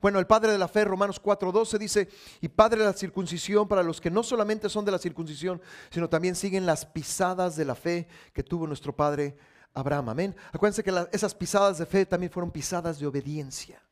Bueno, 0.00 0.18
el 0.18 0.26
Padre 0.26 0.52
de 0.52 0.58
la 0.58 0.68
fe, 0.68 0.84
Romanos 0.84 1.20
4:12 1.22 1.78
dice, 1.78 2.08
y 2.40 2.48
Padre 2.48 2.80
de 2.80 2.86
la 2.86 2.92
circuncisión 2.92 3.66
para 3.66 3.82
los 3.82 4.00
que 4.00 4.10
no 4.10 4.22
solamente 4.22 4.68
son 4.68 4.84
de 4.84 4.92
la 4.92 4.98
circuncisión, 4.98 5.60
sino 5.90 6.08
también 6.08 6.34
siguen 6.34 6.66
las 6.66 6.84
pisadas 6.84 7.56
de 7.56 7.64
la 7.64 7.74
fe 7.74 8.08
que 8.32 8.42
tuvo 8.42 8.66
nuestro 8.66 8.94
Padre 8.94 9.36
Abraham. 9.72 10.10
Amén. 10.10 10.36
Acuérdense 10.52 10.82
que 10.82 10.92
esas 11.12 11.34
pisadas 11.34 11.78
de 11.78 11.86
fe 11.86 12.04
también 12.04 12.32
fueron 12.32 12.50
pisadas 12.50 12.98
de 12.98 13.06
obediencia. 13.06 13.82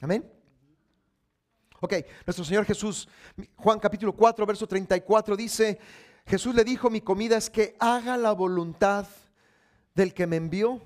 Amén. 0.00 0.30
Ok, 1.80 1.94
nuestro 2.24 2.44
Señor 2.44 2.64
Jesús, 2.64 3.06
Juan 3.56 3.78
capítulo 3.78 4.14
4, 4.14 4.46
verso 4.46 4.66
34 4.66 5.36
dice, 5.36 5.78
Jesús 6.24 6.54
le 6.54 6.64
dijo, 6.64 6.88
mi 6.88 7.02
comida 7.02 7.36
es 7.36 7.50
que 7.50 7.76
haga 7.78 8.16
la 8.16 8.32
voluntad 8.32 9.06
del 9.94 10.14
que 10.14 10.26
me 10.26 10.36
envió 10.36 10.80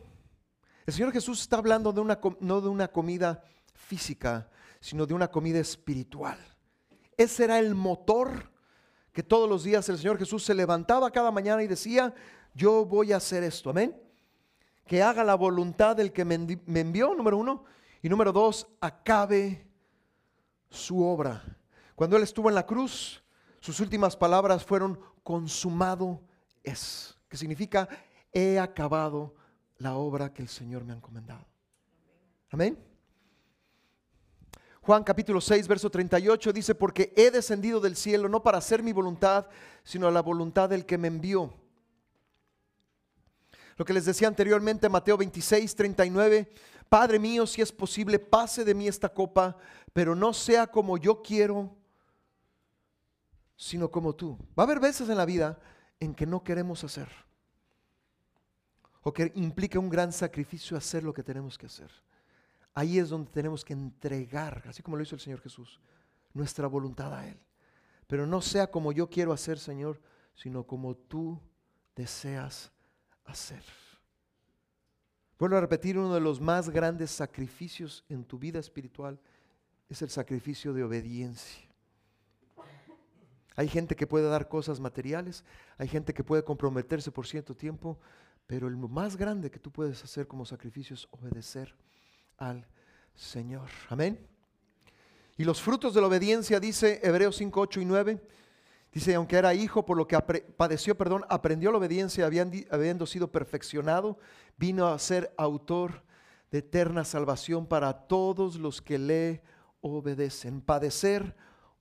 el 0.86 0.94
Señor 0.94 1.12
Jesús 1.12 1.40
está 1.40 1.58
hablando 1.58 1.92
de 1.92 2.00
una, 2.00 2.18
no 2.40 2.60
de 2.60 2.68
una 2.68 2.88
comida 2.88 3.44
física, 3.74 4.48
sino 4.80 5.06
de 5.06 5.14
una 5.14 5.28
comida 5.28 5.58
espiritual. 5.58 6.38
Ese 7.16 7.44
era 7.44 7.58
el 7.58 7.74
motor 7.74 8.50
que 9.12 9.22
todos 9.22 9.48
los 9.48 9.64
días 9.64 9.88
el 9.88 9.98
Señor 9.98 10.18
Jesús 10.18 10.44
se 10.44 10.54
levantaba 10.54 11.10
cada 11.10 11.30
mañana 11.30 11.62
y 11.62 11.66
decía, 11.66 12.14
yo 12.54 12.84
voy 12.84 13.12
a 13.12 13.16
hacer 13.16 13.42
esto, 13.42 13.70
amén. 13.70 13.96
Que 14.86 15.02
haga 15.02 15.22
la 15.22 15.34
voluntad 15.34 15.96
del 15.96 16.12
que 16.12 16.24
me 16.24 16.80
envió, 16.80 17.14
número 17.14 17.36
uno, 17.36 17.64
y 18.02 18.08
número 18.08 18.32
dos, 18.32 18.66
acabe 18.80 19.66
su 20.70 21.04
obra. 21.04 21.42
Cuando 21.94 22.16
Él 22.16 22.22
estuvo 22.22 22.48
en 22.48 22.54
la 22.54 22.66
cruz, 22.66 23.22
sus 23.60 23.78
últimas 23.80 24.16
palabras 24.16 24.64
fueron, 24.64 24.98
consumado 25.22 26.22
es, 26.64 27.18
que 27.28 27.36
significa, 27.36 27.88
he 28.32 28.58
acabado 28.58 29.34
la 29.80 29.94
obra 29.94 30.32
que 30.32 30.42
el 30.42 30.48
Señor 30.48 30.84
me 30.84 30.92
ha 30.92 30.96
encomendado. 30.96 31.44
Amén. 32.50 32.78
Juan 34.82 35.02
capítulo 35.02 35.40
6, 35.40 35.66
verso 35.68 35.90
38 35.90 36.52
dice, 36.52 36.74
porque 36.74 37.12
he 37.16 37.30
descendido 37.30 37.80
del 37.80 37.96
cielo 37.96 38.28
no 38.28 38.42
para 38.42 38.58
hacer 38.58 38.82
mi 38.82 38.92
voluntad, 38.92 39.46
sino 39.82 40.10
la 40.10 40.20
voluntad 40.22 40.68
del 40.68 40.84
que 40.84 40.98
me 40.98 41.08
envió. 41.08 41.52
Lo 43.76 43.84
que 43.84 43.94
les 43.94 44.04
decía 44.04 44.28
anteriormente, 44.28 44.88
Mateo 44.88 45.16
26, 45.16 45.74
39, 45.74 46.52
Padre 46.88 47.18
mío, 47.18 47.46
si 47.46 47.62
es 47.62 47.72
posible, 47.72 48.18
pase 48.18 48.64
de 48.64 48.74
mí 48.74 48.86
esta 48.86 49.08
copa, 49.08 49.56
pero 49.92 50.14
no 50.14 50.34
sea 50.34 50.66
como 50.66 50.98
yo 50.98 51.22
quiero, 51.22 51.74
sino 53.56 53.90
como 53.90 54.14
tú. 54.14 54.36
Va 54.58 54.64
a 54.64 54.66
haber 54.66 54.80
veces 54.80 55.08
en 55.08 55.16
la 55.16 55.24
vida 55.24 55.58
en 56.00 56.14
que 56.14 56.26
no 56.26 56.42
queremos 56.42 56.84
hacer 56.84 57.29
o 59.02 59.12
que 59.12 59.32
implica 59.34 59.78
un 59.78 59.88
gran 59.88 60.12
sacrificio 60.12 60.76
hacer 60.76 61.02
lo 61.02 61.14
que 61.14 61.22
tenemos 61.22 61.56
que 61.56 61.66
hacer. 61.66 61.90
Ahí 62.74 62.98
es 62.98 63.08
donde 63.08 63.30
tenemos 63.30 63.64
que 63.64 63.72
entregar, 63.72 64.62
así 64.66 64.82
como 64.82 64.96
lo 64.96 65.02
hizo 65.02 65.14
el 65.14 65.20
Señor 65.20 65.40
Jesús, 65.40 65.80
nuestra 66.32 66.66
voluntad 66.66 67.12
a 67.14 67.26
Él. 67.26 67.38
Pero 68.06 68.26
no 68.26 68.40
sea 68.40 68.70
como 68.70 68.92
yo 68.92 69.08
quiero 69.08 69.32
hacer, 69.32 69.58
Señor, 69.58 70.00
sino 70.34 70.64
como 70.64 70.96
tú 70.96 71.40
deseas 71.96 72.72
hacer. 73.24 73.62
Vuelvo 75.38 75.56
a 75.56 75.60
repetir, 75.60 75.98
uno 75.98 76.12
de 76.12 76.20
los 76.20 76.40
más 76.40 76.68
grandes 76.68 77.10
sacrificios 77.10 78.04
en 78.08 78.24
tu 78.24 78.38
vida 78.38 78.58
espiritual 78.58 79.18
es 79.88 80.02
el 80.02 80.10
sacrificio 80.10 80.74
de 80.74 80.84
obediencia. 80.84 81.66
Hay 83.56 83.68
gente 83.68 83.96
que 83.96 84.06
puede 84.06 84.28
dar 84.28 84.48
cosas 84.48 84.80
materiales, 84.80 85.44
hay 85.76 85.88
gente 85.88 86.14
que 86.14 86.24
puede 86.24 86.44
comprometerse 86.44 87.10
por 87.10 87.26
cierto 87.26 87.54
tiempo, 87.54 87.98
pero 88.50 88.66
el 88.66 88.76
más 88.76 89.16
grande 89.16 89.48
que 89.48 89.60
tú 89.60 89.70
puedes 89.70 90.02
hacer 90.02 90.26
como 90.26 90.44
sacrificio 90.44 90.94
es 90.94 91.06
obedecer 91.12 91.72
al 92.36 92.66
Señor. 93.14 93.68
Amén. 93.88 94.26
Y 95.36 95.44
los 95.44 95.62
frutos 95.62 95.94
de 95.94 96.00
la 96.00 96.08
obediencia, 96.08 96.58
dice 96.58 96.98
Hebreos 97.00 97.36
5, 97.36 97.60
8 97.60 97.80
y 97.80 97.84
9, 97.84 98.20
dice, 98.92 99.14
aunque 99.14 99.36
era 99.36 99.54
hijo, 99.54 99.86
por 99.86 99.96
lo 99.96 100.08
que 100.08 100.18
padeció, 100.56 100.98
perdón, 100.98 101.24
aprendió 101.28 101.70
la 101.70 101.78
obediencia, 101.78 102.26
habiendo 102.26 103.06
sido 103.06 103.30
perfeccionado, 103.30 104.18
vino 104.56 104.88
a 104.88 104.98
ser 104.98 105.32
autor 105.38 106.02
de 106.50 106.58
eterna 106.58 107.04
salvación 107.04 107.68
para 107.68 108.08
todos 108.08 108.56
los 108.56 108.82
que 108.82 108.98
le 108.98 109.44
obedecen. 109.80 110.60
Padecer, 110.60 111.36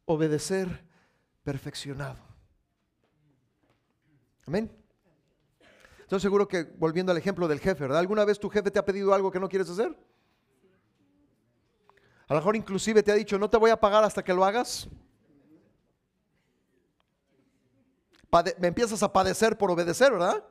obedecer, 0.05 0.85
perfeccionado. 1.41 2.19
Amén. 4.45 4.78
Estoy 6.09 6.21
seguro 6.21 6.47
que, 6.47 6.63
volviendo 6.63 7.11
al 7.11 7.19
ejemplo 7.19 7.47
del 7.47 7.59
jefe, 7.59 7.83
¿verdad? 7.83 7.99
¿Alguna 7.99 8.25
vez 8.25 8.39
tu 8.39 8.49
jefe 8.49 8.71
te 8.71 8.79
ha 8.79 8.83
pedido 8.83 9.13
algo 9.13 9.29
que 9.29 9.39
no 9.39 9.47
quieres 9.47 9.69
hacer? 9.69 9.95
A 12.27 12.33
lo 12.33 12.39
mejor 12.39 12.55
inclusive 12.55 13.03
te 13.03 13.11
ha 13.11 13.13
dicho, 13.13 13.37
no 13.37 13.47
te 13.47 13.57
voy 13.57 13.69
a 13.69 13.79
pagar 13.79 14.03
hasta 14.03 14.23
que 14.23 14.33
lo 14.33 14.43
hagas. 14.43 14.89
me 18.57 18.69
empiezas 18.69 19.03
a 19.03 19.13
padecer 19.13 19.55
por 19.55 19.69
obedecer, 19.69 20.11
¿verdad? 20.11 20.43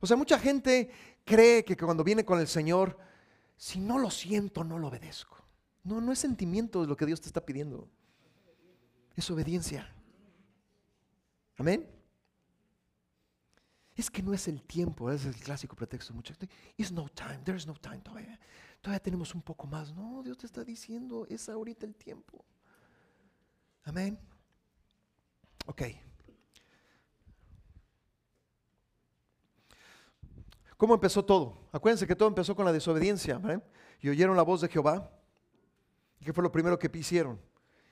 O 0.00 0.06
sea, 0.08 0.16
mucha 0.16 0.36
gente 0.36 0.90
cree 1.24 1.64
que 1.64 1.76
cuando 1.76 2.02
viene 2.02 2.24
con 2.24 2.40
el 2.40 2.48
Señor, 2.48 2.98
si 3.56 3.78
no 3.78 3.98
lo 3.98 4.10
siento, 4.10 4.64
no 4.64 4.80
lo 4.80 4.88
obedezco. 4.88 5.36
No, 5.84 6.00
no 6.00 6.10
es 6.10 6.18
sentimiento 6.18 6.84
lo 6.84 6.96
que 6.96 7.06
Dios 7.06 7.20
te 7.20 7.28
está 7.28 7.46
pidiendo. 7.46 7.88
Es 9.14 9.30
obediencia. 9.30 9.94
Amén 11.56 11.97
es 13.98 14.10
que 14.12 14.22
no 14.22 14.32
es 14.32 14.46
el 14.46 14.62
tiempo, 14.62 15.10
es 15.10 15.26
el 15.26 15.34
clásico 15.34 15.74
pretexto 15.74 16.14
muchas 16.14 16.38
It's 16.76 16.92
no 16.92 17.08
time, 17.08 17.38
there 17.44 17.58
is 17.58 17.66
no 17.66 17.74
time 17.74 17.98
todavía. 17.98 18.38
Todavía 18.80 19.00
tenemos 19.00 19.34
un 19.34 19.42
poco 19.42 19.66
más. 19.66 19.92
No, 19.92 20.22
Dios 20.22 20.38
te 20.38 20.46
está 20.46 20.62
diciendo, 20.62 21.26
es 21.28 21.48
ahorita 21.48 21.84
el 21.84 21.96
tiempo. 21.96 22.44
Amén. 23.82 24.16
Ok. 25.66 25.82
¿Cómo 30.76 30.94
empezó 30.94 31.24
todo? 31.24 31.68
Acuérdense 31.72 32.06
que 32.06 32.14
todo 32.14 32.28
empezó 32.28 32.54
con 32.54 32.64
la 32.64 32.72
desobediencia. 32.72 33.40
Y 34.00 34.10
oyeron 34.10 34.36
la 34.36 34.44
voz 34.44 34.60
de 34.60 34.68
Jehová. 34.68 35.10
¿Qué 36.20 36.32
fue 36.32 36.44
lo 36.44 36.52
primero 36.52 36.78
que 36.78 36.88
hicieron? 36.96 37.40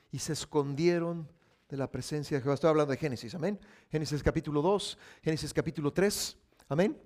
Y 0.09 0.19
se 0.19 0.31
escondieron 0.31 1.29
de 1.69 1.77
la 1.77 1.89
presencia 1.89 2.37
de 2.37 2.41
Jehová. 2.41 2.55
Estoy 2.55 2.69
hablando 2.69 2.91
de 2.91 2.97
Génesis, 2.97 3.35
amén. 3.35 3.59
Génesis 3.89 4.23
capítulo 4.23 4.61
2, 4.61 4.97
Génesis 5.21 5.53
capítulo 5.53 5.91
3, 5.91 6.37
amén. 6.69 6.97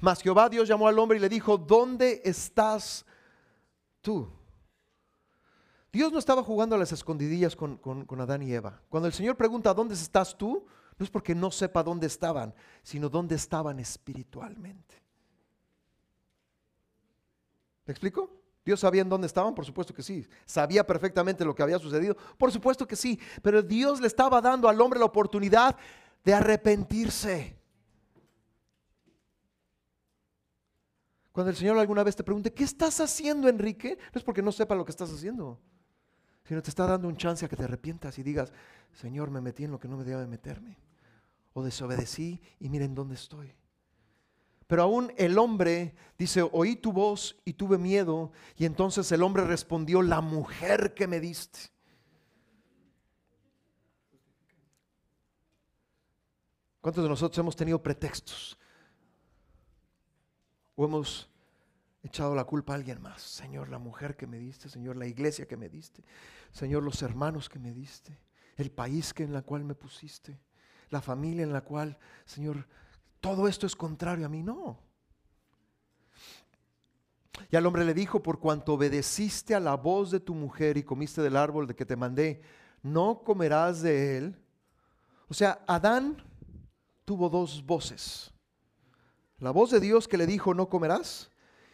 Mas 0.00 0.20
Jehová 0.20 0.48
Dios 0.48 0.68
llamó 0.68 0.88
al 0.88 0.98
hombre 0.98 1.18
y 1.18 1.20
le 1.20 1.28
dijo, 1.28 1.56
¿dónde 1.56 2.20
estás 2.24 3.06
tú? 4.00 4.28
Dios 5.92 6.12
no 6.12 6.18
estaba 6.18 6.42
jugando 6.42 6.74
a 6.74 6.78
las 6.78 6.90
escondidillas 6.90 7.54
con, 7.54 7.76
con, 7.76 8.20
Adán 8.20 8.42
y 8.42 8.52
Eva. 8.52 8.82
Cuando 8.88 9.06
el 9.06 9.12
Señor 9.12 9.36
pregunta, 9.36 9.72
¿dónde 9.72 9.94
estás 9.94 10.36
tú? 10.36 10.66
No 10.98 11.04
es 11.04 11.10
porque 11.10 11.36
no 11.36 11.52
sepa 11.52 11.84
dónde 11.84 12.08
estaban, 12.08 12.52
sino 12.82 13.08
dónde 13.08 13.36
estaban 13.36 13.78
espiritualmente. 13.78 15.00
¿Me 17.86 17.92
explico? 17.92 18.43
¿Dios 18.64 18.80
sabía 18.80 19.02
en 19.02 19.08
dónde 19.08 19.26
estaban? 19.26 19.54
Por 19.54 19.66
supuesto 19.66 19.92
que 19.92 20.02
sí. 20.02 20.26
¿Sabía 20.46 20.86
perfectamente 20.86 21.44
lo 21.44 21.54
que 21.54 21.62
había 21.62 21.78
sucedido? 21.78 22.16
Por 22.38 22.50
supuesto 22.50 22.86
que 22.86 22.96
sí. 22.96 23.20
Pero 23.42 23.62
Dios 23.62 24.00
le 24.00 24.06
estaba 24.06 24.40
dando 24.40 24.68
al 24.68 24.80
hombre 24.80 24.98
la 24.98 25.06
oportunidad 25.06 25.76
de 26.24 26.32
arrepentirse. 26.32 27.58
Cuando 31.30 31.50
el 31.50 31.56
Señor 31.56 31.76
alguna 31.78 32.04
vez 32.04 32.16
te 32.16 32.24
pregunte, 32.24 32.54
¿qué 32.54 32.64
estás 32.64 33.00
haciendo, 33.00 33.48
Enrique? 33.48 33.98
No 34.14 34.18
es 34.18 34.22
porque 34.22 34.40
no 34.40 34.52
sepa 34.52 34.74
lo 34.74 34.84
que 34.84 34.92
estás 34.92 35.12
haciendo, 35.12 35.60
sino 36.44 36.62
te 36.62 36.70
está 36.70 36.86
dando 36.86 37.08
un 37.08 37.16
chance 37.16 37.44
a 37.44 37.48
que 37.48 37.56
te 37.56 37.64
arrepientas 37.64 38.18
y 38.18 38.22
digas, 38.22 38.52
Señor, 38.92 39.30
me 39.30 39.40
metí 39.40 39.64
en 39.64 39.72
lo 39.72 39.80
que 39.80 39.88
no 39.88 39.96
me 39.96 40.04
debía 40.04 40.20
de 40.20 40.28
meterme. 40.28 40.78
O 41.52 41.62
desobedecí 41.62 42.40
y 42.60 42.68
miren 42.68 42.94
dónde 42.94 43.16
estoy. 43.16 43.52
Pero 44.74 44.82
aún 44.82 45.12
el 45.16 45.38
hombre 45.38 45.94
dice, 46.18 46.42
oí 46.42 46.74
tu 46.74 46.90
voz 46.90 47.40
y 47.44 47.52
tuve 47.52 47.78
miedo. 47.78 48.32
Y 48.56 48.64
entonces 48.64 49.12
el 49.12 49.22
hombre 49.22 49.44
respondió, 49.44 50.02
la 50.02 50.20
mujer 50.20 50.94
que 50.94 51.06
me 51.06 51.20
diste. 51.20 51.60
¿Cuántos 56.80 57.04
de 57.04 57.08
nosotros 57.08 57.38
hemos 57.38 57.54
tenido 57.54 57.80
pretextos? 57.80 58.58
O 60.74 60.86
hemos 60.86 61.30
echado 62.02 62.34
la 62.34 62.42
culpa 62.42 62.72
a 62.72 62.76
alguien 62.76 63.00
más. 63.00 63.22
Señor, 63.22 63.68
la 63.68 63.78
mujer 63.78 64.16
que 64.16 64.26
me 64.26 64.40
diste, 64.40 64.68
Señor, 64.68 64.96
la 64.96 65.06
iglesia 65.06 65.46
que 65.46 65.56
me 65.56 65.68
diste, 65.68 66.02
Señor, 66.50 66.82
los 66.82 67.00
hermanos 67.02 67.48
que 67.48 67.60
me 67.60 67.72
diste, 67.72 68.18
el 68.56 68.72
país 68.72 69.14
que 69.14 69.22
en 69.22 69.34
la 69.34 69.42
cual 69.42 69.62
me 69.62 69.76
pusiste, 69.76 70.40
la 70.90 71.00
familia 71.00 71.44
en 71.44 71.52
la 71.52 71.60
cual, 71.60 71.96
Señor, 72.24 72.66
todo 73.24 73.48
esto 73.48 73.66
es 73.66 73.74
contrario 73.74 74.26
a 74.26 74.28
mí. 74.28 74.42
No. 74.42 74.78
Y 77.50 77.56
al 77.56 77.64
hombre 77.64 77.82
le 77.82 77.94
dijo, 77.94 78.22
por 78.22 78.38
cuanto 78.38 78.74
obedeciste 78.74 79.54
a 79.54 79.60
la 79.60 79.76
voz 79.76 80.10
de 80.10 80.20
tu 80.20 80.34
mujer 80.34 80.76
y 80.76 80.82
comiste 80.82 81.22
del 81.22 81.38
árbol 81.38 81.66
de 81.66 81.74
que 81.74 81.86
te 81.86 81.96
mandé, 81.96 82.42
no 82.82 83.22
comerás 83.24 83.80
de 83.80 84.18
él. 84.18 84.44
O 85.26 85.32
sea, 85.32 85.64
Adán 85.66 86.22
tuvo 87.06 87.30
dos 87.30 87.64
voces. 87.64 88.30
La 89.38 89.52
voz 89.52 89.70
de 89.70 89.80
Dios 89.80 90.06
que 90.06 90.18
le 90.18 90.26
dijo, 90.26 90.52
no 90.52 90.68
comerás, 90.68 91.30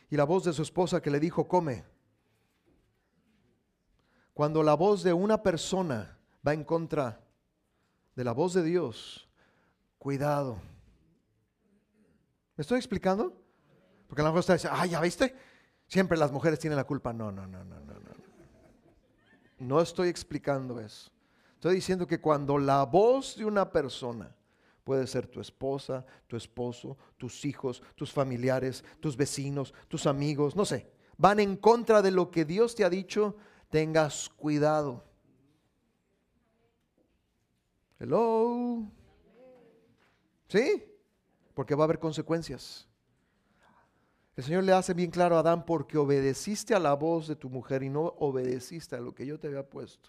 y 0.08 0.16
la 0.16 0.24
voz 0.24 0.44
de 0.44 0.52
su 0.52 0.62
esposa 0.62 1.02
que 1.02 1.10
le 1.10 1.18
dijo, 1.18 1.48
come. 1.48 1.84
Cuando 4.34 4.62
la 4.62 4.74
voz 4.74 5.02
de 5.02 5.12
una 5.12 5.42
persona 5.42 6.16
va 6.46 6.54
en 6.54 6.62
contra 6.62 7.20
de 8.14 8.22
la 8.22 8.30
voz 8.30 8.54
de 8.54 8.62
Dios, 8.62 9.28
cuidado. 9.98 10.69
¿Me 12.60 12.62
estoy 12.62 12.76
explicando? 12.76 13.32
Porque 14.06 14.22
la 14.22 14.28
mujer 14.28 14.40
está 14.40 14.52
diciendo, 14.52 14.78
ah, 14.78 14.84
ya 14.84 15.00
viste, 15.00 15.34
siempre 15.86 16.18
las 16.18 16.30
mujeres 16.30 16.58
tienen 16.58 16.76
la 16.76 16.84
culpa. 16.84 17.10
No, 17.10 17.32
no, 17.32 17.46
no, 17.46 17.64
no, 17.64 17.80
no, 17.80 17.94
no. 17.94 18.10
No 19.60 19.80
estoy 19.80 20.10
explicando 20.10 20.78
eso. 20.78 21.10
Estoy 21.54 21.76
diciendo 21.76 22.06
que 22.06 22.20
cuando 22.20 22.58
la 22.58 22.84
voz 22.84 23.36
de 23.38 23.46
una 23.46 23.72
persona 23.72 24.36
Puede 24.84 25.06
ser 25.06 25.26
tu 25.26 25.40
esposa, 25.40 26.04
tu 26.26 26.36
esposo, 26.36 26.98
tus 27.16 27.44
hijos, 27.46 27.82
tus 27.94 28.12
familiares, 28.12 28.84
tus 28.98 29.16
vecinos, 29.16 29.72
tus 29.88 30.06
amigos, 30.06 30.54
no 30.54 30.66
sé. 30.66 30.90
Van 31.16 31.40
en 31.40 31.56
contra 31.56 32.02
de 32.02 32.10
lo 32.10 32.30
que 32.30 32.44
Dios 32.44 32.74
te 32.74 32.84
ha 32.84 32.90
dicho, 32.90 33.36
tengas 33.70 34.28
cuidado. 34.28 35.04
Hello. 37.98 38.86
¿Sí? 40.48 40.89
Porque 41.60 41.74
va 41.74 41.82
a 41.82 41.88
haber 41.88 41.98
consecuencias. 41.98 42.88
El 44.34 44.44
Señor 44.44 44.64
le 44.64 44.72
hace 44.72 44.94
bien 44.94 45.10
claro 45.10 45.36
a 45.36 45.40
Adán, 45.40 45.66
porque 45.66 45.98
obedeciste 45.98 46.74
a 46.74 46.78
la 46.78 46.94
voz 46.94 47.28
de 47.28 47.36
tu 47.36 47.50
mujer 47.50 47.82
y 47.82 47.90
no 47.90 48.14
obedeciste 48.18 48.96
a 48.96 48.98
lo 48.98 49.14
que 49.14 49.26
yo 49.26 49.38
te 49.38 49.48
había 49.48 49.68
puesto, 49.68 50.08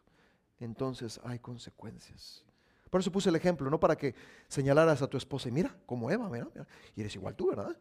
entonces 0.62 1.20
hay 1.26 1.40
consecuencias. 1.40 2.46
Por 2.90 3.02
eso 3.02 3.12
puse 3.12 3.28
el 3.28 3.36
ejemplo, 3.36 3.70
no 3.70 3.82
para 3.82 3.98
que 3.98 4.16
señalaras 4.48 5.02
a 5.02 5.08
tu 5.08 5.18
esposa 5.18 5.50
y 5.50 5.52
mira, 5.52 5.76
como 5.86 6.10
Eva, 6.10 6.30
mira, 6.30 6.48
y 6.96 7.02
eres 7.02 7.14
igual 7.16 7.36
tú, 7.36 7.50
¿verdad? 7.50 7.76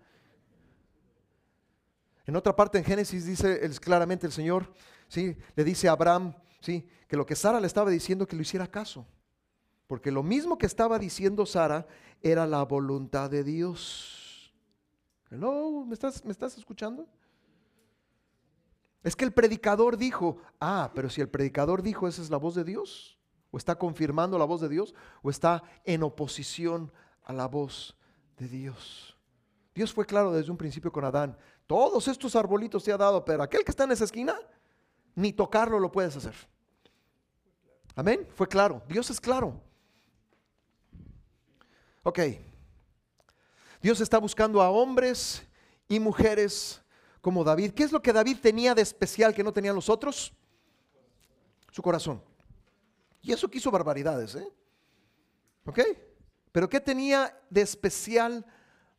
En 2.26 2.34
otra 2.34 2.56
parte 2.56 2.76
en 2.76 2.82
Génesis 2.82 3.24
dice 3.24 3.70
claramente 3.78 4.26
el 4.26 4.32
Señor, 4.32 4.74
¿sí? 5.06 5.36
le 5.54 5.62
dice 5.62 5.86
a 5.88 5.92
Abraham 5.92 6.34
¿sí? 6.60 6.88
que 7.06 7.16
lo 7.16 7.24
que 7.24 7.36
Sara 7.36 7.60
le 7.60 7.68
estaba 7.68 7.88
diciendo 7.88 8.26
que 8.26 8.34
lo 8.34 8.42
hiciera 8.42 8.66
caso. 8.66 9.06
Porque 9.90 10.12
lo 10.12 10.22
mismo 10.22 10.56
que 10.56 10.66
estaba 10.66 11.00
diciendo 11.00 11.44
Sara 11.44 11.84
era 12.22 12.46
la 12.46 12.62
voluntad 12.62 13.28
de 13.28 13.42
Dios. 13.42 14.54
Hello, 15.28 15.84
¿me 15.84 15.94
estás, 15.94 16.24
¿me 16.24 16.30
estás 16.30 16.56
escuchando? 16.56 17.08
Es 19.02 19.16
que 19.16 19.24
el 19.24 19.32
predicador 19.32 19.96
dijo, 19.96 20.36
ah, 20.60 20.92
pero 20.94 21.10
si 21.10 21.20
el 21.20 21.28
predicador 21.28 21.82
dijo, 21.82 22.06
esa 22.06 22.22
es 22.22 22.30
la 22.30 22.36
voz 22.36 22.54
de 22.54 22.62
Dios 22.62 23.18
o 23.50 23.58
está 23.58 23.74
confirmando 23.74 24.38
la 24.38 24.44
voz 24.44 24.60
de 24.60 24.68
Dios 24.68 24.94
o 25.22 25.30
está 25.30 25.64
en 25.82 26.04
oposición 26.04 26.92
a 27.24 27.32
la 27.32 27.48
voz 27.48 27.96
de 28.38 28.46
Dios. 28.46 29.18
Dios 29.74 29.92
fue 29.92 30.06
claro 30.06 30.30
desde 30.30 30.52
un 30.52 30.56
principio 30.56 30.92
con 30.92 31.04
Adán. 31.04 31.36
Todos 31.66 32.06
estos 32.06 32.36
arbolitos 32.36 32.84
te 32.84 32.92
ha 32.92 32.96
dado, 32.96 33.24
pero 33.24 33.42
aquel 33.42 33.64
que 33.64 33.72
está 33.72 33.82
en 33.82 33.90
esa 33.90 34.04
esquina, 34.04 34.36
ni 35.16 35.32
tocarlo 35.32 35.80
lo 35.80 35.90
puedes 35.90 36.16
hacer. 36.16 36.36
Amén. 37.96 38.28
Fue 38.36 38.46
claro. 38.46 38.84
Dios 38.86 39.10
es 39.10 39.20
claro. 39.20 39.68
Ok. 42.02 42.20
Dios 43.82 44.00
está 44.00 44.18
buscando 44.18 44.60
a 44.60 44.70
hombres 44.70 45.42
y 45.88 45.98
mujeres 45.98 46.82
como 47.20 47.44
David. 47.44 47.72
¿Qué 47.72 47.82
es 47.82 47.92
lo 47.92 48.02
que 48.02 48.12
David 48.12 48.38
tenía 48.40 48.74
de 48.74 48.82
especial 48.82 49.34
que 49.34 49.44
no 49.44 49.52
tenían 49.52 49.74
los 49.74 49.88
otros? 49.88 50.32
Su 51.70 51.82
corazón. 51.82 52.22
Y 53.22 53.32
eso 53.32 53.48
quiso 53.48 53.70
barbaridades, 53.70 54.34
¿eh? 54.34 54.48
¿Ok? 55.66 55.80
Pero 56.52 56.68
¿qué 56.68 56.80
tenía 56.80 57.38
de 57.48 57.60
especial 57.60 58.44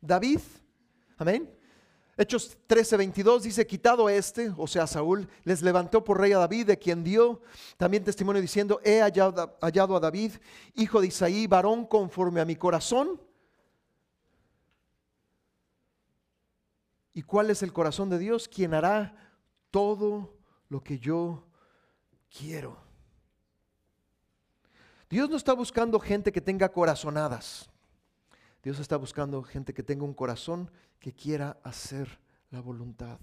David? 0.00 0.40
Amén. 1.18 1.61
Hechos 2.16 2.58
13, 2.66 2.98
22 2.98 3.42
dice, 3.44 3.66
quitado 3.66 4.08
este, 4.10 4.52
o 4.58 4.66
sea, 4.66 4.86
Saúl, 4.86 5.26
les 5.44 5.62
levantó 5.62 6.04
por 6.04 6.20
rey 6.20 6.32
a 6.32 6.38
David, 6.38 6.66
de 6.66 6.78
quien 6.78 7.02
dio 7.02 7.40
también 7.78 8.04
testimonio 8.04 8.42
diciendo, 8.42 8.80
he 8.84 9.00
hallado, 9.00 9.56
hallado 9.62 9.96
a 9.96 10.00
David, 10.00 10.32
hijo 10.74 11.00
de 11.00 11.06
Isaí, 11.06 11.46
varón 11.46 11.86
conforme 11.86 12.40
a 12.42 12.44
mi 12.44 12.54
corazón. 12.54 13.18
¿Y 17.14 17.22
cuál 17.22 17.50
es 17.50 17.62
el 17.62 17.72
corazón 17.72 18.10
de 18.10 18.18
Dios? 18.18 18.46
Quien 18.46 18.74
hará 18.74 19.32
todo 19.70 20.36
lo 20.68 20.82
que 20.82 20.98
yo 20.98 21.46
quiero. 22.30 22.76
Dios 25.08 25.28
no 25.28 25.36
está 25.36 25.54
buscando 25.54 25.98
gente 25.98 26.30
que 26.30 26.40
tenga 26.40 26.70
corazonadas. 26.70 27.71
Dios 28.62 28.78
está 28.78 28.96
buscando 28.96 29.42
gente 29.42 29.74
que 29.74 29.82
tenga 29.82 30.04
un 30.04 30.14
corazón 30.14 30.70
que 31.00 31.12
quiera 31.12 31.58
hacer 31.64 32.20
la 32.50 32.60
voluntad 32.60 33.18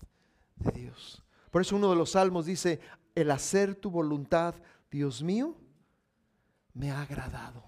de 0.55 0.71
Dios. 0.71 1.23
Por 1.49 1.61
eso 1.61 1.75
uno 1.75 1.89
de 1.89 1.95
los 1.95 2.11
salmos 2.11 2.45
dice, 2.45 2.79
el 3.15 3.31
hacer 3.31 3.75
tu 3.75 3.89
voluntad, 3.89 4.55
Dios 4.91 5.23
mío, 5.23 5.55
me 6.73 6.91
ha 6.91 7.01
agradado. 7.01 7.63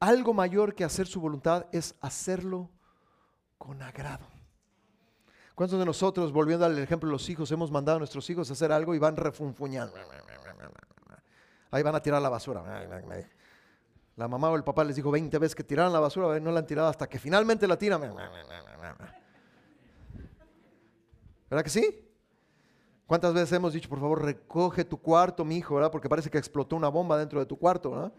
Algo 0.00 0.34
mayor 0.34 0.74
que 0.74 0.84
hacer 0.84 1.06
su 1.06 1.20
voluntad 1.20 1.66
es 1.72 1.94
hacerlo 2.00 2.70
con 3.56 3.80
agrado. 3.82 4.26
¿Cuántos 5.54 5.78
de 5.78 5.84
nosotros, 5.84 6.32
volviendo 6.32 6.66
al 6.66 6.78
ejemplo 6.78 7.08
de 7.08 7.12
los 7.12 7.28
hijos, 7.28 7.50
hemos 7.52 7.70
mandado 7.70 7.96
a 7.96 7.98
nuestros 8.00 8.28
hijos 8.28 8.50
a 8.50 8.54
hacer 8.54 8.72
algo 8.72 8.94
y 8.94 8.98
van 8.98 9.16
refunfuñando? 9.16 9.94
ahí 11.70 11.82
van 11.82 11.94
a 11.94 12.02
tirar 12.02 12.20
la 12.20 12.28
basura. 12.28 12.62
La 14.16 14.28
mamá 14.28 14.50
o 14.50 14.56
el 14.56 14.64
papá 14.64 14.84
les 14.84 14.96
dijo 14.96 15.10
20 15.10 15.38
veces 15.38 15.54
que 15.54 15.64
tiraran 15.64 15.92
la 15.92 16.00
basura, 16.00 16.38
no 16.38 16.52
la 16.52 16.60
han 16.60 16.66
tirado 16.66 16.88
hasta 16.88 17.08
que 17.08 17.18
finalmente 17.18 17.66
la 17.66 17.78
tiran. 17.78 18.00
¿Verdad 21.50 21.64
que 21.64 21.70
sí? 21.70 22.08
¿Cuántas 23.06 23.34
veces 23.34 23.52
hemos 23.52 23.72
dicho, 23.72 23.88
por 23.88 24.00
favor, 24.00 24.24
recoge 24.24 24.84
tu 24.84 25.00
cuarto, 25.00 25.44
mi 25.44 25.58
hijo, 25.58 25.74
¿verdad? 25.74 25.90
Porque 25.90 26.08
parece 26.08 26.30
que 26.30 26.38
explotó 26.38 26.76
una 26.76 26.88
bomba 26.88 27.18
dentro 27.18 27.40
de 27.40 27.46
tu 27.46 27.58
cuarto, 27.58 27.90
¿verdad? 27.90 28.12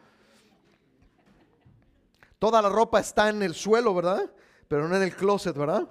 Toda 2.38 2.62
la 2.62 2.70
ropa 2.70 3.00
está 3.00 3.30
en 3.30 3.42
el 3.42 3.54
suelo, 3.54 3.96
¿verdad? 3.96 4.30
Pero 4.68 4.88
no 4.88 4.96
en 4.96 5.04
el 5.04 5.16
closet, 5.16 5.58
¿verdad? 5.58 5.88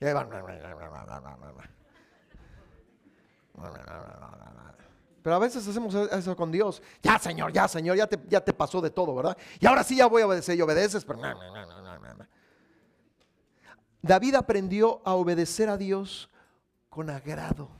Y 0.00 0.06
ahí 0.06 0.12
van. 0.12 0.30
Pero 5.24 5.36
a 5.36 5.38
veces 5.38 5.66
hacemos 5.66 5.94
eso 5.94 6.36
con 6.36 6.52
Dios. 6.52 6.82
Ya, 7.02 7.18
Señor, 7.18 7.50
ya, 7.50 7.66
Señor, 7.66 7.96
ya 7.96 8.06
te, 8.06 8.20
ya 8.28 8.44
te 8.44 8.52
pasó 8.52 8.82
de 8.82 8.90
todo, 8.90 9.14
¿verdad? 9.14 9.34
Y 9.58 9.64
ahora 9.64 9.82
sí 9.82 9.96
ya 9.96 10.04
voy 10.04 10.20
a 10.20 10.26
obedecer 10.26 10.58
y 10.58 10.60
obedeces, 10.60 11.02
pero 11.02 11.18
no, 11.18 11.32
no, 11.32 11.66
no, 11.66 12.14
no, 12.14 12.26
David 14.02 14.34
aprendió 14.34 15.00
a 15.02 15.14
obedecer 15.14 15.70
a 15.70 15.78
Dios 15.78 16.28
con 16.90 17.08
agrado. 17.08 17.70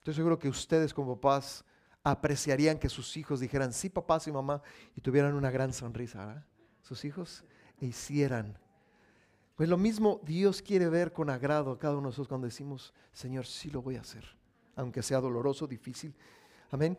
Estoy 0.00 0.12
seguro 0.12 0.38
que 0.38 0.50
ustedes 0.50 0.92
como 0.92 1.18
papás 1.18 1.64
apreciarían 2.02 2.78
que 2.78 2.90
sus 2.90 3.16
hijos 3.16 3.40
dijeran, 3.40 3.72
sí, 3.72 3.88
papá, 3.88 4.20
sí, 4.20 4.30
mamá, 4.30 4.60
y 4.94 5.00
tuvieran 5.00 5.32
una 5.32 5.50
gran 5.50 5.72
sonrisa, 5.72 6.26
¿verdad? 6.26 6.44
Sus 6.82 7.06
hijos 7.06 7.42
e 7.80 7.86
hicieran 7.86 8.58
Pues 9.56 9.70
lo 9.70 9.78
mismo 9.78 10.20
Dios 10.24 10.60
quiere 10.60 10.90
ver 10.90 11.14
con 11.14 11.30
agrado 11.30 11.72
a 11.72 11.78
cada 11.78 11.94
uno 11.94 12.02
de 12.02 12.08
nosotros 12.08 12.28
cuando 12.28 12.46
decimos, 12.46 12.92
Señor, 13.14 13.46
sí 13.46 13.70
lo 13.70 13.80
voy 13.80 13.96
a 13.96 14.02
hacer, 14.02 14.37
aunque 14.78 15.02
sea 15.02 15.20
doloroso, 15.20 15.66
difícil. 15.66 16.14
Amén. 16.70 16.96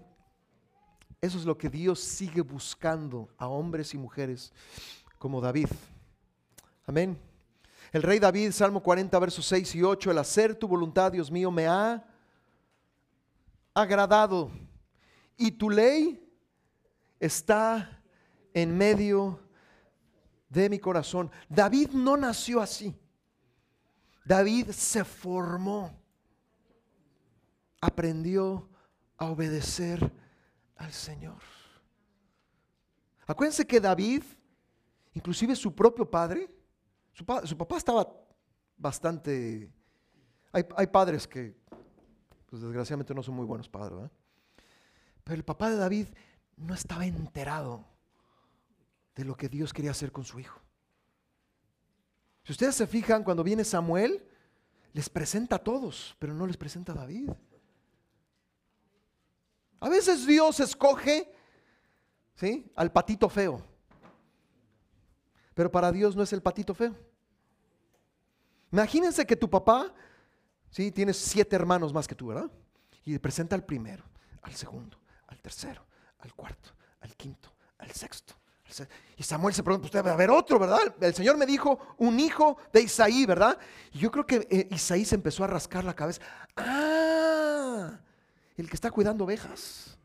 Eso 1.21 1.37
es 1.37 1.45
lo 1.45 1.57
que 1.57 1.69
Dios 1.69 1.99
sigue 1.99 2.41
buscando 2.41 3.29
a 3.37 3.47
hombres 3.47 3.93
y 3.93 3.97
mujeres 3.97 4.51
como 5.17 5.39
David. 5.39 5.69
Amén. 6.85 7.17
El 7.93 8.03
rey 8.03 8.19
David, 8.19 8.51
Salmo 8.51 8.83
40, 8.83 9.17
versos 9.17 9.45
6 9.45 9.75
y 9.75 9.83
8, 9.83 10.11
el 10.11 10.17
hacer 10.17 10.55
tu 10.55 10.67
voluntad, 10.67 11.11
Dios 11.11 11.31
mío, 11.31 11.49
me 11.51 11.67
ha 11.67 12.05
agradado. 13.73 14.51
Y 15.37 15.51
tu 15.51 15.69
ley 15.69 16.21
está 17.17 18.01
en 18.53 18.77
medio 18.77 19.39
de 20.49 20.69
mi 20.69 20.79
corazón. 20.79 21.31
David 21.47 21.91
no 21.91 22.17
nació 22.17 22.59
así. 22.59 22.93
David 24.25 24.69
se 24.71 25.05
formó. 25.05 25.98
Aprendió 27.81 28.69
a 29.17 29.25
obedecer 29.25 30.11
al 30.75 30.91
Señor. 30.91 31.41
Acuérdense 33.27 33.67
que 33.67 33.79
David, 33.79 34.23
inclusive 35.13 35.55
su 35.55 35.75
propio 35.75 36.09
padre, 36.09 36.49
su, 37.13 37.25
papá 37.25 37.77
estaba 37.77 38.11
bastante... 38.77 39.71
Hay, 40.51 40.87
padres 40.87 41.27
que, 41.27 41.55
pues 42.47 42.61
desgraciadamente 42.61 43.13
no 43.13 43.21
son 43.21 43.35
muy 43.35 43.45
buenos 43.45 43.69
padres. 43.69 44.09
Pero 45.23 45.35
el 45.35 45.43
papá 45.43 45.69
de 45.69 45.75
David 45.75 46.07
no 46.57 46.73
estaba 46.73 47.05
enterado 47.05 47.85
de 49.15 49.25
lo 49.25 49.35
que 49.35 49.47
Dios 49.47 49.73
quería 49.73 49.91
hacer 49.91 50.11
con 50.11 50.23
su 50.23 50.39
hijo. 50.39 50.59
Si 52.43 52.53
ustedes 52.53 52.73
se 52.73 52.87
fijan, 52.87 53.23
cuando 53.23 53.43
viene 53.43 53.63
Samuel, 53.63 54.25
les 54.93 55.07
presenta 55.07 55.57
a 55.57 55.63
todos, 55.63 56.15
pero 56.17 56.33
no 56.33 56.47
les 56.47 56.57
presenta 56.57 56.93
a 56.93 56.95
David. 56.95 57.29
A 59.79 59.89
veces 59.89 60.25
Dios 60.25 60.59
escoge 60.59 61.31
¿sí? 62.35 62.71
al 62.75 62.91
patito 62.91 63.29
feo, 63.29 63.61
pero 65.53 65.71
para 65.71 65.91
Dios 65.91 66.15
no 66.15 66.23
es 66.23 66.33
el 66.33 66.41
patito 66.41 66.73
feo. 66.73 66.95
Imagínense 68.71 69.25
que 69.25 69.35
tu 69.35 69.49
papá, 69.49 69.93
¿sí? 70.69 70.91
tienes 70.91 71.17
siete 71.17 71.55
hermanos 71.55 71.93
más 71.93 72.07
que 72.07 72.15
tú, 72.15 72.27
¿verdad? 72.27 72.51
Y 73.05 73.17
presenta 73.17 73.55
al 73.55 73.63
primero, 73.63 74.03
al 74.41 74.53
segundo, 74.55 74.99
al 75.27 75.41
tercero, 75.41 75.85
al 76.19 76.33
cuarto, 76.33 76.69
al 77.01 77.15
quinto, 77.15 77.49
al 77.77 77.91
sexto. 77.91 78.35
Y 79.17 79.23
Samuel 79.23 79.53
se 79.53 79.63
pregunta, 79.63 79.85
usted 79.85 80.05
va 80.05 80.11
a 80.11 80.13
haber 80.13 80.29
otro, 80.29 80.59
¿verdad? 80.59 80.79
El 81.01 81.13
Señor 81.13 81.37
me 81.37 81.45
dijo, 81.45 81.79
un 81.97 82.19
hijo 82.19 82.57
de 82.71 82.81
Isaí, 82.81 83.25
¿verdad? 83.25 83.57
Y 83.91 83.99
yo 83.99 84.11
creo 84.11 84.25
que 84.25 84.47
eh, 84.49 84.67
Isaí 84.71 85.05
se 85.05 85.15
empezó 85.15 85.43
a 85.43 85.47
rascar 85.47 85.83
la 85.83 85.95
cabeza. 85.95 86.21
Ah, 86.55 87.99
el 88.61 88.69
que 88.69 88.75
está 88.75 88.91
cuidando 88.91 89.23
ovejas. 89.23 89.97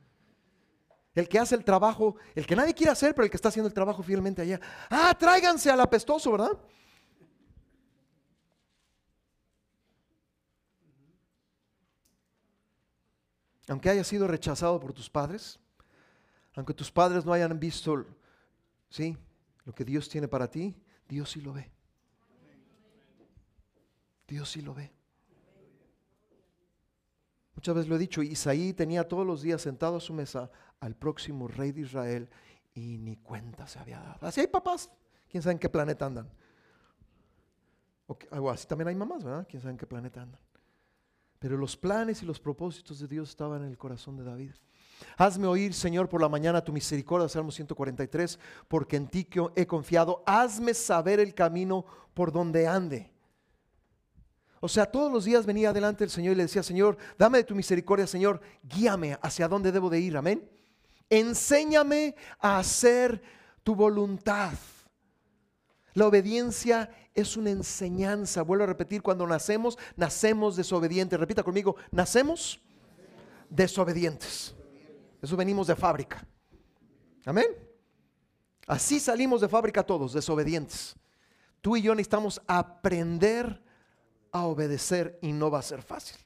El 1.15 1.29
que 1.29 1.39
hace 1.39 1.55
el 1.55 1.65
trabajo, 1.65 2.17
el 2.35 2.47
que 2.47 2.57
nadie 2.57 2.75
quiere 2.75 2.91
hacer, 2.91 3.15
pero 3.15 3.25
el 3.25 3.31
que 3.31 3.37
está 3.37 3.49
haciendo 3.49 3.69
el 3.69 3.75
trabajo 3.75 4.03
fielmente 4.03 4.43
allá. 4.43 4.61
Ah, 4.91 5.15
tráiganse 5.19 5.71
al 5.71 5.81
apestoso, 5.81 6.33
¿verdad? 6.33 6.59
Aunque 13.69 13.91
haya 13.91 14.05
sido 14.05 14.27
rechazado 14.27 14.79
por 14.81 14.93
tus 14.93 15.09
padres, 15.09 15.59
aunque 16.55 16.75
tus 16.75 16.91
padres 16.91 17.25
no 17.25 17.33
hayan 17.33 17.59
visto, 17.59 18.05
¿sí? 18.91 19.17
Lo 19.65 19.75
que 19.75 19.85
Dios 19.85 20.09
tiene 20.09 20.29
para 20.29 20.51
ti, 20.51 20.77
Dios 21.09 21.31
sí 21.31 21.41
lo 21.41 21.53
ve. 21.53 21.71
Dios 24.27 24.51
sí 24.51 24.63
lo 24.63 24.75
ve. 24.75 24.93
Muchas 27.55 27.75
veces 27.75 27.89
lo 27.89 27.97
he 27.97 27.99
dicho, 27.99 28.23
Isaí 28.23 28.73
tenía 28.73 29.07
todos 29.07 29.27
los 29.27 29.43
días 29.43 29.63
sentado 29.63 29.97
a 29.97 30.01
su 30.01 30.13
mesa 30.13 30.51
al 30.81 30.97
próximo 30.97 31.49
rey 31.49 31.73
de 31.73 31.83
Israel 31.83 32.29
y 32.75 32.99
ni 32.99 33.17
cuenta 33.17 33.67
se 33.67 33.79
había 33.79 34.01
dado. 34.01 34.27
Así 34.27 34.41
hay 34.41 34.49
papás, 34.49 34.91
quién 35.29 35.43
sabe 35.43 35.53
en 35.53 35.59
qué 35.59 35.69
planeta 35.69 36.07
andan. 36.07 36.29
Así 38.53 38.67
también 38.67 38.89
hay 38.89 38.95
mamás, 38.95 39.25
¿verdad? 39.25 39.47
Quién 39.49 39.63
sabe 39.63 39.73
en 39.73 39.79
qué 39.79 39.87
planeta 39.87 40.23
andan. 40.23 40.41
Pero 41.39 41.57
los 41.57 41.77
planes 41.77 42.23
y 42.23 42.27
los 42.27 42.41
propósitos 42.41 42.99
de 42.99 43.07
Dios 43.07 43.31
estaban 43.31 43.63
en 43.63 43.69
el 43.69 43.79
corazón 43.79 44.17
de 44.17 44.25
David. 44.25 44.53
Hazme 45.17 45.47
oír, 45.47 45.75
Señor, 45.75 46.09
por 46.09 46.21
la 46.21 46.29
mañana 46.29 46.65
tu 46.65 46.73
misericordia, 46.73 47.29
Salmo 47.29 47.51
143, 47.51 48.39
porque 48.69 48.97
en 48.97 49.09
ti 49.09 49.29
he 49.55 49.67
confiado. 49.67 50.23
Hazme 50.27 50.75
saber 50.75 51.21
el 51.21 51.35
camino 51.35 51.85
por 52.15 52.33
donde 52.33 52.67
ande. 52.67 53.14
O 54.65 54.69
sea, 54.69 54.87
todos 54.87 55.12
los 55.12 55.27
días 55.27 55.45
venía 55.45 55.75
delante 55.75 56.05
el 56.05 56.11
Señor 56.11 56.33
y 56.33 56.37
le 56.37 56.45
decía, 56.45 56.62
Señor, 56.62 56.97
dame 57.19 57.37
de 57.37 57.45
tu 57.45 57.55
misericordia, 57.55 58.07
Señor, 58.07 58.41
guíame 58.62 59.19
hacia 59.21 59.47
dónde 59.47 59.71
debo 59.71 59.91
de 59.91 60.01
ir, 60.01 60.17
amén. 60.17 60.51
Enséñame 61.11 62.15
a 62.39 62.61
hacer 62.61 63.21
tu 63.62 63.75
voluntad. 63.75 64.55
La 65.93 66.07
obediencia 66.07 66.89
es 67.12 67.37
una 67.37 67.51
enseñanza. 67.51 68.41
Vuelvo 68.41 68.65
a 68.65 68.69
repetir, 68.69 69.03
cuando 69.03 69.27
nacemos, 69.27 69.77
nacemos 69.97 70.57
desobedientes. 70.57 71.21
Repita 71.21 71.43
conmigo, 71.43 71.77
nacemos 71.91 72.59
desobedientes. 73.51 74.55
Eso 75.21 75.37
venimos 75.37 75.67
de 75.67 75.77
fábrica. 75.77 76.27
Amén. 77.27 77.49
Así 78.67 78.99
salimos 78.99 79.43
de 79.43 79.49
fábrica 79.51 79.83
todos, 79.83 80.15
desobedientes. 80.15 80.97
Tú 81.61 81.77
y 81.77 81.83
yo 81.83 81.95
necesitamos 81.95 82.41
aprender 82.47 83.62
a 84.35 84.47
obedecer 84.47 85.16
y 85.22 85.32
no 85.32 85.49
va 85.49 85.61
a 85.61 85.62
ser 85.62 85.80
fácil. 85.80 86.16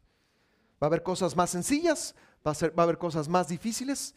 Va 0.83 0.87
a 0.87 0.89
haber 0.89 1.03
cosas 1.03 1.37
más 1.37 1.51
sencillas, 1.51 2.15
va 2.45 2.53
a, 2.53 2.55
ser, 2.55 2.77
va 2.77 2.83
a 2.83 2.85
haber 2.85 2.97
cosas 2.97 3.29
más 3.29 3.49
difíciles, 3.49 4.15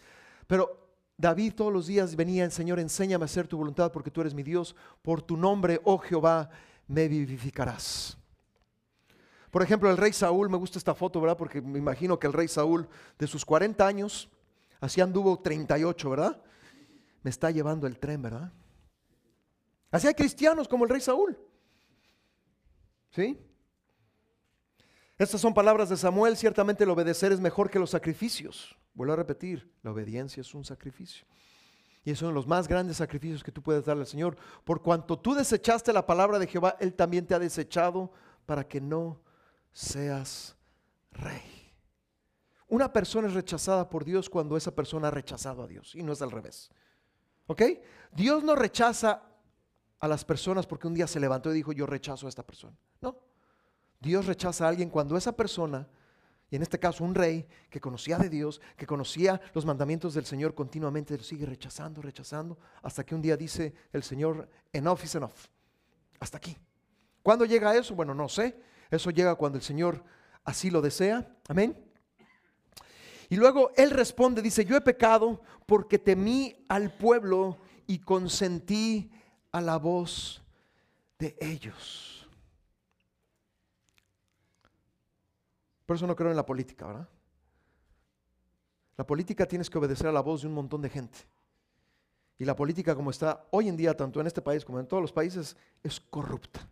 pero 0.47 0.87
David 1.17 1.53
todos 1.55 1.73
los 1.73 1.87
días 1.87 2.15
venía, 2.15 2.49
Señor, 2.49 2.79
enséñame 2.79 3.23
a 3.23 3.25
hacer 3.25 3.49
tu 3.49 3.57
voluntad 3.57 3.91
porque 3.91 4.09
tú 4.09 4.21
eres 4.21 4.33
mi 4.33 4.43
Dios. 4.43 4.77
Por 5.01 5.21
tu 5.21 5.35
nombre, 5.35 5.81
oh 5.83 5.97
Jehová, 5.97 6.49
me 6.87 7.09
vivificarás. 7.09 8.17
Por 9.51 9.61
ejemplo, 9.61 9.91
el 9.91 9.97
rey 9.97 10.13
Saúl, 10.13 10.49
me 10.49 10.55
gusta 10.55 10.77
esta 10.77 10.95
foto, 10.95 11.19
¿verdad? 11.19 11.35
Porque 11.35 11.61
me 11.61 11.77
imagino 11.77 12.17
que 12.17 12.27
el 12.27 12.33
rey 12.33 12.47
Saúl, 12.47 12.87
de 13.19 13.27
sus 13.27 13.43
40 13.43 13.85
años, 13.85 14.29
así 14.79 15.01
anduvo 15.01 15.37
38, 15.37 16.09
¿verdad? 16.09 16.41
Me 17.23 17.29
está 17.29 17.51
llevando 17.51 17.87
el 17.87 17.99
tren, 17.99 18.21
¿verdad? 18.21 18.53
Así 19.91 20.07
hay 20.07 20.13
cristianos 20.13 20.69
como 20.69 20.85
el 20.85 20.89
rey 20.89 21.01
Saúl. 21.01 21.37
¿Sí? 23.09 23.37
Estas 25.21 25.39
son 25.39 25.53
palabras 25.53 25.87
de 25.87 25.97
Samuel, 25.97 26.35
ciertamente 26.35 26.83
el 26.83 26.89
obedecer 26.89 27.31
es 27.31 27.39
mejor 27.39 27.69
que 27.69 27.77
los 27.77 27.91
sacrificios. 27.91 28.75
Vuelvo 28.95 29.13
a 29.13 29.17
repetir, 29.17 29.71
la 29.83 29.91
obediencia 29.91 30.41
es 30.41 30.51
un 30.55 30.65
sacrificio. 30.65 31.27
Y 32.03 32.09
es 32.09 32.19
uno 32.23 32.29
de 32.29 32.33
los 32.33 32.47
más 32.47 32.67
grandes 32.67 32.97
sacrificios 32.97 33.43
que 33.43 33.51
tú 33.51 33.61
puedes 33.61 33.85
darle 33.85 34.01
al 34.01 34.07
Señor. 34.07 34.35
Por 34.63 34.81
cuanto 34.81 35.19
tú 35.19 35.35
desechaste 35.35 35.93
la 35.93 36.07
palabra 36.07 36.39
de 36.39 36.47
Jehová, 36.47 36.75
Él 36.79 36.95
también 36.95 37.27
te 37.27 37.35
ha 37.35 37.39
desechado 37.39 38.11
para 38.47 38.67
que 38.67 38.81
no 38.81 39.21
seas 39.71 40.57
rey. 41.11 41.71
Una 42.67 42.91
persona 42.91 43.27
es 43.27 43.35
rechazada 43.35 43.87
por 43.87 44.03
Dios 44.03 44.27
cuando 44.27 44.57
esa 44.57 44.73
persona 44.73 45.09
ha 45.09 45.11
rechazado 45.11 45.61
a 45.61 45.67
Dios 45.67 45.93
y 45.93 46.01
no 46.01 46.13
es 46.13 46.21
al 46.23 46.31
revés. 46.31 46.71
¿Ok? 47.45 47.61
Dios 48.11 48.43
no 48.43 48.55
rechaza 48.55 49.21
a 49.99 50.07
las 50.07 50.25
personas 50.25 50.65
porque 50.65 50.87
un 50.87 50.95
día 50.95 51.05
se 51.05 51.19
levantó 51.19 51.51
y 51.51 51.57
dijo 51.57 51.73
yo 51.73 51.85
rechazo 51.85 52.25
a 52.25 52.29
esta 52.29 52.41
persona. 52.41 52.75
No. 53.01 53.30
Dios 54.01 54.25
rechaza 54.25 54.65
a 54.65 54.69
alguien 54.69 54.89
cuando 54.89 55.15
esa 55.15 55.31
persona, 55.31 55.87
y 56.49 56.55
en 56.55 56.63
este 56.63 56.79
caso 56.79 57.03
un 57.03 57.15
rey 57.15 57.47
que 57.69 57.79
conocía 57.79 58.17
de 58.17 58.29
Dios, 58.29 58.59
que 58.75 58.87
conocía 58.87 59.39
los 59.53 59.65
mandamientos 59.65 60.15
del 60.15 60.25
Señor 60.25 60.55
continuamente, 60.55 61.15
lo 61.15 61.23
sigue 61.23 61.45
rechazando, 61.45 62.01
rechazando, 62.01 62.57
hasta 62.81 63.05
que 63.05 63.15
un 63.15 63.21
día 63.21 63.37
dice 63.37 63.73
el 63.93 64.03
Señor, 64.03 64.49
enough 64.73 64.99
is 65.03 65.15
enough. 65.15 65.47
Hasta 66.19 66.37
aquí. 66.37 66.57
¿Cuándo 67.23 67.45
llega 67.45 67.75
eso? 67.75 67.95
Bueno, 67.95 68.13
no 68.13 68.27
sé. 68.27 68.59
Eso 68.89 69.11
llega 69.11 69.35
cuando 69.35 69.57
el 69.57 69.63
Señor 69.63 70.03
así 70.43 70.69
lo 70.69 70.81
desea. 70.81 71.33
Amén. 71.47 71.77
Y 73.29 73.37
luego 73.37 73.71
Él 73.77 73.91
responde, 73.91 74.41
dice, 74.41 74.65
yo 74.65 74.75
he 74.75 74.81
pecado 74.81 75.41
porque 75.65 75.97
temí 75.99 76.65
al 76.67 76.91
pueblo 76.93 77.59
y 77.87 77.99
consentí 77.99 79.09
a 79.51 79.61
la 79.61 79.77
voz 79.77 80.43
de 81.17 81.37
ellos. 81.39 82.20
Por 85.91 85.97
eso 85.97 86.07
no 86.07 86.15
creo 86.15 86.29
en 86.29 86.37
la 86.37 86.45
política, 86.45 86.87
¿verdad? 86.87 87.09
La 88.95 89.05
política 89.05 89.45
tienes 89.45 89.69
que 89.69 89.77
obedecer 89.77 90.07
a 90.07 90.13
la 90.13 90.21
voz 90.21 90.41
de 90.41 90.47
un 90.47 90.53
montón 90.53 90.81
de 90.81 90.87
gente. 90.87 91.17
Y 92.37 92.45
la 92.45 92.55
política 92.55 92.95
como 92.95 93.11
está 93.11 93.45
hoy 93.51 93.67
en 93.67 93.75
día, 93.75 93.93
tanto 93.97 94.21
en 94.21 94.27
este 94.27 94.41
país 94.41 94.63
como 94.63 94.79
en 94.79 94.87
todos 94.87 95.01
los 95.01 95.11
países, 95.11 95.57
es 95.83 95.99
corrupta. 95.99 96.65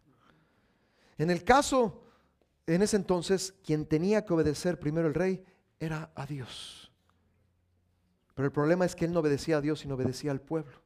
En 1.17 1.29
el 1.29 1.43
caso, 1.43 2.01
en 2.65 2.81
ese 2.81 2.95
entonces, 2.95 3.53
quien 3.61 3.85
tenía 3.85 4.23
que 4.23 4.31
obedecer 4.31 4.79
primero 4.79 5.09
el 5.09 5.13
rey 5.13 5.43
era 5.81 6.13
a 6.15 6.25
Dios. 6.25 6.89
Pero 8.35 8.45
el 8.45 8.53
problema 8.53 8.85
es 8.85 8.95
que 8.95 9.03
él 9.03 9.11
no 9.11 9.19
obedecía 9.19 9.57
a 9.57 9.61
Dios, 9.61 9.81
sino 9.81 9.95
obedecía 9.95 10.31
al 10.31 10.39
pueblo. 10.39 10.81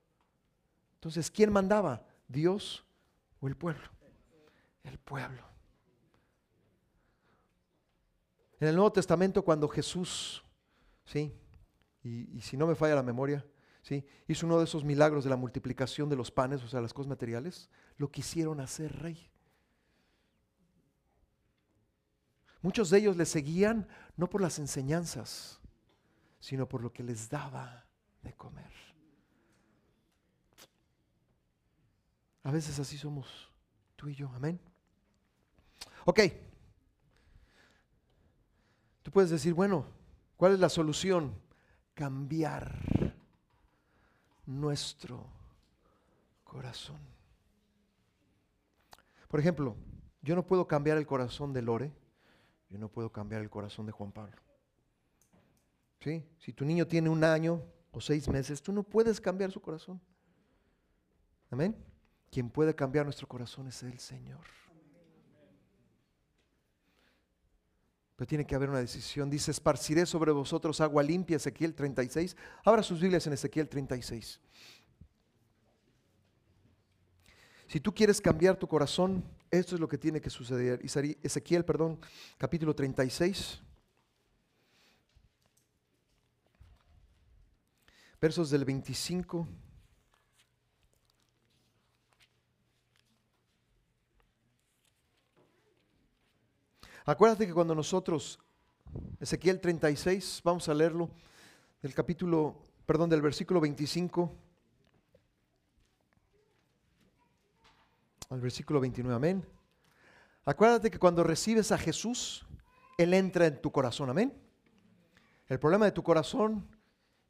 Entonces, 0.95 1.29
¿quién 1.29 1.53
mandaba? 1.53 2.03
¿Dios 2.27 2.83
o 3.41 3.47
el 3.47 3.55
pueblo? 3.55 3.87
el 4.85 4.97
pueblo. 4.97 5.52
En 8.63 8.69
el 8.69 8.75
Nuevo 8.75 8.93
Testamento, 8.93 9.43
cuando 9.43 9.67
Jesús, 9.67 10.41
¿sí? 11.03 11.37
Y, 12.01 12.39
si 12.39 12.55
no 12.55 12.65
me 12.65 12.75
falla 12.75 12.95
la 12.95 13.03
memoria, 13.03 13.45
¿sí? 13.81 14.05
Hizo 14.25 14.45
uno 14.45 14.57
de 14.57 14.63
esos 14.63 14.85
milagros 14.85 15.25
de 15.25 15.29
la 15.29 15.35
multiplicación 15.35 16.07
de 16.07 16.15
los 16.15 16.31
panes, 16.31 16.63
o 16.63 16.69
sea, 16.69 16.79
las 16.79 16.93
cosas 16.93 17.09
materiales, 17.09 17.69
lo 17.97 18.09
quisieron 18.09 18.61
hacer 18.61 19.01
rey. 19.01 19.29
Muchos 22.61 22.89
de 22.89 22.99
ellos 22.99 23.17
le 23.17 23.25
seguían 23.25 23.85
no 24.15 24.29
por 24.29 24.39
las 24.39 24.57
enseñanzas, 24.59 25.59
sino 26.39 26.65
por 26.65 26.81
lo 26.81 26.93
que 26.93 27.03
les 27.03 27.29
daba 27.29 27.85
de 28.21 28.31
comer. 28.31 28.71
A 32.43 32.51
veces 32.51 32.79
así 32.79 32.97
somos 32.97 33.51
tú 33.97 34.07
y 34.07 34.15
yo, 34.15 34.29
amén. 34.29 34.57
Ok. 36.05 36.52
Tú 39.03 39.11
puedes 39.11 39.29
decir, 39.29 39.53
bueno, 39.53 39.85
¿cuál 40.37 40.53
es 40.53 40.59
la 40.59 40.69
solución? 40.69 41.35
Cambiar 41.93 43.13
nuestro 44.45 45.25
corazón. 46.43 46.99
Por 49.27 49.39
ejemplo, 49.39 49.75
yo 50.21 50.35
no 50.35 50.45
puedo 50.45 50.67
cambiar 50.67 50.97
el 50.97 51.05
corazón 51.05 51.53
de 51.53 51.61
Lore, 51.61 51.91
yo 52.69 52.79
no 52.79 52.87
puedo 52.87 53.11
cambiar 53.11 53.41
el 53.41 53.49
corazón 53.49 53.85
de 53.85 53.91
Juan 53.91 54.11
Pablo. 54.11 54.37
¿Sí? 55.99 56.25
Si 56.39 56.53
tu 56.53 56.65
niño 56.65 56.87
tiene 56.87 57.09
un 57.09 57.23
año 57.23 57.61
o 57.91 58.01
seis 58.01 58.27
meses, 58.27 58.61
tú 58.61 58.71
no 58.71 58.83
puedes 58.83 59.21
cambiar 59.21 59.51
su 59.51 59.61
corazón. 59.61 60.01
Amén. 61.49 61.75
Quien 62.31 62.49
puede 62.49 62.73
cambiar 62.73 63.05
nuestro 63.05 63.27
corazón 63.27 63.67
es 63.67 63.83
el 63.83 63.99
Señor. 63.99 64.41
Tiene 68.25 68.45
que 68.45 68.55
haber 68.55 68.69
una 68.69 68.79
decisión. 68.79 69.29
Dice, 69.29 69.51
esparciré 69.51 70.05
sobre 70.05 70.31
vosotros 70.31 70.81
agua 70.81 71.03
limpia, 71.03 71.37
Ezequiel 71.37 71.73
36. 71.73 72.35
Abra 72.63 72.83
sus 72.83 73.01
Biblias 73.01 73.25
en 73.27 73.33
Ezequiel 73.33 73.67
36. 73.67 74.39
Si 77.67 77.79
tú 77.79 77.93
quieres 77.93 78.21
cambiar 78.21 78.55
tu 78.55 78.67
corazón, 78.67 79.23
esto 79.49 79.75
es 79.75 79.81
lo 79.81 79.87
que 79.87 79.97
tiene 79.97 80.21
que 80.21 80.29
suceder. 80.29 80.79
Ezequiel, 81.23 81.65
perdón, 81.65 81.99
capítulo 82.37 82.75
36. 82.75 83.61
Versos 88.21 88.49
del 88.49 88.63
25 88.63 89.47
Acuérdate 97.05 97.45
que 97.45 97.53
cuando 97.53 97.75
nosotros, 97.75 98.39
Ezequiel 99.19 99.59
36, 99.59 100.39
vamos 100.41 100.69
a 100.69 100.73
leerlo, 100.73 101.09
del 101.81 101.93
capítulo, 101.93 102.61
perdón, 102.85 103.09
del 103.09 103.21
versículo 103.21 103.59
25 103.59 104.31
al 108.29 108.39
versículo 108.39 108.79
29, 108.79 109.15
amén. 109.15 109.45
Acuérdate 110.45 110.89
que 110.89 110.97
cuando 110.97 111.25
recibes 111.25 111.73
a 111.73 111.77
Jesús, 111.77 112.45
Él 112.97 113.13
entra 113.13 113.47
en 113.47 113.61
tu 113.61 113.69
corazón, 113.69 114.09
amén. 114.09 114.33
El 115.49 115.59
problema 115.59 115.83
de 115.83 115.91
tu 115.91 116.03
corazón 116.03 116.65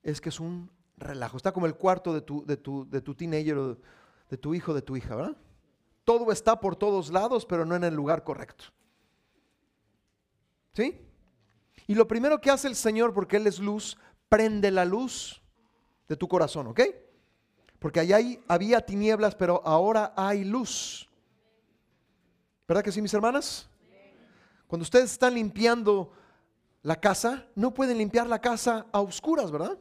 es 0.03 0.21
que 0.21 0.29
es 0.29 0.39
un 0.39 0.69
relajo, 0.97 1.35
está 1.35 1.51
como 1.51 1.65
el 1.65 1.75
cuarto 1.75 2.13
de 2.13 2.21
tu, 2.21 2.45
de 2.45 2.57
tu, 2.57 2.87
de 2.87 3.01
tu 3.01 3.15
teenager 3.15 3.57
de 4.29 4.37
tu 4.37 4.53
hijo, 4.53 4.71
de 4.75 4.83
tu 4.83 4.95
hija, 4.95 5.15
¿verdad? 5.15 5.35
Todo 6.03 6.31
está 6.31 6.59
por 6.59 6.75
todos 6.75 7.11
lados, 7.11 7.45
pero 7.47 7.65
no 7.65 7.75
en 7.75 7.83
el 7.83 7.95
lugar 7.95 8.23
correcto. 8.23 8.65
¿Sí? 10.73 10.99
Y 11.87 11.95
lo 11.95 12.07
primero 12.07 12.39
que 12.39 12.49
hace 12.49 12.67
el 12.67 12.75
Señor, 12.75 13.13
porque 13.13 13.37
Él 13.37 13.47
es 13.47 13.59
luz, 13.59 13.97
prende 14.29 14.71
la 14.71 14.85
luz 14.85 15.41
de 16.07 16.15
tu 16.15 16.27
corazón, 16.27 16.67
¿ok? 16.67 16.81
Porque 17.79 17.99
allá 17.99 18.17
había 18.47 18.81
tinieblas, 18.81 19.35
pero 19.35 19.61
ahora 19.65 20.13
hay 20.15 20.43
luz. 20.43 21.09
¿Verdad 22.67 22.83
que 22.83 22.91
sí, 22.91 23.01
mis 23.01 23.13
hermanas? 23.13 23.69
Cuando 24.67 24.83
ustedes 24.83 25.11
están 25.11 25.35
limpiando 25.35 26.13
la 26.81 26.95
casa, 26.95 27.45
no 27.55 27.73
pueden 27.73 27.97
limpiar 27.97 28.27
la 28.27 28.39
casa 28.39 28.87
a 28.91 29.01
oscuras, 29.01 29.51
¿verdad? 29.51 29.77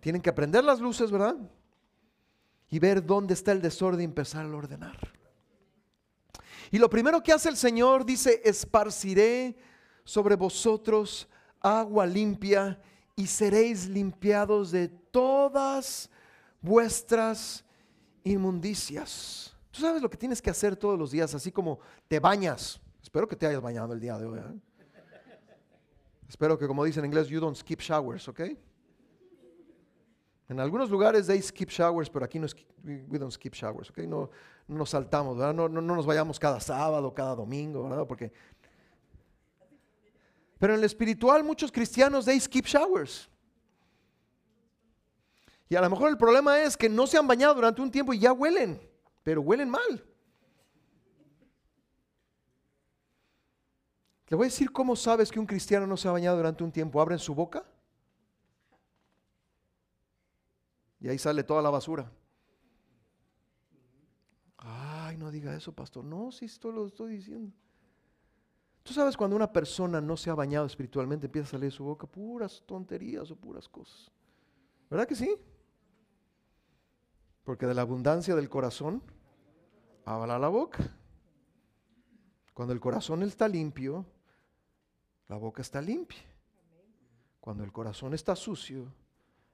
Tienen 0.00 0.22
que 0.22 0.32
prender 0.32 0.64
las 0.64 0.80
luces, 0.80 1.10
¿verdad? 1.10 1.36
Y 2.70 2.78
ver 2.78 3.04
dónde 3.04 3.34
está 3.34 3.52
el 3.52 3.60
desorden 3.60 4.00
y 4.00 4.04
empezar 4.04 4.46
a 4.46 4.56
ordenar. 4.56 5.17
Y 6.70 6.78
lo 6.78 6.90
primero 6.90 7.22
que 7.22 7.32
hace 7.32 7.48
el 7.48 7.56
Señor 7.56 8.04
dice, 8.04 8.40
esparciré 8.44 9.56
sobre 10.04 10.36
vosotros 10.36 11.28
agua 11.60 12.06
limpia 12.06 12.80
y 13.16 13.26
seréis 13.26 13.88
limpiados 13.88 14.70
de 14.70 14.88
todas 14.88 16.10
vuestras 16.60 17.64
inmundicias. 18.22 19.56
Tú 19.70 19.80
sabes 19.80 20.02
lo 20.02 20.10
que 20.10 20.16
tienes 20.16 20.42
que 20.42 20.50
hacer 20.50 20.76
todos 20.76 20.98
los 20.98 21.10
días, 21.10 21.34
así 21.34 21.50
como 21.50 21.78
te 22.06 22.20
bañas. 22.20 22.80
Espero 23.02 23.26
que 23.26 23.36
te 23.36 23.46
hayas 23.46 23.62
bañado 23.62 23.92
el 23.92 24.00
día 24.00 24.18
de 24.18 24.26
hoy. 24.26 24.38
¿eh? 24.38 24.60
Espero 26.28 26.58
que, 26.58 26.66
como 26.66 26.84
dicen 26.84 27.04
en 27.04 27.10
inglés, 27.10 27.28
you 27.28 27.40
don't 27.40 27.56
skip 27.56 27.80
showers, 27.80 28.28
¿ok? 28.28 28.40
En 30.48 30.60
algunos 30.60 30.88
lugares 30.90 31.26
they 31.26 31.40
skip 31.42 31.68
showers, 31.68 32.08
pero 32.08 32.24
aquí 32.24 32.38
no 32.38 32.46
we 32.84 33.18
don't 33.18 33.32
skip 33.32 33.54
showers, 33.54 33.90
¿ok? 33.90 33.98
No, 33.98 34.30
nos 34.68 34.90
saltamos, 34.90 35.36
¿verdad? 35.36 35.54
No, 35.54 35.68
no, 35.68 35.80
nos 35.80 36.06
vayamos 36.06 36.38
cada 36.38 36.60
sábado, 36.60 37.12
cada 37.12 37.34
domingo, 37.34 37.88
¿verdad? 37.88 38.06
Porque... 38.06 38.32
Pero 40.58 40.74
en 40.74 40.80
el 40.80 40.84
espiritual 40.84 41.42
muchos 41.42 41.72
cristianos 41.72 42.24
they 42.24 42.38
skip 42.38 42.66
showers. 42.66 43.28
Y 45.68 45.76
a 45.76 45.80
lo 45.80 45.90
mejor 45.90 46.10
el 46.10 46.16
problema 46.16 46.60
es 46.60 46.76
que 46.76 46.88
no 46.88 47.06
se 47.06 47.18
han 47.18 47.26
bañado 47.26 47.54
durante 47.54 47.82
un 47.82 47.90
tiempo 47.90 48.12
y 48.12 48.18
ya 48.18 48.32
huelen, 48.32 48.80
pero 49.22 49.40
huelen 49.40 49.70
mal. 49.70 50.04
Le 54.28 54.36
voy 54.36 54.44
a 54.44 54.48
decir 54.48 54.70
cómo 54.70 54.94
sabes 54.94 55.30
que 55.30 55.40
un 55.40 55.46
cristiano 55.46 55.86
no 55.86 55.96
se 55.96 56.06
ha 56.06 56.12
bañado 56.12 56.36
durante 56.36 56.62
un 56.62 56.70
tiempo. 56.70 57.00
Abren 57.00 57.18
su 57.18 57.34
boca 57.34 57.64
Y 61.00 61.08
ahí 61.08 61.18
sale 61.18 61.44
toda 61.44 61.62
la 61.62 61.70
basura. 61.70 62.10
Ay, 64.56 65.07
no 65.18 65.30
diga 65.30 65.54
eso, 65.54 65.72
pastor. 65.72 66.04
No, 66.04 66.30
si 66.30 66.44
esto 66.44 66.70
lo 66.70 66.86
estoy 66.86 67.16
diciendo. 67.16 67.52
Tú 68.82 68.94
sabes 68.94 69.16
cuando 69.16 69.36
una 69.36 69.52
persona 69.52 70.00
no 70.00 70.16
se 70.16 70.30
ha 70.30 70.34
bañado 70.34 70.66
espiritualmente, 70.66 71.26
empieza 71.26 71.48
a 71.48 71.50
salir 71.50 71.70
su 71.70 71.84
boca 71.84 72.06
puras 72.06 72.62
tonterías 72.64 73.30
o 73.30 73.36
puras 73.36 73.68
cosas. 73.68 74.10
¿Verdad 74.88 75.06
que 75.06 75.14
sí? 75.14 75.36
Porque 77.44 77.66
de 77.66 77.74
la 77.74 77.82
abundancia 77.82 78.34
del 78.34 78.48
corazón 78.48 79.02
habla 80.06 80.38
la 80.38 80.48
boca. 80.48 80.90
Cuando 82.54 82.72
el 82.72 82.80
corazón 82.80 83.22
está 83.22 83.46
limpio, 83.46 84.06
la 85.28 85.36
boca 85.36 85.60
está 85.60 85.82
limpia. 85.82 86.18
Cuando 87.40 87.64
el 87.64 87.72
corazón 87.72 88.14
está 88.14 88.34
sucio, 88.34 88.92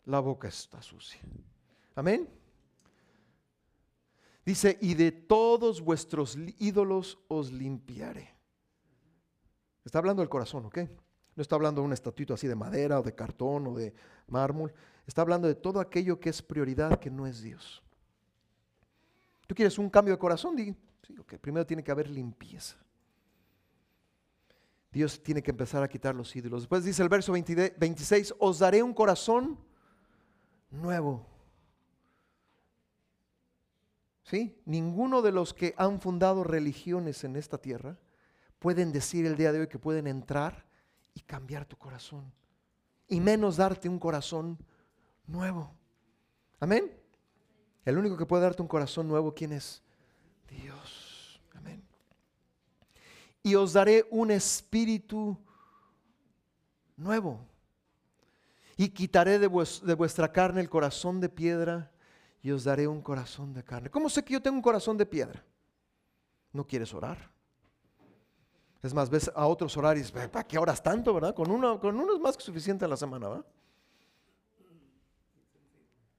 la 0.04 0.20
boca 0.20 0.48
está 0.48 0.80
sucia. 0.80 1.20
Amén. 1.96 2.28
Dice, 4.45 4.78
y 4.80 4.95
de 4.95 5.11
todos 5.11 5.80
vuestros 5.80 6.36
ídolos 6.59 7.18
os 7.28 7.51
limpiaré. 7.53 8.34
Está 9.84 9.99
hablando 9.99 10.20
del 10.20 10.28
corazón, 10.28 10.66
¿ok? 10.66 10.78
No 11.36 11.42
está 11.42 11.57
hablando 11.57 11.80
de 11.80 11.86
un 11.86 11.92
estatuto 11.92 12.34
así 12.34 12.47
de 12.47 12.55
madera 12.55 13.01
o 13.01 13.03
de 13.03 13.14
cartón 13.14 13.66
o 13.66 13.74
de 13.74 13.95
mármol. 14.28 14.72
Está 15.07 15.22
hablando 15.22 15.49
de 15.49 15.55
todo 15.55 15.80
aquello 15.80 16.20
que 16.20 16.30
es 16.30 16.42
prioridad, 16.42 16.99
que 16.99 17.11
no 17.11 17.26
es 17.26 17.42
Dios. 17.42 17.82
¿Tú 19.47 19.55
quieres 19.55 19.78
un 19.78 19.90
cambio 19.90 20.14
de 20.14 20.18
corazón? 20.18 20.57
Sí, 20.57 21.18
ok. 21.18 21.34
Primero 21.38 21.66
tiene 21.66 21.82
que 21.82 21.90
haber 21.90 22.09
limpieza. 22.09 22.76
Dios 24.90 25.22
tiene 25.22 25.42
que 25.42 25.51
empezar 25.51 25.82
a 25.82 25.88
quitar 25.88 26.14
los 26.14 26.34
ídolos. 26.36 26.62
Después 26.62 26.84
dice 26.84 27.03
el 27.03 27.09
verso 27.09 27.32
26, 27.32 28.34
os 28.38 28.59
daré 28.61 28.82
un 28.82 28.95
corazón 28.95 29.59
nuevo. 30.70 31.26
¿Sí? 34.25 34.61
Ninguno 34.64 35.22
de 35.22 35.33
los 35.33 35.55
que 35.55 35.75
han 35.77 36.01
fundado 36.01 36.45
religiones 36.45 37.25
en 37.25 37.37
esta 37.37 37.59
tierra 37.59 37.99
pueden 38.59 38.91
decir 38.91 39.27
el 39.27 39.37
día 39.37 39.53
de 39.53 39.61
hoy 39.61 39.68
que 39.68 39.79
pueden 39.79 40.07
entrar 40.07 40.64
y 41.12 41.20
cambiar 41.20 41.66
tu 41.66 41.77
corazón. 41.77 42.33
Y 43.07 43.20
menos 43.20 43.59
darte 43.59 43.89
un 43.89 43.99
corazón 43.99 44.59
nuevo. 45.27 45.70
Amén. 46.59 46.91
El 47.85 47.99
único 47.99 48.16
que 48.16 48.25
puede 48.25 48.43
darte 48.43 48.62
un 48.62 48.68
corazón 48.68 49.07
nuevo, 49.07 49.35
¿quién 49.35 49.53
es? 49.53 49.83
Dios. 50.49 51.41
Amén. 51.55 51.83
Y 53.43 53.55
os 53.55 53.75
daré 53.75 54.07
un 54.11 54.31
espíritu 54.31 55.39
nuevo 56.97 57.41
y 58.77 58.89
quitaré 58.89 59.39
de, 59.39 59.47
vuestra 59.47 60.33
carne 60.33 60.61
el 60.61 60.70
corazón 60.70 61.20
de 61.20 61.29
piedra 61.29 61.93
y 62.45 62.51
os 62.51 62.62
daré 62.62 62.86
un 62.86 63.01
corazón 63.01 63.55
de 63.55 63.64
carne. 63.64 63.88
¿Cómo 63.88 64.11
sé 64.11 64.22
que 64.22 64.34
yo 64.34 64.42
tengo 64.42 64.57
un 64.57 64.62
corazón 64.62 64.99
de 64.99 65.07
piedra? 65.07 65.42
No 66.53 66.66
quieres 66.66 66.92
orar. 66.92 67.30
Es 68.82 68.92
más, 68.92 69.09
ves 69.09 69.32
a 69.34 69.47
otros 69.47 69.74
orar 69.78 69.97
y 69.97 70.01
dices, 70.01 70.28
¿para 70.28 70.47
qué 70.47 70.59
horas 70.59 70.82
tanto, 70.82 71.14
verdad? 71.14 71.34
Con 71.34 71.51
uno, 71.51 71.80
con 71.80 71.99
es 71.99 72.20
más 72.20 72.36
que 72.36 72.42
suficiente 72.42 72.84
en 72.84 72.90
la 72.90 72.99
semana, 72.99 73.28
¿verdad? 73.28 73.47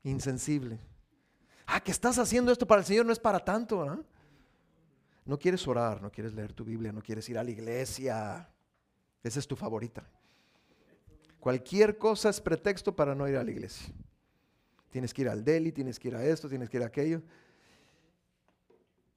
Insensible. 0.02 0.80
Ah, 1.68 1.80
que 1.80 1.92
estás 1.92 2.18
haciendo 2.18 2.52
esto 2.52 2.66
para 2.66 2.82
el 2.82 2.88
Señor 2.88 3.06
no 3.06 3.14
es 3.14 3.20
para 3.20 3.40
tanto, 3.40 3.82
¿verdad? 3.82 4.04
No 5.26 5.38
quieres 5.38 5.68
orar, 5.68 6.02
no 6.02 6.12
quieres 6.12 6.34
leer 6.34 6.54
tu 6.54 6.66
Biblia, 6.66 6.92
no 6.92 7.04
quieres 7.04 7.30
ir 7.30 7.38
a 7.38 7.44
la 7.44 7.52
iglesia. 7.52 8.50
Esa 9.22 9.38
es 9.38 9.48
tu 9.48 9.56
favorita. 9.56 10.04
Cualquier 11.40 12.00
cosa 12.00 12.30
es 12.30 12.42
pretexto 12.42 12.96
para 12.96 13.14
no 13.14 13.28
ir 13.28 13.38
a 13.38 13.44
la 13.44 13.52
iglesia. 13.52 13.94
Tienes 14.96 15.14
que 15.14 15.24
ir 15.24 15.28
al 15.28 15.44
deli, 15.44 15.74
tienes 15.74 16.00
que 16.00 16.08
ir 16.08 16.16
a 16.16 16.24
esto, 16.24 16.48
tienes 16.48 16.70
que 16.70 16.78
ir 16.78 16.84
a 16.84 16.86
aquello. 16.86 17.22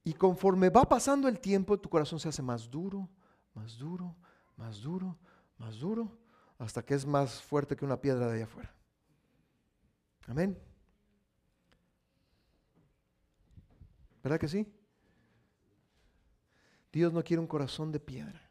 Y 0.02 0.12
conforme 0.12 0.70
va 0.70 0.88
pasando 0.88 1.28
el 1.28 1.38
tiempo, 1.38 1.78
tu 1.78 1.88
corazón 1.88 2.18
se 2.18 2.28
hace 2.28 2.42
más 2.42 2.68
duro, 2.68 3.08
más 3.54 3.78
duro, 3.78 4.16
más 4.56 4.82
duro, 4.82 5.16
más 5.56 5.78
duro, 5.78 6.18
hasta 6.58 6.84
que 6.84 6.94
es 6.94 7.06
más 7.06 7.40
fuerte 7.40 7.76
que 7.76 7.84
una 7.84 8.00
piedra 8.00 8.26
de 8.26 8.34
allá 8.34 8.44
afuera. 8.46 8.74
Amén. 10.26 10.58
¿Verdad 14.20 14.40
que 14.40 14.48
sí? 14.48 14.66
Dios 16.90 17.12
no 17.12 17.22
quiere 17.22 17.40
un 17.40 17.46
corazón 17.46 17.92
de 17.92 18.00
piedra, 18.00 18.47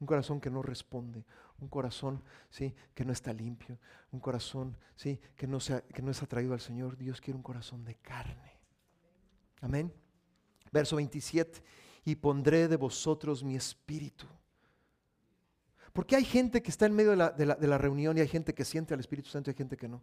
un 0.00 0.06
corazón 0.06 0.40
que 0.40 0.50
no 0.50 0.62
responde, 0.62 1.24
un 1.60 1.68
corazón 1.68 2.22
¿sí? 2.48 2.74
que 2.94 3.04
no 3.04 3.12
está 3.12 3.32
limpio, 3.32 3.78
un 4.12 4.20
corazón 4.20 4.76
¿sí? 4.96 5.20
que, 5.36 5.46
no 5.46 5.58
que 5.92 6.02
no 6.02 6.10
es 6.10 6.22
atraído 6.22 6.54
al 6.54 6.60
Señor. 6.60 6.96
Dios 6.96 7.20
quiere 7.20 7.36
un 7.36 7.42
corazón 7.42 7.84
de 7.84 7.94
carne. 7.96 8.58
Amén. 9.60 9.92
Verso 10.72 10.96
27, 10.96 11.62
y 12.04 12.14
pondré 12.14 12.66
de 12.66 12.76
vosotros 12.76 13.44
mi 13.44 13.56
espíritu. 13.56 14.26
Porque 15.92 16.16
hay 16.16 16.24
gente 16.24 16.62
que 16.62 16.70
está 16.70 16.86
en 16.86 16.94
medio 16.94 17.10
de 17.10 17.16
la, 17.16 17.30
de, 17.30 17.46
la, 17.46 17.54
de 17.56 17.66
la, 17.66 17.76
reunión 17.76 18.16
y 18.16 18.20
hay 18.20 18.28
gente 18.28 18.54
que 18.54 18.64
siente 18.64 18.94
al 18.94 19.00
Espíritu 19.00 19.28
Santo 19.28 19.50
y 19.50 19.52
hay 19.52 19.56
gente 19.56 19.76
que 19.76 19.88
no. 19.88 20.02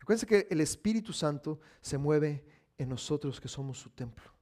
Acuérdense 0.00 0.26
que 0.26 0.46
el 0.48 0.60
Espíritu 0.60 1.12
Santo 1.12 1.60
se 1.80 1.98
mueve 1.98 2.44
en 2.78 2.88
nosotros 2.88 3.40
que 3.40 3.48
somos 3.48 3.78
su 3.78 3.90
templo. 3.90 4.32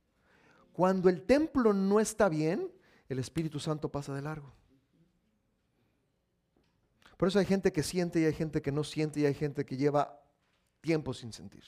Cuando 0.72 1.08
el 1.08 1.22
templo 1.22 1.72
no 1.72 1.98
está 1.98 2.28
bien, 2.28 2.70
el 3.08 3.18
Espíritu 3.18 3.58
Santo 3.58 3.90
pasa 3.90 4.14
de 4.14 4.22
largo. 4.22 4.52
Por 7.16 7.28
eso 7.28 7.38
hay 7.38 7.46
gente 7.46 7.72
que 7.72 7.82
siente 7.82 8.20
y 8.20 8.24
hay 8.24 8.32
gente 8.32 8.62
que 8.62 8.70
no 8.70 8.84
siente 8.84 9.20
y 9.20 9.26
hay 9.26 9.34
gente 9.34 9.64
que 9.64 9.76
lleva 9.76 10.22
tiempo 10.80 11.12
sin 11.12 11.32
sentir. 11.32 11.64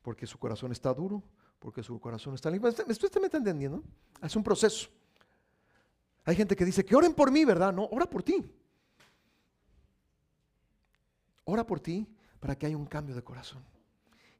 Porque 0.00 0.26
su 0.26 0.38
corazón 0.38 0.72
está 0.72 0.92
duro, 0.94 1.22
porque 1.58 1.82
su 1.82 2.00
corazón 2.00 2.34
está 2.34 2.50
limpio. 2.50 2.70
¿Usted 2.70 2.86
me 3.20 3.26
está 3.26 3.36
entendiendo? 3.38 3.82
Es 4.22 4.34
un 4.36 4.42
proceso. 4.42 4.88
Hay 6.24 6.36
gente 6.36 6.56
que 6.56 6.64
dice 6.64 6.84
que 6.84 6.96
oren 6.96 7.12
por 7.12 7.30
mí, 7.30 7.44
¿verdad? 7.44 7.72
No, 7.72 7.86
ora 7.90 8.06
por 8.06 8.22
ti. 8.22 8.42
Ora 11.44 11.66
por 11.66 11.80
ti 11.80 12.08
para 12.40 12.56
que 12.56 12.66
haya 12.66 12.76
un 12.76 12.86
cambio 12.86 13.14
de 13.14 13.22
corazón. 13.22 13.62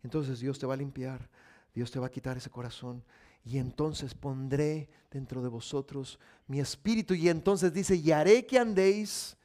Entonces 0.03 0.41
Dios 0.41 0.59
te 0.59 0.67
va 0.67 0.75
a 0.75 0.77
limpiar, 0.77 1.29
Dios 1.75 1.91
te 1.91 1.99
va 1.99 2.07
a 2.07 2.11
quitar 2.11 2.37
ese 2.37 2.51
corazón 2.51 3.05
y 3.45 3.59
entonces 3.59 4.15
pondré 4.15 4.89
dentro 5.11 5.43
de 5.43 5.49
vosotros 5.49 6.19
mi 6.47 6.61
espíritu 6.61 7.15
y 7.15 7.29
entonces 7.29 7.73
dice, 7.73 7.95
y 7.95 8.11
haré 8.11 8.47
que 8.47 8.59
andéis 8.59 9.37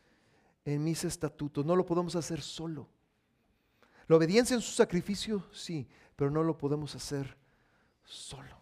en 0.66 0.84
mis 0.84 1.04
estatutos. 1.04 1.66
No 1.66 1.76
lo 1.76 1.86
podemos 1.86 2.16
hacer 2.16 2.41
solo. 2.41 2.88
La 4.08 4.16
obediencia 4.16 4.56
en 4.56 4.62
su 4.62 4.72
sacrificio, 4.72 5.45
sí, 5.52 5.88
pero 6.16 6.32
no 6.32 6.43
lo 6.43 6.58
podemos 6.58 6.95
hacer 6.95 7.38
solo. 8.04 8.58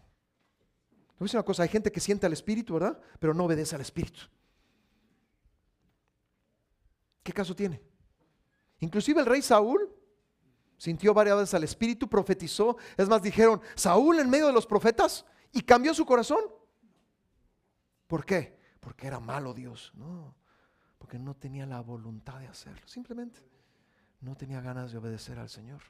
¿No 1.20 1.26
es 1.26 1.34
una 1.34 1.44
cosa? 1.44 1.64
Hay 1.64 1.70
gente 1.70 1.92
que 1.92 2.00
siente 2.00 2.26
al 2.26 2.34
Espíritu, 2.34 2.74
¿verdad? 2.74 3.00
Pero 3.20 3.34
no 3.34 3.46
obedece 3.46 3.76
al 3.76 3.82
Espíritu. 3.82 4.22
¿Qué 7.24 7.34
caso 7.34 7.56
tiene? 7.56 7.82
Inclusive 8.80 9.20
el 9.20 9.26
rey 9.26 9.42
Saúl 9.42 9.90
Sintió 10.78 11.14
varias 11.14 11.38
veces 11.38 11.54
al 11.56 11.64
Espíritu, 11.64 12.08
profetizó. 12.08 12.78
Es 12.96 13.10
más, 13.10 13.22
dijeron, 13.22 13.62
Saúl 13.76 14.20
en 14.20 14.30
medio 14.30 14.48
de 14.48 14.54
los 14.54 14.68
profetas 14.68 15.26
y 15.52 15.62
cambió 15.62 15.94
su 15.94 16.06
corazón. 16.06 16.40
¿Por 18.06 18.24
qué? 18.24 18.58
Porque 18.80 19.08
era 19.08 19.20
malo 19.20 19.54
Dios. 19.54 19.92
No, 19.96 20.36
porque 20.98 21.18
no 21.18 21.36
tenía 21.36 21.66
la 21.66 21.82
voluntad 21.82 22.40
de 22.40 22.48
hacerlo. 22.48 22.88
Simplemente 22.88 23.42
no 24.22 24.36
tenía 24.36 24.62
ganas 24.62 24.92
de 24.92 24.98
obedecer 24.98 25.40
al 25.40 25.50
Señor. 25.50 25.82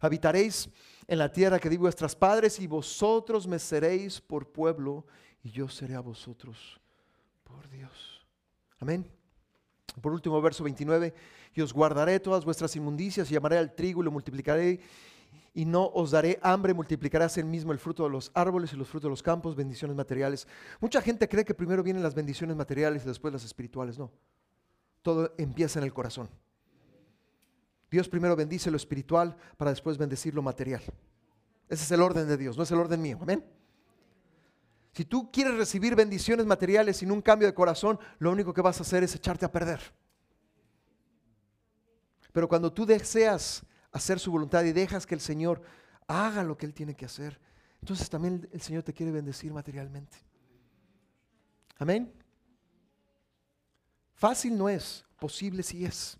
Habitaréis 0.00 0.68
en 1.06 1.18
la 1.18 1.30
tierra 1.30 1.58
que 1.58 1.68
di 1.68 1.76
vuestras 1.76 2.16
padres 2.16 2.58
y 2.60 2.66
vosotros 2.66 3.46
me 3.46 3.58
seréis 3.58 4.20
por 4.20 4.50
pueblo 4.50 5.06
y 5.42 5.50
yo 5.50 5.68
seré 5.68 5.94
a 5.94 6.00
vosotros 6.00 6.80
por 7.44 7.68
Dios. 7.68 8.26
Amén. 8.78 9.10
Por 10.00 10.12
último, 10.12 10.40
verso 10.42 10.62
29 10.64 11.14
y 11.54 11.60
os 11.60 11.72
guardaré 11.72 12.20
todas 12.20 12.44
vuestras 12.44 12.74
inmundicias 12.76 13.30
y 13.30 13.34
llamaré 13.34 13.58
al 13.58 13.74
trigo 13.74 14.02
y 14.02 14.04
lo 14.04 14.10
multiplicaré 14.10 14.80
y 15.54 15.64
no 15.64 15.86
os 15.86 16.10
daré 16.10 16.38
hambre, 16.42 16.74
multiplicarás 16.74 17.38
el 17.38 17.46
mismo 17.46 17.72
el 17.72 17.78
fruto 17.78 18.04
de 18.04 18.10
los 18.10 18.30
árboles 18.34 18.74
y 18.74 18.76
los 18.76 18.88
frutos 18.88 19.04
de 19.04 19.10
los 19.10 19.22
campos, 19.22 19.56
bendiciones 19.56 19.96
materiales. 19.96 20.46
Mucha 20.80 21.00
gente 21.00 21.26
cree 21.28 21.46
que 21.46 21.54
primero 21.54 21.82
vienen 21.82 22.02
las 22.02 22.14
bendiciones 22.14 22.54
materiales 22.56 23.04
y 23.04 23.08
después 23.08 23.32
las 23.32 23.42
espirituales. 23.42 23.98
No, 23.98 24.10
todo 25.00 25.32
empieza 25.38 25.78
en 25.78 25.86
el 25.86 25.94
corazón. 25.94 26.28
Dios 27.90 28.06
primero 28.06 28.36
bendice 28.36 28.70
lo 28.70 28.76
espiritual 28.76 29.34
para 29.56 29.70
después 29.70 29.96
bendecir 29.96 30.34
lo 30.34 30.42
material. 30.42 30.82
Ese 31.70 31.84
es 31.84 31.90
el 31.90 32.02
orden 32.02 32.28
de 32.28 32.36
Dios, 32.36 32.58
no 32.58 32.64
es 32.64 32.70
el 32.70 32.78
orden 32.78 33.00
mío. 33.00 33.18
Amén. 33.22 33.42
Si 34.96 35.04
tú 35.04 35.30
quieres 35.30 35.58
recibir 35.58 35.94
bendiciones 35.94 36.46
materiales 36.46 36.96
sin 36.96 37.12
un 37.12 37.20
cambio 37.20 37.46
de 37.46 37.52
corazón, 37.52 37.98
lo 38.18 38.32
único 38.32 38.54
que 38.54 38.62
vas 38.62 38.78
a 38.78 38.82
hacer 38.82 39.02
es 39.04 39.14
echarte 39.14 39.44
a 39.44 39.52
perder. 39.52 39.78
Pero 42.32 42.48
cuando 42.48 42.72
tú 42.72 42.86
deseas 42.86 43.62
hacer 43.92 44.18
su 44.18 44.32
voluntad 44.32 44.64
y 44.64 44.72
dejas 44.72 45.04
que 45.04 45.14
el 45.14 45.20
Señor 45.20 45.60
haga 46.06 46.42
lo 46.42 46.56
que 46.56 46.64
Él 46.64 46.72
tiene 46.72 46.94
que 46.94 47.04
hacer, 47.04 47.38
entonces 47.82 48.08
también 48.08 48.48
el 48.50 48.62
Señor 48.62 48.84
te 48.84 48.94
quiere 48.94 49.12
bendecir 49.12 49.52
materialmente. 49.52 50.16
Amén. 51.76 52.10
Fácil 54.14 54.56
no 54.56 54.66
es, 54.70 55.04
posible 55.20 55.62
sí 55.62 55.84
es. 55.84 56.16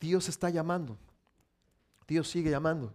Dios 0.00 0.28
está 0.28 0.50
llamando. 0.50 0.98
Dios 2.08 2.28
sigue 2.28 2.50
llamando. 2.50 2.92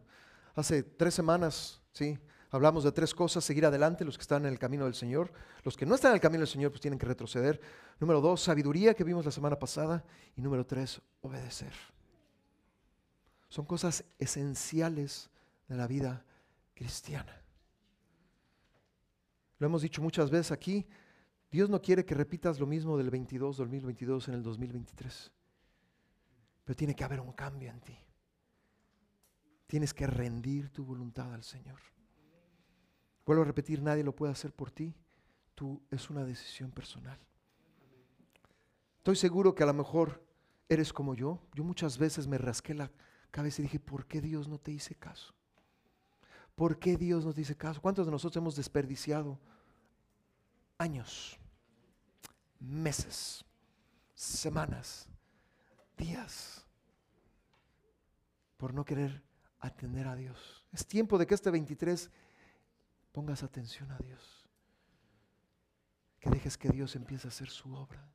Hace 0.53 0.83
tres 0.83 1.13
semanas, 1.13 1.81
sí, 1.93 2.19
hablamos 2.55 2.83
de 2.83 2.91
tres 2.91 3.13
cosas, 3.13 3.43
seguir 3.43 3.65
adelante, 3.65 4.05
los 4.05 4.17
que 4.17 4.21
están 4.21 4.45
en 4.45 4.51
el 4.51 4.59
camino 4.59 4.85
del 4.85 4.95
Señor. 4.95 5.31
Los 5.63 5.75
que 5.75 5.85
no 5.85 5.95
están 5.95 6.11
en 6.11 6.15
el 6.15 6.21
camino 6.21 6.39
del 6.39 6.47
Señor, 6.47 6.71
pues 6.71 6.81
tienen 6.81 6.97
que 6.97 7.05
retroceder. 7.05 7.59
Número 7.99 8.21
dos, 8.21 8.41
sabiduría 8.41 8.93
que 8.93 9.03
vimos 9.03 9.25
la 9.25 9.31
semana 9.31 9.59
pasada. 9.59 10.03
Y 10.35 10.41
número 10.41 10.65
tres, 10.65 11.01
obedecer. 11.21 11.73
Son 13.49 13.65
cosas 13.65 14.03
esenciales 14.17 15.29
de 15.67 15.75
la 15.75 15.87
vida 15.87 16.23
cristiana. 16.73 17.41
Lo 19.59 19.67
hemos 19.67 19.81
dicho 19.81 20.01
muchas 20.01 20.29
veces 20.29 20.51
aquí, 20.51 20.85
Dios 21.51 21.69
no 21.69 21.81
quiere 21.81 22.05
que 22.05 22.15
repitas 22.15 22.59
lo 22.59 22.65
mismo 22.65 22.97
del 22.97 23.09
22, 23.09 23.57
2022 23.57 24.27
en 24.27 24.33
el 24.33 24.43
2023. 24.43 25.31
Pero 26.65 26.75
tiene 26.75 26.95
que 26.95 27.03
haber 27.03 27.21
un 27.21 27.31
cambio 27.31 27.69
en 27.69 27.79
ti. 27.79 27.97
Tienes 29.67 29.93
que 29.93 30.07
rendir 30.07 30.69
tu 30.69 30.83
voluntad 30.83 31.33
al 31.33 31.43
Señor. 31.43 31.94
Vuelvo 33.25 33.41
a 33.41 33.45
repetir, 33.45 33.81
nadie 33.81 34.03
lo 34.03 34.15
puede 34.15 34.31
hacer 34.31 34.53
por 34.53 34.71
ti. 34.71 34.93
Tú 35.55 35.81
es 35.89 36.09
una 36.09 36.23
decisión 36.23 36.71
personal. 36.71 37.17
Estoy 38.97 39.15
seguro 39.15 39.55
que 39.55 39.63
a 39.63 39.67
lo 39.67 39.73
mejor 39.73 40.23
eres 40.69 40.93
como 40.93 41.15
yo. 41.15 41.39
Yo 41.53 41.63
muchas 41.63 41.97
veces 41.97 42.27
me 42.27 42.37
rasqué 42.37 42.73
la, 42.73 42.91
cada 43.31 43.43
vez 43.43 43.57
dije, 43.57 43.79
¿por 43.79 44.05
qué 44.05 44.21
Dios 44.21 44.47
no 44.47 44.59
te 44.59 44.71
hice 44.71 44.95
caso? 44.95 45.33
¿Por 46.55 46.79
qué 46.79 46.97
Dios 46.97 47.25
no 47.25 47.33
te 47.33 47.41
hice 47.41 47.55
caso? 47.55 47.81
¿Cuántos 47.81 48.05
de 48.05 48.11
nosotros 48.11 48.41
hemos 48.41 48.55
desperdiciado 48.55 49.39
años, 50.77 51.37
meses, 52.59 53.43
semanas, 54.13 55.07
días 55.97 56.65
por 58.57 58.73
no 58.73 58.85
querer 58.85 59.21
atender 59.59 60.07
a 60.07 60.15
Dios? 60.15 60.65
Es 60.71 60.85
tiempo 60.85 61.17
de 61.17 61.27
que 61.27 61.35
este 61.35 61.51
23 61.51 62.09
pongas 63.15 63.43
atención 63.43 63.89
a 63.93 63.97
Dios. 63.99 64.45
Que 66.19 66.29
dejes 66.29 66.57
que 66.57 66.67
Dios 66.67 66.97
empiece 66.97 67.27
a 67.27 67.29
hacer 67.29 67.49
su 67.49 67.73
obra. 67.73 68.05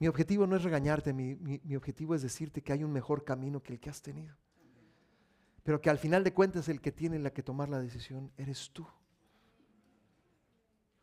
Mi 0.00 0.08
objetivo 0.08 0.44
no 0.44 0.56
es 0.56 0.64
regañarte, 0.64 1.12
mi, 1.12 1.76
objetivo 1.76 2.16
es 2.16 2.22
decirte 2.22 2.62
que 2.62 2.72
hay 2.72 2.82
un 2.82 2.92
mejor 2.92 3.22
camino 3.24 3.62
que 3.62 3.72
el 3.72 3.78
que 3.78 3.90
has 3.90 4.02
tenido. 4.02 4.36
Pero 5.62 5.80
que 5.80 5.88
al 5.88 5.98
final 5.98 6.24
de 6.24 6.34
cuentas 6.34 6.68
el 6.68 6.80
que 6.80 6.90
tiene 6.90 7.20
la 7.20 7.32
que 7.32 7.44
tomar 7.44 7.68
la 7.68 7.78
decisión 7.78 8.32
eres 8.36 8.70
tú. 8.72 8.84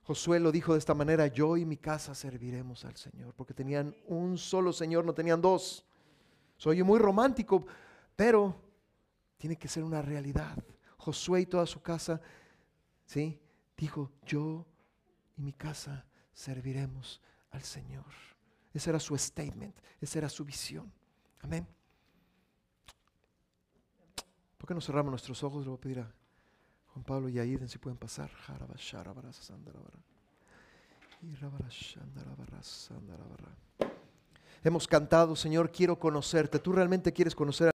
Josué 0.01 0.41
lo 0.41 0.51
dijo 0.51 0.73
de 0.73 0.79
esta 0.79 0.93
manera, 0.93 1.27
yo 1.27 1.55
y 1.55 1.63
mi 1.63 1.77
casa 1.77 2.13
serviremos 2.15 2.83
al 2.83 2.97
Señor, 2.97 3.33
porque 3.33 3.53
tenían 3.53 3.95
un 4.07 4.37
solo 4.37 4.73
Señor, 4.73 5.05
no 5.05 5.13
tenían 5.13 5.41
dos. 5.41 5.85
Soy 6.57 6.83
muy 6.83 6.99
romántico, 6.99 7.65
pero 8.15 8.61
tiene 9.37 9.55
que 9.55 9.69
ser 9.69 9.85
una 9.85 10.01
realidad. 10.01 10.57
Josué 11.07 11.39
y 11.39 11.45
toda 11.45 11.65
su 11.65 11.81
casa, 11.81 12.19
¿sí? 13.05 13.39
Dijo, 13.77 14.11
yo 14.25 14.65
y 15.37 15.41
mi 15.41 15.53
casa 15.53 16.05
serviremos 16.33 17.21
al 17.51 17.63
Señor. 17.63 18.03
Ese 18.73 18.89
era 18.89 18.99
su 18.99 19.17
statement, 19.17 19.73
esa 20.01 20.19
era 20.19 20.27
su 20.27 20.43
visión. 20.43 20.91
Amén. 21.39 21.65
¿Por 24.57 24.67
qué 24.67 24.73
no 24.73 24.81
cerramos 24.81 25.11
nuestros 25.11 25.41
ojos? 25.43 25.63
Le 25.63 25.69
voy 25.69 25.77
a 25.77 25.81
pedir 25.81 25.99
a 26.01 26.11
Juan 26.87 27.05
Pablo 27.05 27.29
y 27.29 27.39
a 27.39 27.43
Aiden 27.43 27.69
si 27.69 27.77
pueden 27.77 27.97
pasar. 27.97 28.29
Hemos 34.61 34.85
cantado, 34.89 35.37
Señor, 35.37 35.71
quiero 35.71 35.97
conocerte. 35.97 36.59
Tú 36.59 36.73
realmente 36.73 37.13
quieres 37.13 37.33
conocer 37.33 37.71